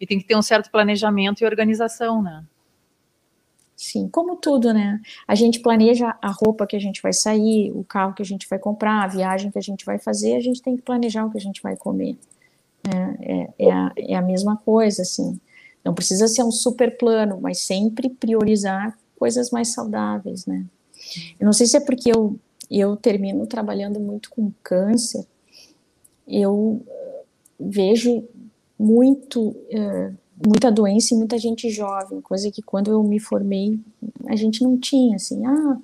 E 0.00 0.06
tem 0.06 0.18
que 0.18 0.26
ter 0.26 0.36
um 0.36 0.42
certo 0.42 0.70
planejamento 0.70 1.40
e 1.40 1.46
organização, 1.46 2.22
né? 2.22 2.44
Sim, 3.76 4.08
como 4.08 4.36
tudo, 4.36 4.72
né? 4.72 5.00
A 5.28 5.34
gente 5.34 5.60
planeja 5.60 6.16
a 6.22 6.30
roupa 6.30 6.66
que 6.66 6.74
a 6.74 6.80
gente 6.80 7.02
vai 7.02 7.12
sair, 7.12 7.70
o 7.72 7.84
carro 7.84 8.14
que 8.14 8.22
a 8.22 8.24
gente 8.24 8.48
vai 8.48 8.58
comprar, 8.58 9.04
a 9.04 9.06
viagem 9.06 9.50
que 9.50 9.58
a 9.58 9.62
gente 9.62 9.84
vai 9.84 9.98
fazer, 9.98 10.34
a 10.34 10.40
gente 10.40 10.62
tem 10.62 10.76
que 10.76 10.82
planejar 10.82 11.26
o 11.26 11.30
que 11.30 11.36
a 11.36 11.40
gente 11.40 11.62
vai 11.62 11.76
comer. 11.76 12.16
É, 12.84 13.32
é, 13.32 13.54
é, 13.58 13.70
a, 13.70 13.92
é 13.96 14.14
a 14.14 14.22
mesma 14.22 14.56
coisa, 14.56 15.02
assim. 15.02 15.38
Não 15.84 15.94
precisa 15.94 16.26
ser 16.26 16.42
um 16.42 16.50
super 16.50 16.96
plano, 16.96 17.38
mas 17.40 17.60
sempre 17.60 18.08
priorizar 18.08 18.98
coisas 19.18 19.50
mais 19.50 19.72
saudáveis, 19.72 20.46
né? 20.46 20.64
Eu 21.38 21.46
não 21.46 21.52
sei 21.52 21.66
se 21.66 21.76
é 21.76 21.80
porque 21.80 22.10
eu 22.10 22.38
eu 22.70 22.96
termino 22.96 23.46
trabalhando 23.46 24.00
muito 24.00 24.30
com 24.30 24.50
câncer, 24.62 25.24
eu 26.26 26.82
eh, 26.86 27.22
vejo 27.60 28.24
muito, 28.78 29.50
uh, 29.50 30.14
muita 30.46 30.70
doença 30.70 31.14
e 31.14 31.16
muita 31.16 31.38
gente 31.38 31.70
jovem, 31.70 32.20
coisa 32.20 32.50
que 32.50 32.60
quando 32.60 32.90
eu 32.90 33.02
me 33.02 33.18
formei 33.18 33.78
a 34.26 34.36
gente 34.36 34.62
não 34.62 34.76
tinha, 34.76 35.16
assim, 35.16 35.46
ah, 35.46 35.78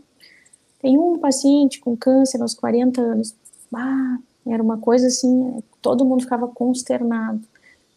tem 0.81 0.99
um 0.99 1.19
paciente 1.19 1.81
com 1.81 1.97
câncer 1.97 2.43
aos 2.43 2.55
40 2.55 3.01
anos, 3.01 3.35
ah, 3.73 4.19
era 4.45 4.63
uma 4.63 4.77
coisa 4.77 5.07
assim, 5.07 5.63
todo 5.81 6.05
mundo 6.05 6.25
ficava 6.25 6.49
consternado. 6.49 7.41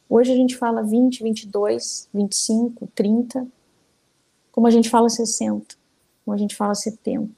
Hoje 0.08 0.32
a 0.32 0.36
gente 0.36 0.56
fala 0.56 0.84
20, 0.84 1.24
22, 1.24 2.08
25, 2.14 2.88
30, 2.94 3.48
como 4.52 4.68
a 4.68 4.72
gente 4.72 4.90
fala 4.90 5.10
60, 5.10 5.76
como 6.26 6.36
a 6.36 6.38
gente 6.38 6.56
fala 6.56 6.74
70. 6.74 7.32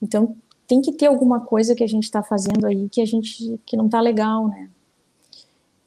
Então, 0.00 0.36
tem 0.66 0.80
que 0.80 0.92
ter 0.92 1.06
alguma 1.06 1.40
coisa 1.40 1.74
que 1.74 1.84
a 1.84 1.88
gente 1.88 2.04
está 2.04 2.22
fazendo 2.22 2.66
aí 2.66 2.88
que 2.88 3.00
a 3.00 3.06
gente 3.06 3.60
que 3.66 3.76
não 3.76 3.86
está 3.86 4.00
legal, 4.00 4.48
né? 4.48 4.70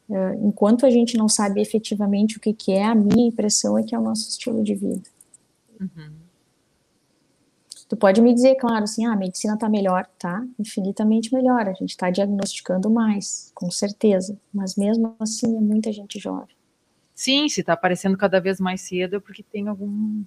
É, 0.10 0.36
enquanto 0.42 0.86
a 0.86 0.90
gente 0.90 1.18
não 1.18 1.30
sabe 1.30 1.62
efetivamente 1.62 2.38
o 2.38 2.40
que, 2.40 2.52
que 2.52 2.72
é, 2.72 2.84
a 2.84 2.96
minha 2.96 3.28
impressão 3.28 3.78
é 3.78 3.84
que 3.84 3.94
é 3.94 4.00
o 4.00 4.02
nosso 4.02 4.28
estilo 4.28 4.64
de 4.64 4.74
vida. 4.74 5.04
Uhum. 5.80 6.12
Tu 7.88 7.98
pode 7.98 8.22
me 8.22 8.34
dizer, 8.34 8.56
claro, 8.56 8.84
assim, 8.84 9.06
ah, 9.06 9.14
a 9.14 9.16
medicina 9.16 9.56
está 9.56 9.68
melhor, 9.68 10.08
tá? 10.20 10.46
Infinitamente 10.60 11.34
melhor. 11.34 11.68
A 11.68 11.74
gente 11.74 11.90
está 11.90 12.12
diagnosticando 12.12 12.88
mais, 12.88 13.52
com 13.56 13.72
certeza. 13.72 14.38
Mas 14.54 14.76
mesmo 14.76 15.16
assim 15.20 15.58
é 15.58 15.60
muita 15.60 15.92
gente 15.92 16.20
jovem. 16.20 16.56
Sim, 17.16 17.50
se 17.50 17.62
está 17.62 17.74
aparecendo 17.74 18.16
cada 18.16 18.40
vez 18.40 18.60
mais 18.60 18.82
cedo 18.82 19.16
é 19.16 19.20
porque 19.20 19.42
tem 19.42 19.68
algum 19.68 20.24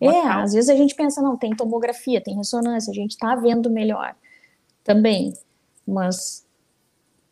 é, 0.00 0.20
às 0.28 0.52
vezes 0.52 0.68
a 0.68 0.76
gente 0.76 0.94
pensa, 0.94 1.22
não, 1.22 1.36
tem 1.36 1.54
tomografia, 1.54 2.20
tem 2.20 2.36
ressonância, 2.36 2.90
a 2.90 2.94
gente 2.94 3.12
está 3.12 3.34
vendo 3.34 3.70
melhor 3.70 4.14
também, 4.84 5.32
mas 5.86 6.46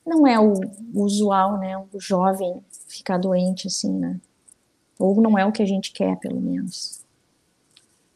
não 0.06 0.26
é 0.26 0.38
o 0.38 0.54
usual, 0.94 1.58
né, 1.58 1.76
o 1.78 2.00
jovem 2.00 2.62
ficar 2.88 3.18
doente 3.18 3.66
assim, 3.66 3.92
né, 3.92 4.20
ou 4.98 5.20
não 5.20 5.38
é 5.38 5.44
o 5.44 5.52
que 5.52 5.62
a 5.62 5.66
gente 5.66 5.92
quer, 5.92 6.16
pelo 6.18 6.40
menos. 6.40 7.04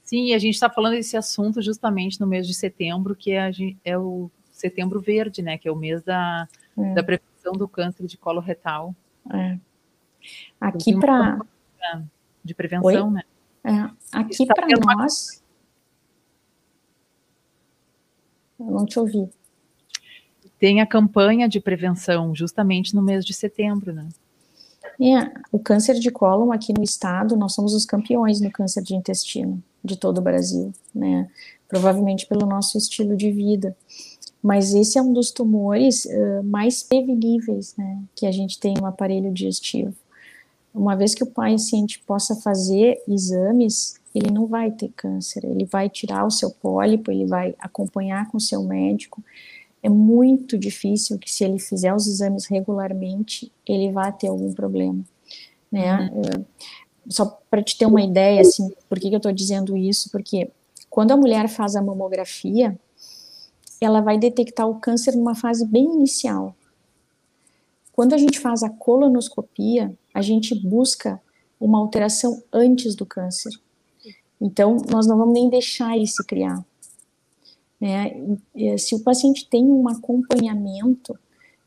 Sim, 0.02 0.32
a 0.32 0.38
gente 0.38 0.54
está 0.54 0.70
falando 0.70 0.94
desse 0.94 1.16
assunto 1.16 1.60
justamente 1.60 2.18
no 2.20 2.26
mês 2.26 2.46
de 2.46 2.54
setembro, 2.54 3.14
que 3.14 3.32
é, 3.32 3.50
é 3.84 3.98
o 3.98 4.30
setembro 4.50 5.00
verde, 5.00 5.42
né, 5.42 5.58
que 5.58 5.68
é 5.68 5.72
o 5.72 5.76
mês 5.76 6.02
da, 6.02 6.48
é. 6.78 6.94
da 6.94 7.02
prevenção 7.02 7.52
do 7.52 7.68
câncer 7.68 8.06
de 8.06 8.16
colo 8.16 8.40
retal. 8.40 8.94
É. 9.30 9.58
Aqui 10.60 10.98
para... 10.98 11.38
De 12.42 12.54
prevenção, 12.54 13.08
Oi? 13.08 13.10
né? 13.10 13.22
É, 13.68 13.90
aqui 14.12 14.46
para 14.46 14.66
nós. 14.96 15.42
Eu 18.58 18.66
não 18.66 18.86
te 18.86 18.98
ouvi. 18.98 19.28
Tem 20.58 20.80
a 20.80 20.86
campanha 20.86 21.46
de 21.46 21.60
prevenção 21.60 22.34
justamente 22.34 22.94
no 22.94 23.02
mês 23.02 23.24
de 23.24 23.34
setembro, 23.34 23.92
né? 23.92 24.08
É, 25.00 25.32
o 25.52 25.58
câncer 25.58 25.94
de 26.00 26.10
cólon 26.10 26.50
aqui 26.50 26.72
no 26.72 26.82
estado, 26.82 27.36
nós 27.36 27.54
somos 27.54 27.74
os 27.74 27.84
campeões 27.84 28.40
no 28.40 28.50
câncer 28.50 28.82
de 28.82 28.96
intestino 28.96 29.62
de 29.84 29.96
todo 29.96 30.18
o 30.18 30.22
Brasil, 30.22 30.72
né? 30.94 31.30
Provavelmente 31.68 32.26
pelo 32.26 32.46
nosso 32.46 32.78
estilo 32.78 33.16
de 33.16 33.30
vida. 33.30 33.76
Mas 34.42 34.74
esse 34.74 34.98
é 34.98 35.02
um 35.02 35.12
dos 35.12 35.30
tumores 35.30 36.06
uh, 36.06 36.42
mais 36.42 36.82
preveníveis, 36.82 37.76
né? 37.76 38.02
Que 38.14 38.26
a 38.26 38.32
gente 38.32 38.58
tem 38.58 38.74
no 38.74 38.86
aparelho 38.86 39.30
digestivo 39.32 39.94
uma 40.78 40.94
vez 40.94 41.14
que 41.14 41.22
o 41.22 41.26
paciente 41.26 42.00
possa 42.00 42.36
fazer 42.36 43.02
exames, 43.08 44.00
ele 44.14 44.30
não 44.30 44.46
vai 44.46 44.70
ter 44.70 44.90
câncer, 44.96 45.44
ele 45.44 45.64
vai 45.64 45.88
tirar 45.88 46.24
o 46.24 46.30
seu 46.30 46.50
pólipo, 46.50 47.10
ele 47.10 47.26
vai 47.26 47.54
acompanhar 47.58 48.28
com 48.30 48.36
o 48.36 48.40
seu 48.40 48.62
médico. 48.62 49.22
É 49.82 49.88
muito 49.88 50.56
difícil 50.58 51.18
que 51.18 51.30
se 51.30 51.44
ele 51.44 51.58
fizer 51.58 51.94
os 51.94 52.06
exames 52.06 52.46
regularmente, 52.46 53.52
ele 53.66 53.92
vá 53.92 54.10
ter 54.10 54.28
algum 54.28 54.52
problema, 54.52 55.04
né? 55.70 56.10
Uhum. 56.12 56.22
É, 56.22 56.44
só 57.08 57.40
para 57.50 57.62
te 57.62 57.76
ter 57.76 57.86
uma 57.86 58.02
ideia, 58.02 58.40
assim, 58.40 58.70
por 58.88 58.98
que, 58.98 59.08
que 59.08 59.14
eu 59.14 59.18
estou 59.18 59.32
dizendo 59.32 59.76
isso? 59.76 60.10
Porque 60.10 60.50
quando 60.90 61.12
a 61.12 61.16
mulher 61.16 61.48
faz 61.48 61.76
a 61.76 61.82
mamografia, 61.82 62.78
ela 63.80 64.00
vai 64.00 64.18
detectar 64.18 64.68
o 64.68 64.80
câncer 64.80 65.16
numa 65.16 65.34
fase 65.34 65.66
bem 65.66 65.84
inicial. 65.84 66.54
Quando 67.98 68.12
a 68.12 68.16
gente 68.16 68.38
faz 68.38 68.62
a 68.62 68.70
colonoscopia, 68.70 69.92
a 70.14 70.22
gente 70.22 70.54
busca 70.54 71.20
uma 71.58 71.80
alteração 71.80 72.40
antes 72.52 72.94
do 72.94 73.04
câncer. 73.04 73.50
Então, 74.40 74.76
nós 74.88 75.08
não 75.08 75.18
vamos 75.18 75.34
nem 75.34 75.50
deixar 75.50 75.96
ele 75.96 76.06
se 76.06 76.24
criar. 76.24 76.64
Né? 77.80 78.38
Se 78.78 78.94
o 78.94 79.00
paciente 79.00 79.48
tem 79.50 79.64
um 79.64 79.88
acompanhamento, 79.88 81.18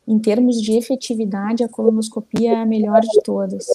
em 0.08 0.18
termos 0.18 0.62
de 0.62 0.72
efetividade, 0.72 1.66
a 1.66 1.68
colonoscopia 1.68 2.54
é 2.54 2.62
a 2.62 2.66
melhor 2.66 3.02
de 3.02 3.22
todas. 3.26 3.66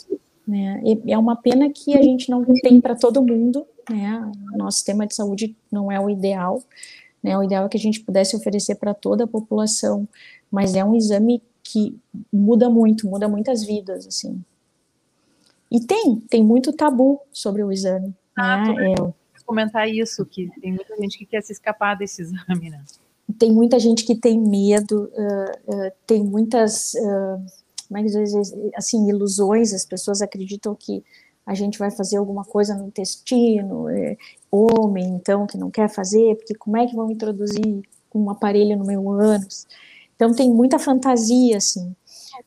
Né? 0.49 0.83
É 1.07 1.19
uma 1.19 1.37
pena 1.37 1.69
que 1.69 1.95
a 1.95 2.01
gente 2.01 2.31
não 2.31 2.43
tem 2.63 2.81
para 2.81 2.97
todo 2.97 3.23
mundo, 3.23 3.67
né? 3.91 4.33
Nosso 4.57 4.79
sistema 4.79 5.07
de 5.07 5.15
saúde 5.15 5.55
não 5.71 5.93
é 5.93 6.01
o 6.01 6.09
ideal, 6.09 6.63
né? 7.23 7.37
O 7.37 7.43
ideal 7.43 7.67
é 7.67 7.69
que 7.69 7.77
a 7.77 7.81
gente 7.81 8.01
pudesse 8.01 8.35
oferecer 8.35 8.77
para 8.77 8.95
toda 8.95 9.25
a 9.25 9.29
população, 9.29 10.09
mas 10.51 10.75
é 10.75 10.83
um 10.83 10.97
exame 10.97 11.43
que 11.67 11.99
muda 12.33 12.71
muito, 12.71 13.09
muda 13.09 13.29
muitas 13.29 13.65
vidas, 13.65 14.07
assim. 14.07 14.43
E 15.71 15.81
tem, 15.81 16.21
tem 16.21 16.45
muito 16.45 16.73
tabu 16.73 17.21
sobre 17.33 17.63
o 17.63 17.73
exame. 17.73 18.15
Ah, 18.37 18.73
né? 18.73 18.93
É, 18.93 19.13
comentar 19.45 19.89
isso, 19.89 20.25
que 20.25 20.49
tem 20.61 20.73
muita 20.73 20.97
gente 20.97 21.19
que 21.19 21.27
quer 21.27 21.43
se 21.43 21.53
escapar 21.53 21.97
desse 21.97 22.23
exame, 22.23 22.71
né? 22.71 22.83
Tem 23.39 23.53
muita 23.53 23.79
gente 23.79 24.05
que 24.05 24.15
tem 24.15 24.39
medo, 24.39 25.11
uh, 25.13 25.75
uh, 25.75 25.93
tem 26.07 26.23
muitas, 26.23 26.95
uh, 26.95 27.45
como 27.89 27.99
é 27.99 28.05
assim, 28.77 29.09
ilusões, 29.09 29.73
as 29.75 29.85
pessoas 29.85 30.23
acreditam 30.23 30.75
que 30.75 31.03
a 31.45 31.55
gente 31.55 31.79
vai 31.79 31.91
fazer 31.91 32.17
alguma 32.17 32.45
coisa 32.45 32.75
no 32.75 32.87
intestino, 32.87 33.89
é, 33.89 34.17
homem, 34.51 35.05
então, 35.07 35.47
que 35.47 35.59
não 35.59 35.71
quer 35.71 35.89
fazer, 35.89 36.37
porque 36.37 36.55
como 36.55 36.77
é 36.77 36.87
que 36.87 36.95
vão 36.95 37.11
introduzir 37.11 37.83
um 38.15 38.31
aparelho 38.31 38.77
no 38.77 38.85
meu 38.85 39.09
ânus? 39.11 39.67
Então, 40.17 40.35
tem 40.35 40.51
muita 40.51 40.79
fantasia, 40.79 41.59
assim, 41.59 41.95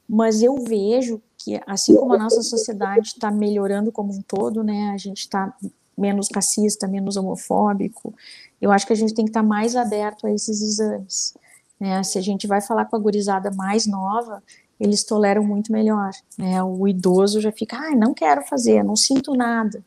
mas 0.08 0.42
eu 0.42 0.56
vejo 0.56 1.22
que, 1.38 1.60
assim 1.66 1.96
como 1.96 2.14
a 2.14 2.18
nossa 2.18 2.42
sociedade 2.42 3.10
está 3.10 3.32
melhorando 3.32 3.92
como 3.92 4.12
um 4.14 4.22
todo, 4.22 4.64
né, 4.64 4.92
a 4.94 4.98
gente 4.98 5.20
está 5.20 5.56
menos 5.98 6.28
racista, 6.34 6.88
menos 6.88 7.16
homofóbico, 7.16 8.14
eu 8.62 8.72
acho 8.72 8.88
que 8.88 8.94
a 8.94 8.96
gente 8.96 9.14
tem 9.14 9.26
que 9.26 9.32
estar 9.32 9.42
tá 9.42 9.48
mais 9.48 9.76
aberto 9.76 10.28
a 10.28 10.32
esses 10.32 10.62
exames. 10.62 11.34
Né? 11.80 12.02
Se 12.04 12.18
a 12.18 12.22
gente 12.22 12.48
vai 12.48 12.62
falar 12.62 12.86
com 12.86 12.96
a 12.96 13.00
gurizada 13.00 13.52
mais 13.52 13.86
nova, 13.86 14.44
eles 14.80 15.04
toleram 15.04 15.44
muito 15.44 15.72
melhor. 15.72 16.12
Né? 16.38 16.62
O 16.64 16.88
idoso 16.88 17.40
já 17.42 17.52
fica, 17.52 17.78
ah, 17.78 17.96
não 17.96 18.14
quero 18.14 18.44
fazer, 18.44 18.84
não 18.84 18.96
sinto 18.96 19.34
nada. 19.34 19.84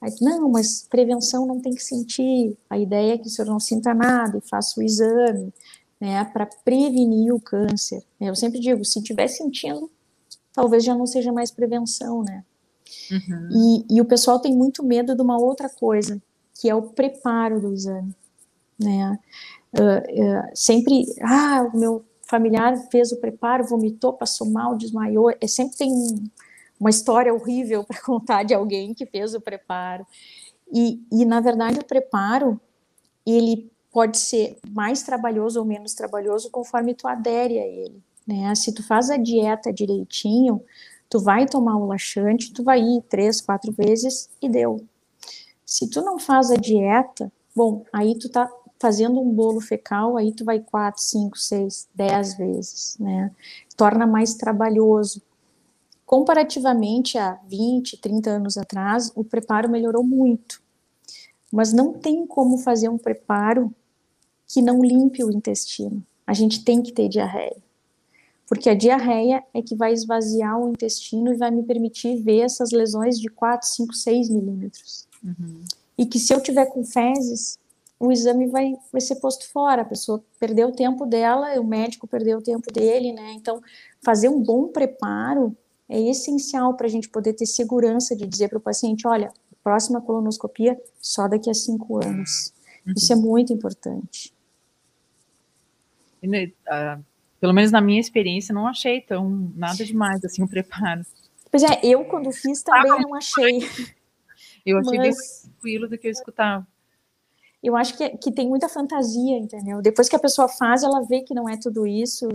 Aí, 0.00 0.12
não, 0.20 0.50
mas 0.50 0.86
prevenção 0.88 1.46
não 1.46 1.60
tem 1.60 1.74
que 1.74 1.82
sentir. 1.82 2.56
A 2.68 2.78
ideia 2.78 3.14
é 3.14 3.18
que 3.18 3.26
o 3.26 3.30
senhor 3.30 3.48
não 3.48 3.58
sinta 3.58 3.94
nada 3.94 4.38
e 4.38 4.48
faça 4.48 4.78
o 4.78 4.82
exame, 4.82 5.52
né, 6.04 6.22
para 6.22 6.44
prevenir 6.44 7.34
o 7.34 7.40
câncer. 7.40 8.04
Eu 8.20 8.36
sempre 8.36 8.60
digo, 8.60 8.84
se 8.84 8.98
estiver 8.98 9.26
sentindo, 9.26 9.90
talvez 10.52 10.84
já 10.84 10.94
não 10.94 11.06
seja 11.06 11.32
mais 11.32 11.50
prevenção, 11.50 12.22
né? 12.22 12.44
Uhum. 13.10 13.48
E, 13.88 13.96
e, 13.96 14.00
o 14.02 14.04
pessoal 14.04 14.38
tem 14.38 14.54
muito 14.54 14.84
medo 14.84 15.16
de 15.16 15.22
uma 15.22 15.38
outra 15.38 15.66
coisa, 15.66 16.22
que 16.60 16.68
é 16.68 16.74
o 16.74 16.82
preparo 16.82 17.58
do 17.58 17.72
exame, 17.72 18.14
né? 18.78 19.18
Uh, 19.72 19.80
uh, 19.80 20.50
sempre, 20.54 21.06
ah, 21.22 21.70
o 21.72 21.78
meu 21.78 22.04
familiar 22.28 22.76
fez 22.90 23.10
o 23.10 23.16
preparo, 23.16 23.64
vomitou, 23.64 24.12
passou 24.12 24.50
mal, 24.50 24.76
desmaiou. 24.76 25.30
É 25.40 25.46
sempre 25.46 25.74
tem 25.78 25.90
uma 26.78 26.90
história 26.90 27.32
horrível 27.32 27.82
para 27.82 28.00
contar 28.04 28.42
de 28.42 28.52
alguém 28.52 28.92
que 28.92 29.06
fez 29.06 29.34
o 29.34 29.40
preparo. 29.40 30.06
E, 30.70 31.02
e 31.10 31.24
na 31.24 31.40
verdade 31.40 31.78
o 31.78 31.84
preparo 31.84 32.60
ele 33.26 33.72
pode 33.94 34.18
ser 34.18 34.58
mais 34.68 35.04
trabalhoso 35.04 35.60
ou 35.60 35.64
menos 35.64 35.94
trabalhoso 35.94 36.50
conforme 36.50 36.94
tu 36.94 37.06
adere 37.06 37.60
a 37.60 37.64
ele. 37.64 38.02
Né? 38.26 38.52
Se 38.56 38.74
tu 38.74 38.84
faz 38.84 39.08
a 39.08 39.16
dieta 39.16 39.72
direitinho, 39.72 40.60
tu 41.08 41.20
vai 41.20 41.46
tomar 41.46 41.76
o 41.76 41.86
laxante, 41.86 42.52
tu 42.52 42.64
vai 42.64 42.80
ir 42.80 43.02
três, 43.02 43.40
quatro 43.40 43.70
vezes 43.70 44.28
e 44.42 44.48
deu. 44.48 44.84
Se 45.64 45.88
tu 45.88 46.02
não 46.02 46.18
faz 46.18 46.50
a 46.50 46.56
dieta, 46.56 47.32
bom, 47.54 47.84
aí 47.92 48.18
tu 48.18 48.28
tá 48.28 48.50
fazendo 48.80 49.20
um 49.20 49.30
bolo 49.30 49.60
fecal, 49.60 50.16
aí 50.16 50.32
tu 50.32 50.44
vai 50.44 50.58
quatro, 50.58 51.00
cinco, 51.00 51.38
seis, 51.38 51.88
dez 51.94 52.36
vezes, 52.36 52.96
né? 52.98 53.30
Torna 53.76 54.08
mais 54.08 54.34
trabalhoso. 54.34 55.22
Comparativamente 56.04 57.16
a 57.16 57.38
20, 57.46 57.98
30 57.98 58.30
anos 58.30 58.58
atrás, 58.58 59.12
o 59.14 59.22
preparo 59.22 59.68
melhorou 59.68 60.02
muito. 60.02 60.60
Mas 61.52 61.72
não 61.72 61.92
tem 61.92 62.26
como 62.26 62.58
fazer 62.58 62.88
um 62.88 62.98
preparo 62.98 63.72
que 64.54 64.62
não 64.62 64.82
limpe 64.82 65.24
o 65.24 65.30
intestino. 65.30 66.02
A 66.26 66.32
gente 66.32 66.64
tem 66.64 66.80
que 66.80 66.92
ter 66.92 67.08
diarreia 67.08 67.64
porque 68.46 68.68
a 68.68 68.74
diarreia 68.74 69.42
é 69.54 69.62
que 69.62 69.74
vai 69.74 69.92
esvaziar 69.92 70.58
o 70.58 70.68
intestino 70.68 71.32
e 71.32 71.36
vai 71.36 71.50
me 71.50 71.62
permitir 71.62 72.16
ver 72.16 72.40
essas 72.40 72.70
lesões 72.70 73.18
de 73.18 73.28
4, 73.28 73.66
5, 73.66 73.94
6 73.94 74.28
milímetros. 74.28 75.08
Uhum. 75.22 75.64
E 75.96 76.04
que 76.04 76.18
se 76.18 76.34
eu 76.34 76.42
tiver 76.42 76.66
com 76.66 76.84
fezes, 76.84 77.58
o 77.98 78.12
exame 78.12 78.46
vai, 78.46 78.74
vai 78.92 79.00
ser 79.00 79.16
posto 79.16 79.50
fora, 79.50 79.82
a 79.82 79.84
pessoa 79.84 80.22
perdeu 80.38 80.68
o 80.68 80.72
tempo 80.72 81.06
dela, 81.06 81.58
o 81.58 81.64
médico 81.64 82.06
perdeu 82.06 82.38
o 82.38 82.42
tempo 82.42 82.70
dele, 82.70 83.12
né? 83.12 83.32
Então, 83.32 83.62
fazer 84.02 84.28
um 84.28 84.42
bom 84.42 84.68
preparo 84.68 85.56
é 85.88 86.00
essencial 86.00 86.74
para 86.74 86.86
a 86.86 86.90
gente 86.90 87.08
poder 87.08 87.32
ter 87.32 87.46
segurança 87.46 88.14
de 88.14 88.26
dizer 88.26 88.48
para 88.48 88.58
o 88.58 88.60
paciente, 88.60 89.06
olha, 89.06 89.32
próxima 89.62 90.02
colonoscopia 90.02 90.78
só 91.00 91.26
daqui 91.26 91.48
a 91.48 91.54
cinco 91.54 92.04
anos. 92.04 92.52
Uhum. 92.86 92.92
Isso 92.94 93.12
é 93.12 93.16
muito 93.16 93.52
importante. 93.52 94.33
Uh 96.26 97.14
pelo 97.44 97.52
menos 97.52 97.70
na 97.70 97.82
minha 97.82 98.00
experiência, 98.00 98.54
não 98.54 98.66
achei 98.66 99.02
tão 99.02 99.52
nada 99.54 99.84
demais 99.84 100.24
assim 100.24 100.42
o 100.42 100.48
preparo. 100.48 101.02
Pois 101.50 101.62
é, 101.62 101.78
eu 101.82 102.02
quando 102.06 102.32
fiz 102.32 102.62
também 102.62 102.90
ah, 102.90 102.98
não 102.98 103.14
achei. 103.14 103.58
Eu 104.64 104.78
achei 104.78 104.96
Mas... 104.96 105.14
bem 105.14 105.52
tranquilo 105.52 105.86
do 105.86 105.98
que 105.98 106.06
eu 106.06 106.10
escutava. 106.10 106.66
Eu 107.62 107.76
acho 107.76 107.98
que, 107.98 108.16
que 108.16 108.32
tem 108.32 108.48
muita 108.48 108.66
fantasia, 108.66 109.36
entendeu? 109.36 109.82
Depois 109.82 110.08
que 110.08 110.16
a 110.16 110.18
pessoa 110.18 110.48
faz, 110.48 110.82
ela 110.82 111.02
vê 111.02 111.20
que 111.20 111.34
não 111.34 111.46
é 111.46 111.58
tudo 111.58 111.86
isso 111.86 112.30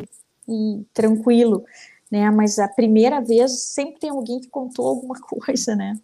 e 0.47 0.85
tranquilo, 0.93 1.65
né? 2.11 2.29
Mas 2.29 2.59
a 2.59 2.67
primeira 2.67 3.19
vez 3.19 3.63
sempre 3.63 3.99
tem 3.99 4.11
alguém 4.11 4.39
que 4.39 4.47
contou 4.47 4.85
alguma 4.85 5.15
coisa, 5.27 5.75
né? 5.75 5.99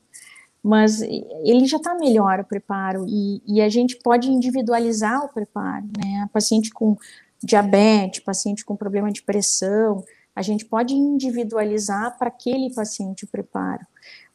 Mas 0.63 0.99
ele 1.03 1.67
já 1.67 1.77
está 1.77 1.93
melhor 1.93 2.39
o 2.39 2.43
preparo 2.43 3.05
e, 3.07 3.39
e, 3.45 3.61
a 3.61 3.69
gente 3.69 3.97
pode 3.97 4.31
individualizar 4.31 5.23
o 5.23 5.29
preparo, 5.29 5.85
né? 5.95 6.23
A 6.23 6.27
paciente 6.27 6.71
com 6.71 6.97
diabetes, 7.45 8.21
paciente 8.21 8.65
com 8.65 8.75
problema 8.75 9.11
de 9.11 9.21
pressão, 9.21 10.03
a 10.35 10.41
gente 10.41 10.65
pode 10.65 10.93
individualizar 10.93 12.17
para 12.17 12.27
aquele 12.27 12.73
paciente 12.73 13.23
o 13.23 13.27
preparo, 13.27 13.85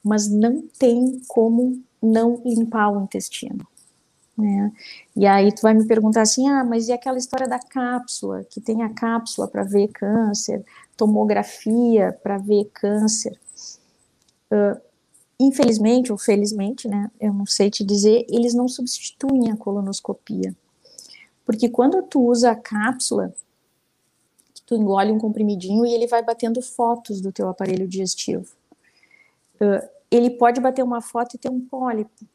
mas 0.02 0.30
não 0.30 0.62
tem 0.78 1.20
como 1.26 1.82
não 2.00 2.40
limpar 2.44 2.88
o 2.90 3.02
intestino. 3.02 3.66
Né? 4.38 4.72
E 5.14 5.26
aí 5.26 5.52
tu 5.52 5.60
vai 5.62 5.74
me 5.74 5.86
perguntar 5.86 6.22
assim, 6.22 6.48
ah, 6.48 6.64
mas 6.64 6.88
e 6.88 6.92
aquela 6.92 7.18
história 7.18 7.48
da 7.48 7.58
cápsula, 7.58 8.44
que 8.44 8.60
tem 8.60 8.82
a 8.82 8.88
cápsula 8.88 9.48
para 9.48 9.64
ver 9.64 9.88
câncer, 9.88 10.64
tomografia 10.96 12.18
para 12.22 12.38
ver 12.38 12.70
câncer. 12.72 13.38
Uh, 14.50 14.80
infelizmente 15.38 16.12
ou 16.12 16.16
felizmente, 16.16 16.88
né, 16.88 17.10
eu 17.20 17.32
não 17.34 17.44
sei 17.44 17.70
te 17.70 17.84
dizer, 17.84 18.24
eles 18.28 18.54
não 18.54 18.68
substituem 18.68 19.50
a 19.50 19.56
colonoscopia. 19.56 20.54
Porque 21.44 21.68
quando 21.68 22.02
tu 22.02 22.20
usa 22.22 22.52
a 22.52 22.56
cápsula, 22.56 23.34
tu 24.70 24.76
engole 24.76 25.10
um 25.10 25.18
comprimidinho 25.18 25.84
e 25.84 25.92
ele 25.92 26.06
vai 26.06 26.22
batendo 26.22 26.62
fotos 26.62 27.20
do 27.20 27.32
teu 27.32 27.48
aparelho 27.48 27.88
digestivo. 27.88 28.46
Uh, 29.56 29.84
ele 30.08 30.30
pode 30.30 30.60
bater 30.60 30.84
uma 30.84 31.00
foto 31.00 31.34
e 31.34 31.38
ter 31.38 31.50
um 31.50 31.60
pólipo. 31.60 32.22
O 32.22 32.26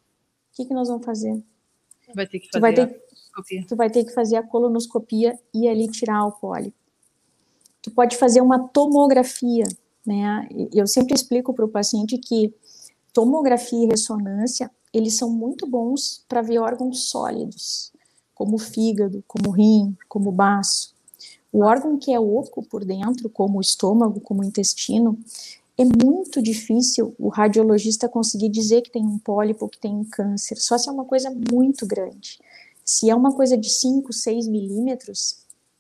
que, 0.51 0.65
que 0.65 0.73
nós 0.73 0.89
vamos 0.89 1.05
fazer? 1.05 1.41
Vai 2.13 2.27
ter 2.27 2.39
que 2.39 2.47
fazer 2.47 2.59
tu 2.59 2.61
vai 2.61 2.73
ter, 2.73 3.65
tu 3.67 3.75
vai 3.77 3.89
ter 3.89 4.03
que 4.03 4.13
fazer 4.13 4.35
a 4.35 4.43
colonoscopia 4.43 5.39
e 5.53 5.65
ali 5.65 5.87
tirar 5.87 6.25
o 6.25 6.33
pólipo. 6.33 6.75
Tu 7.81 7.89
pode 7.89 8.17
fazer 8.17 8.41
uma 8.41 8.67
tomografia, 8.67 9.65
né? 10.05 10.45
Eu 10.73 10.87
sempre 10.87 11.15
explico 11.15 11.53
para 11.53 11.63
o 11.63 11.69
paciente 11.69 12.17
que 12.17 12.53
tomografia 13.13 13.85
e 13.85 13.87
ressonância, 13.87 14.69
eles 14.93 15.13
são 15.15 15.29
muito 15.29 15.65
bons 15.65 16.25
para 16.27 16.41
ver 16.41 16.59
órgãos 16.59 17.09
sólidos 17.09 17.94
como 18.35 18.57
o 18.57 18.59
fígado, 18.59 19.23
como 19.27 19.49
o 19.49 19.51
rim, 19.51 19.97
como 20.07 20.29
o 20.29 20.33
baço. 20.33 20.93
O 21.51 21.63
órgão 21.63 21.97
que 21.97 22.13
é 22.13 22.19
oco 22.19 22.61
por 22.61 22.83
dentro, 22.83 23.29
como 23.29 23.57
o 23.57 23.61
estômago, 23.61 24.19
como 24.19 24.41
o 24.41 24.45
intestino, 24.45 25.17
é 25.77 25.83
muito 25.83 26.41
difícil 26.41 27.15
o 27.17 27.29
radiologista 27.29 28.07
conseguir 28.07 28.49
dizer 28.49 28.81
que 28.81 28.91
tem 28.91 29.03
um 29.03 29.17
pólipo, 29.17 29.69
que 29.69 29.79
tem 29.79 29.93
um 29.95 30.03
câncer, 30.03 30.57
só 30.57 30.77
se 30.77 30.89
é 30.89 30.91
uma 30.91 31.05
coisa 31.05 31.33
muito 31.51 31.85
grande. 31.85 32.39
Se 32.83 33.09
é 33.09 33.15
uma 33.15 33.33
coisa 33.33 33.57
de 33.57 33.69
5, 33.69 34.13
6 34.13 34.47
milímetros, 34.47 35.39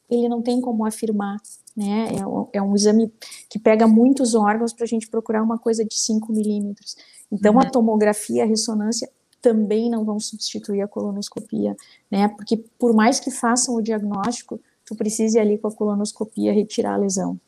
ele 0.09 0.27
não 0.27 0.41
tem 0.41 0.59
como 0.59 0.85
afirmar, 0.85 1.41
né? 1.75 2.07
É, 2.17 2.25
um, 2.25 2.47
é 2.53 2.61
um 2.61 2.75
exame 2.75 3.11
que 3.49 3.59
pega 3.59 3.87
muitos 3.87 4.33
órgãos 4.33 4.73
para 4.73 4.85
a 4.85 4.87
gente 4.87 5.07
procurar 5.07 5.43
uma 5.43 5.57
coisa 5.57 5.83
de 5.83 5.95
5 5.95 6.31
milímetros. 6.31 6.95
Então, 7.31 7.53
uhum. 7.53 7.59
a 7.59 7.69
tomografia, 7.69 8.43
a 8.43 8.47
ressonância 8.47 9.09
também 9.45 9.91
não 9.91 10.03
vão 10.03 10.19
substituir 10.19 10.81
a 10.81 10.87
colonoscopia, 10.87 11.77
né? 12.09 12.27
Porque 12.29 12.57
por 12.79 12.95
mais 12.95 13.19
que 13.19 13.29
façam 13.29 13.75
o 13.75 13.81
diagnóstico, 13.81 14.59
tu 14.83 14.95
precisa 14.95 15.37
ir 15.37 15.41
ali 15.41 15.57
com 15.59 15.67
a 15.67 15.71
colonoscopia 15.71 16.51
retirar 16.51 16.95
a 16.95 16.97
lesão. 16.97 17.39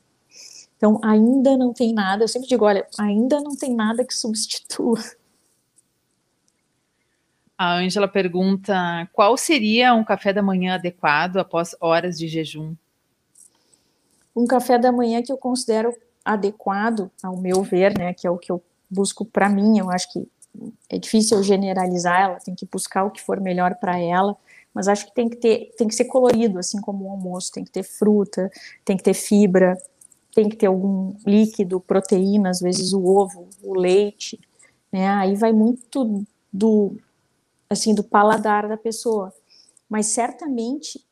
Então, 0.78 1.00
ainda 1.04 1.58
não 1.58 1.74
tem 1.74 1.92
nada, 1.92 2.24
eu 2.24 2.28
sempre 2.28 2.48
digo, 2.48 2.64
olha, 2.66 2.86
ainda 3.00 3.42
não 3.42 3.56
tem 3.56 3.74
nada 3.74 4.06
que 4.06 4.14
substitua. 4.14 5.00
A 7.58 7.74
Ângela 7.78 8.08
pergunta: 8.08 9.10
qual 9.12 9.36
seria 9.36 9.96
um 9.96 10.04
café 10.04 10.32
da 10.32 10.44
manhã 10.44 10.76
adequado 10.76 11.38
após 11.38 11.76
horas 11.82 12.16
de 12.16 12.28
jejum? 12.28 12.76
Um 14.36 14.46
café 14.46 14.78
da 14.78 14.92
manhã 14.92 15.24
que 15.24 15.32
eu 15.32 15.38
considero 15.38 15.92
adequado, 16.24 17.10
ao 17.24 17.36
meu 17.38 17.64
ver, 17.64 17.98
né, 17.98 18.14
que 18.14 18.28
é 18.28 18.30
o 18.30 18.38
que 18.38 18.52
eu 18.52 18.64
busco 18.88 19.26
para 19.26 19.50
mim, 19.50 19.80
eu 19.80 19.90
acho 19.90 20.14
que 20.14 20.28
é 20.90 20.98
difícil 20.98 21.42
generalizar, 21.44 22.22
ela 22.22 22.40
tem 22.40 22.56
que 22.56 22.66
buscar 22.66 23.04
o 23.04 23.12
que 23.12 23.22
for 23.22 23.40
melhor 23.40 23.76
para 23.76 23.98
ela, 24.00 24.36
mas 24.74 24.88
acho 24.88 25.06
que 25.08 25.14
tem 25.14 25.30
que 25.30 25.38
ter, 25.38 25.72
tem 25.78 25.88
que 25.88 25.96
ser 25.96 26.06
colorido, 26.06 26.60
assim 26.60 26.80
como 26.82 27.06
o 27.06 27.12
almoço, 27.12 27.52
tem 27.52 27.64
que 27.64 27.72
ter 27.72 27.84
fruta, 27.84 28.52
tem 28.86 28.96
que 28.96 29.04
ter 29.04 29.14
fibra, 29.14 29.78
tem 30.34 30.48
que 30.48 30.56
ter 30.56 30.68
algum 30.68 31.16
líquido, 31.26 31.80
proteína, 31.80 32.52
às 32.52 32.60
vezes 32.60 32.94
o 32.94 33.04
ovo, 33.04 33.48
o 33.64 33.74
leite, 33.74 34.40
né? 34.92 35.08
Aí 35.10 35.36
vai 35.36 35.52
muito 35.52 36.24
do 36.54 36.96
assim 37.70 37.94
do 37.94 38.04
paladar 38.04 38.68
da 38.68 38.78
pessoa. 38.78 39.34
Mas 39.90 40.08
certamente 40.08 41.04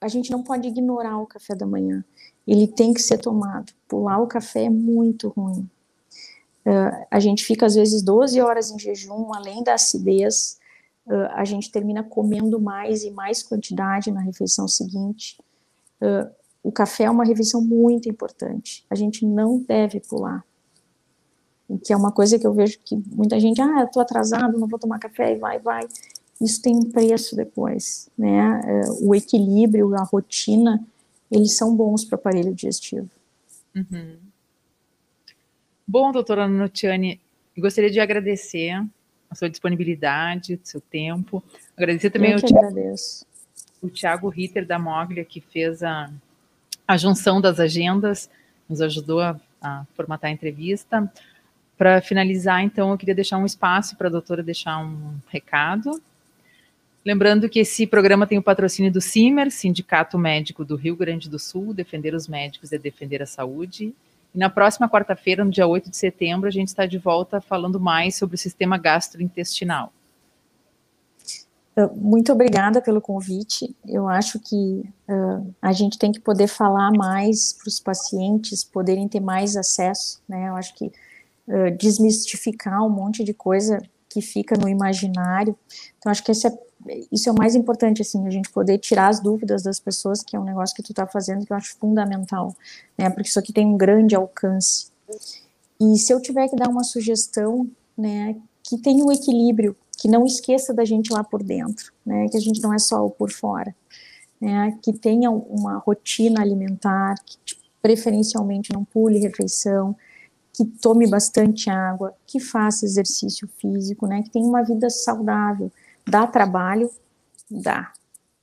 a 0.00 0.08
gente 0.08 0.30
não 0.30 0.42
pode 0.42 0.68
ignorar 0.68 1.18
o 1.18 1.26
café 1.26 1.54
da 1.54 1.66
manhã. 1.66 2.04
Ele 2.46 2.66
tem 2.66 2.94
que 2.94 3.02
ser 3.02 3.18
tomado. 3.18 3.72
Pular 3.88 4.18
o 4.18 4.26
café 4.26 4.64
é 4.64 4.70
muito 4.70 5.28
ruim. 5.28 5.68
Uh, 6.64 7.06
a 7.10 7.18
gente 7.18 7.44
fica 7.44 7.66
às 7.66 7.74
vezes 7.74 8.02
12 8.02 8.40
horas 8.40 8.70
em 8.70 8.78
jejum, 8.78 9.32
além 9.34 9.62
da 9.62 9.74
acidez, 9.74 10.58
uh, 11.06 11.32
a 11.32 11.44
gente 11.44 11.70
termina 11.70 12.02
comendo 12.02 12.60
mais 12.60 13.02
e 13.02 13.10
mais 13.10 13.42
quantidade 13.42 14.10
na 14.10 14.20
refeição 14.20 14.68
seguinte. 14.68 15.38
Uh, 16.00 16.30
o 16.62 16.70
café 16.70 17.04
é 17.04 17.10
uma 17.10 17.24
refeição 17.24 17.62
muito 17.62 18.08
importante. 18.08 18.84
A 18.90 18.94
gente 18.94 19.24
não 19.24 19.58
deve 19.58 20.00
pular. 20.00 20.44
Que 21.84 21.92
é 21.92 21.96
uma 21.96 22.12
coisa 22.12 22.38
que 22.38 22.46
eu 22.46 22.52
vejo 22.52 22.78
que 22.84 22.96
muita 22.96 23.38
gente, 23.38 23.62
ah, 23.62 23.80
eu 23.80 23.88
tô 23.88 24.00
atrasado, 24.00 24.58
não 24.58 24.66
vou 24.66 24.78
tomar 24.78 24.98
café, 24.98 25.32
e 25.32 25.38
vai, 25.38 25.58
vai. 25.60 25.88
Isso 26.40 26.60
tem 26.60 26.74
um 26.74 26.90
preço 26.90 27.36
depois, 27.36 28.10
né? 28.18 28.60
O 29.00 29.14
equilíbrio, 29.14 29.94
a 29.94 30.02
rotina, 30.02 30.84
eles 31.30 31.56
são 31.56 31.74
bons 31.74 32.04
para 32.04 32.16
o 32.16 32.18
aparelho 32.18 32.52
digestivo. 32.52 33.08
Uhum. 33.74 34.16
Bom, 35.92 36.12
doutora 36.12 36.46
Notiane, 36.46 37.20
gostaria 37.58 37.90
de 37.90 37.98
agradecer 37.98 38.80
a 39.28 39.34
sua 39.34 39.50
disponibilidade, 39.50 40.54
o 40.54 40.60
seu 40.62 40.80
tempo. 40.80 41.42
Agradecer 41.76 42.10
também 42.10 42.32
ao 42.32 42.38
agradeço. 42.38 43.26
o 43.82 43.88
Tiago 43.88 44.28
Ritter 44.28 44.64
da 44.64 44.78
Moglia, 44.78 45.24
que 45.24 45.40
fez 45.40 45.82
a, 45.82 46.08
a 46.86 46.96
junção 46.96 47.40
das 47.40 47.58
agendas, 47.58 48.30
nos 48.68 48.80
ajudou 48.80 49.18
a, 49.20 49.36
a 49.60 49.84
formatar 49.96 50.30
a 50.30 50.32
entrevista. 50.32 51.12
Para 51.76 52.00
finalizar, 52.00 52.62
então, 52.62 52.92
eu 52.92 52.96
queria 52.96 53.16
deixar 53.16 53.38
um 53.38 53.44
espaço 53.44 53.96
para 53.96 54.06
a 54.06 54.12
doutora 54.12 54.44
deixar 54.44 54.78
um 54.78 55.16
recado. 55.26 56.00
Lembrando 57.04 57.48
que 57.48 57.58
esse 57.58 57.84
programa 57.84 58.28
tem 58.28 58.38
o 58.38 58.42
patrocínio 58.44 58.92
do 58.92 59.00
CIMER, 59.00 59.50
Sindicato 59.50 60.16
Médico 60.16 60.64
do 60.64 60.76
Rio 60.76 60.94
Grande 60.94 61.28
do 61.28 61.40
Sul, 61.40 61.74
Defender 61.74 62.14
os 62.14 62.28
Médicos 62.28 62.72
é 62.72 62.78
Defender 62.78 63.22
a 63.22 63.26
Saúde, 63.26 63.92
e 64.34 64.38
na 64.38 64.48
próxima 64.48 64.88
quarta-feira, 64.88 65.44
no 65.44 65.50
dia 65.50 65.66
8 65.66 65.90
de 65.90 65.96
setembro, 65.96 66.48
a 66.48 66.52
gente 66.52 66.68
está 66.68 66.86
de 66.86 66.98
volta 66.98 67.40
falando 67.40 67.80
mais 67.80 68.16
sobre 68.16 68.36
o 68.36 68.38
sistema 68.38 68.78
gastrointestinal. 68.78 69.92
Muito 71.96 72.32
obrigada 72.32 72.82
pelo 72.82 73.00
convite. 73.00 73.74
Eu 73.86 74.08
acho 74.08 74.38
que 74.40 74.82
uh, 75.08 75.54
a 75.62 75.72
gente 75.72 75.98
tem 75.98 76.12
que 76.12 76.20
poder 76.20 76.46
falar 76.46 76.90
mais 76.90 77.52
para 77.52 77.68
os 77.68 77.80
pacientes, 77.80 78.64
poderem 78.64 79.08
ter 79.08 79.20
mais 79.20 79.56
acesso, 79.56 80.20
né? 80.28 80.48
Eu 80.48 80.56
acho 80.56 80.74
que 80.74 80.86
uh, 80.86 81.76
desmistificar 81.78 82.84
um 82.84 82.90
monte 82.90 83.24
de 83.24 83.32
coisa 83.32 83.80
que 84.10 84.20
fica 84.20 84.56
no 84.58 84.68
imaginário. 84.68 85.56
Então, 85.98 86.10
acho 86.10 86.22
que 86.22 86.32
esse 86.32 86.46
é 86.46 86.58
isso 87.12 87.28
é 87.28 87.32
o 87.32 87.34
mais 87.36 87.54
importante, 87.54 88.00
assim, 88.00 88.26
a 88.26 88.30
gente 88.30 88.50
poder 88.50 88.78
tirar 88.78 89.08
as 89.08 89.20
dúvidas 89.20 89.62
das 89.62 89.78
pessoas, 89.78 90.22
que 90.22 90.34
é 90.34 90.40
um 90.40 90.44
negócio 90.44 90.74
que 90.74 90.82
tu 90.82 90.94
tá 90.94 91.06
fazendo 91.06 91.44
que 91.44 91.52
eu 91.52 91.56
acho 91.56 91.76
fundamental, 91.76 92.56
né, 92.96 93.10
porque 93.10 93.28
isso 93.28 93.38
aqui 93.38 93.52
tem 93.52 93.66
um 93.66 93.76
grande 93.76 94.14
alcance. 94.14 94.86
E 95.80 95.98
se 95.98 96.12
eu 96.12 96.20
tiver 96.20 96.48
que 96.48 96.56
dar 96.56 96.68
uma 96.68 96.84
sugestão, 96.84 97.68
né, 97.96 98.36
que 98.62 98.78
tenha 98.78 99.04
um 99.04 99.12
equilíbrio, 99.12 99.76
que 99.98 100.08
não 100.08 100.24
esqueça 100.24 100.72
da 100.72 100.84
gente 100.84 101.12
lá 101.12 101.22
por 101.22 101.42
dentro, 101.42 101.92
né, 102.04 102.28
que 102.28 102.36
a 102.36 102.40
gente 102.40 102.62
não 102.62 102.72
é 102.72 102.78
só 102.78 103.04
o 103.04 103.10
por 103.10 103.30
fora, 103.30 103.74
né, 104.40 104.78
que 104.82 104.92
tenha 104.92 105.30
uma 105.30 105.76
rotina 105.76 106.40
alimentar, 106.40 107.14
que 107.26 107.36
preferencialmente 107.82 108.72
não 108.72 108.84
pule 108.84 109.18
refeição, 109.18 109.94
que 110.64 110.78
tome 110.78 111.08
bastante 111.08 111.70
água, 111.70 112.14
que 112.26 112.38
faça 112.38 112.84
exercício 112.84 113.48
físico, 113.58 114.06
né, 114.06 114.22
que 114.22 114.30
tenha 114.30 114.46
uma 114.46 114.62
vida 114.62 114.90
saudável, 114.90 115.70
Dá 116.10 116.26
trabalho? 116.26 116.90
Dá. 117.48 117.92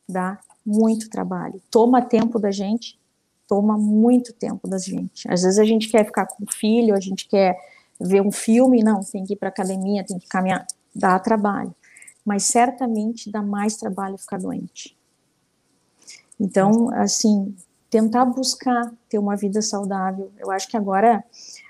Dá 0.07 0.39
muito 0.65 1.09
trabalho. 1.09 1.61
Toma 1.69 2.01
tempo 2.01 2.39
da 2.39 2.51
gente? 2.51 2.97
Toma 3.47 3.77
muito 3.77 4.33
tempo 4.33 4.67
da 4.67 4.77
gente. 4.77 5.29
Às 5.29 5.41
vezes 5.41 5.59
a 5.59 5.65
gente 5.65 5.89
quer 5.89 6.05
ficar 6.05 6.27
com 6.27 6.43
o 6.43 6.51
filho, 6.51 6.95
a 6.95 6.99
gente 6.99 7.27
quer 7.27 7.57
ver 7.99 8.21
um 8.21 8.31
filme, 8.31 8.83
não, 8.83 9.01
tem 9.01 9.25
que 9.25 9.33
ir 9.33 9.35
para 9.35 9.49
academia, 9.49 10.05
tem 10.05 10.17
que 10.17 10.27
caminhar. 10.27 10.65
Dá 10.95 11.19
trabalho. 11.19 11.75
Mas 12.25 12.43
certamente 12.43 13.31
dá 13.31 13.41
mais 13.41 13.77
trabalho 13.77 14.17
ficar 14.17 14.37
doente. 14.37 14.97
Então, 16.39 16.89
assim, 16.93 17.55
tentar 17.89 18.25
buscar 18.25 18.93
ter 19.09 19.17
uma 19.17 19.35
vida 19.35 19.61
saudável. 19.61 20.31
Eu 20.37 20.51
acho 20.51 20.67
que 20.69 20.77
agora 20.77 21.23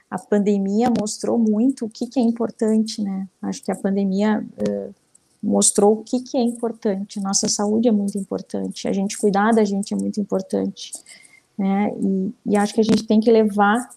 a 0.09 0.17
pandemia 0.17 0.89
mostrou 0.89 1.37
muito 1.37 1.85
o 1.85 1.89
que, 1.89 2.07
que 2.07 2.19
é 2.19 2.23
importante, 2.23 3.01
né? 3.01 3.27
Acho 3.41 3.61
que 3.61 3.71
a 3.71 3.75
pandemia 3.75 4.45
uh, 4.67 4.95
mostrou 5.43 5.93
o 5.93 6.03
que, 6.03 6.21
que 6.21 6.37
é 6.37 6.41
importante. 6.41 7.19
Nossa 7.19 7.47
saúde 7.49 7.87
é 7.87 7.91
muito 7.91 8.17
importante, 8.17 8.87
a 8.87 8.93
gente 8.93 9.17
cuidar 9.17 9.53
da 9.53 9.63
gente 9.63 9.93
é 9.93 9.97
muito 9.97 10.19
importante, 10.19 10.93
né? 11.57 11.91
E, 11.99 12.33
e 12.45 12.57
acho 12.57 12.73
que 12.73 12.81
a 12.81 12.83
gente 12.83 13.05
tem 13.05 13.19
que 13.19 13.31
levar 13.31 13.89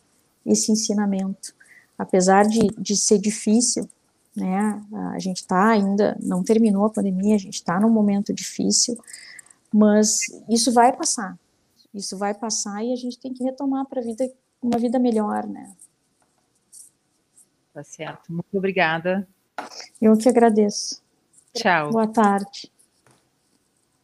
esse 0.45 0.73
ensinamento, 0.73 1.55
apesar 1.97 2.47
de, 2.47 2.67
de 2.77 2.97
ser 2.97 3.19
difícil, 3.19 3.89
né? 4.35 4.83
A 5.15 5.19
gente 5.21 5.39
está 5.39 5.69
ainda, 5.69 6.19
não 6.21 6.43
terminou 6.43 6.87
a 6.87 6.91
pandemia, 6.91 7.37
a 7.37 7.39
gente 7.39 7.55
está 7.55 7.79
num 7.79 7.91
momento 7.91 8.33
difícil, 8.35 8.99
mas 9.73 10.23
isso 10.49 10.73
vai 10.73 10.93
passar, 10.93 11.39
isso 11.95 12.19
vai 12.19 12.35
passar 12.35 12.85
e 12.85 12.93
a 12.93 12.97
gente 12.97 13.17
tem 13.19 13.33
que 13.33 13.45
retomar 13.45 13.87
para 13.87 14.01
vida 14.01 14.29
uma 14.63 14.79
vida 14.79 14.99
melhor, 14.99 15.47
né? 15.47 15.71
Tá 17.73 17.85
certo. 17.85 18.33
Muito 18.33 18.57
obrigada. 18.57 19.29
Eu 20.01 20.17
que 20.17 20.29
agradeço. 20.29 21.03
Tchau. 21.55 21.91
Boa 21.91 22.09
tarde. 22.09 22.71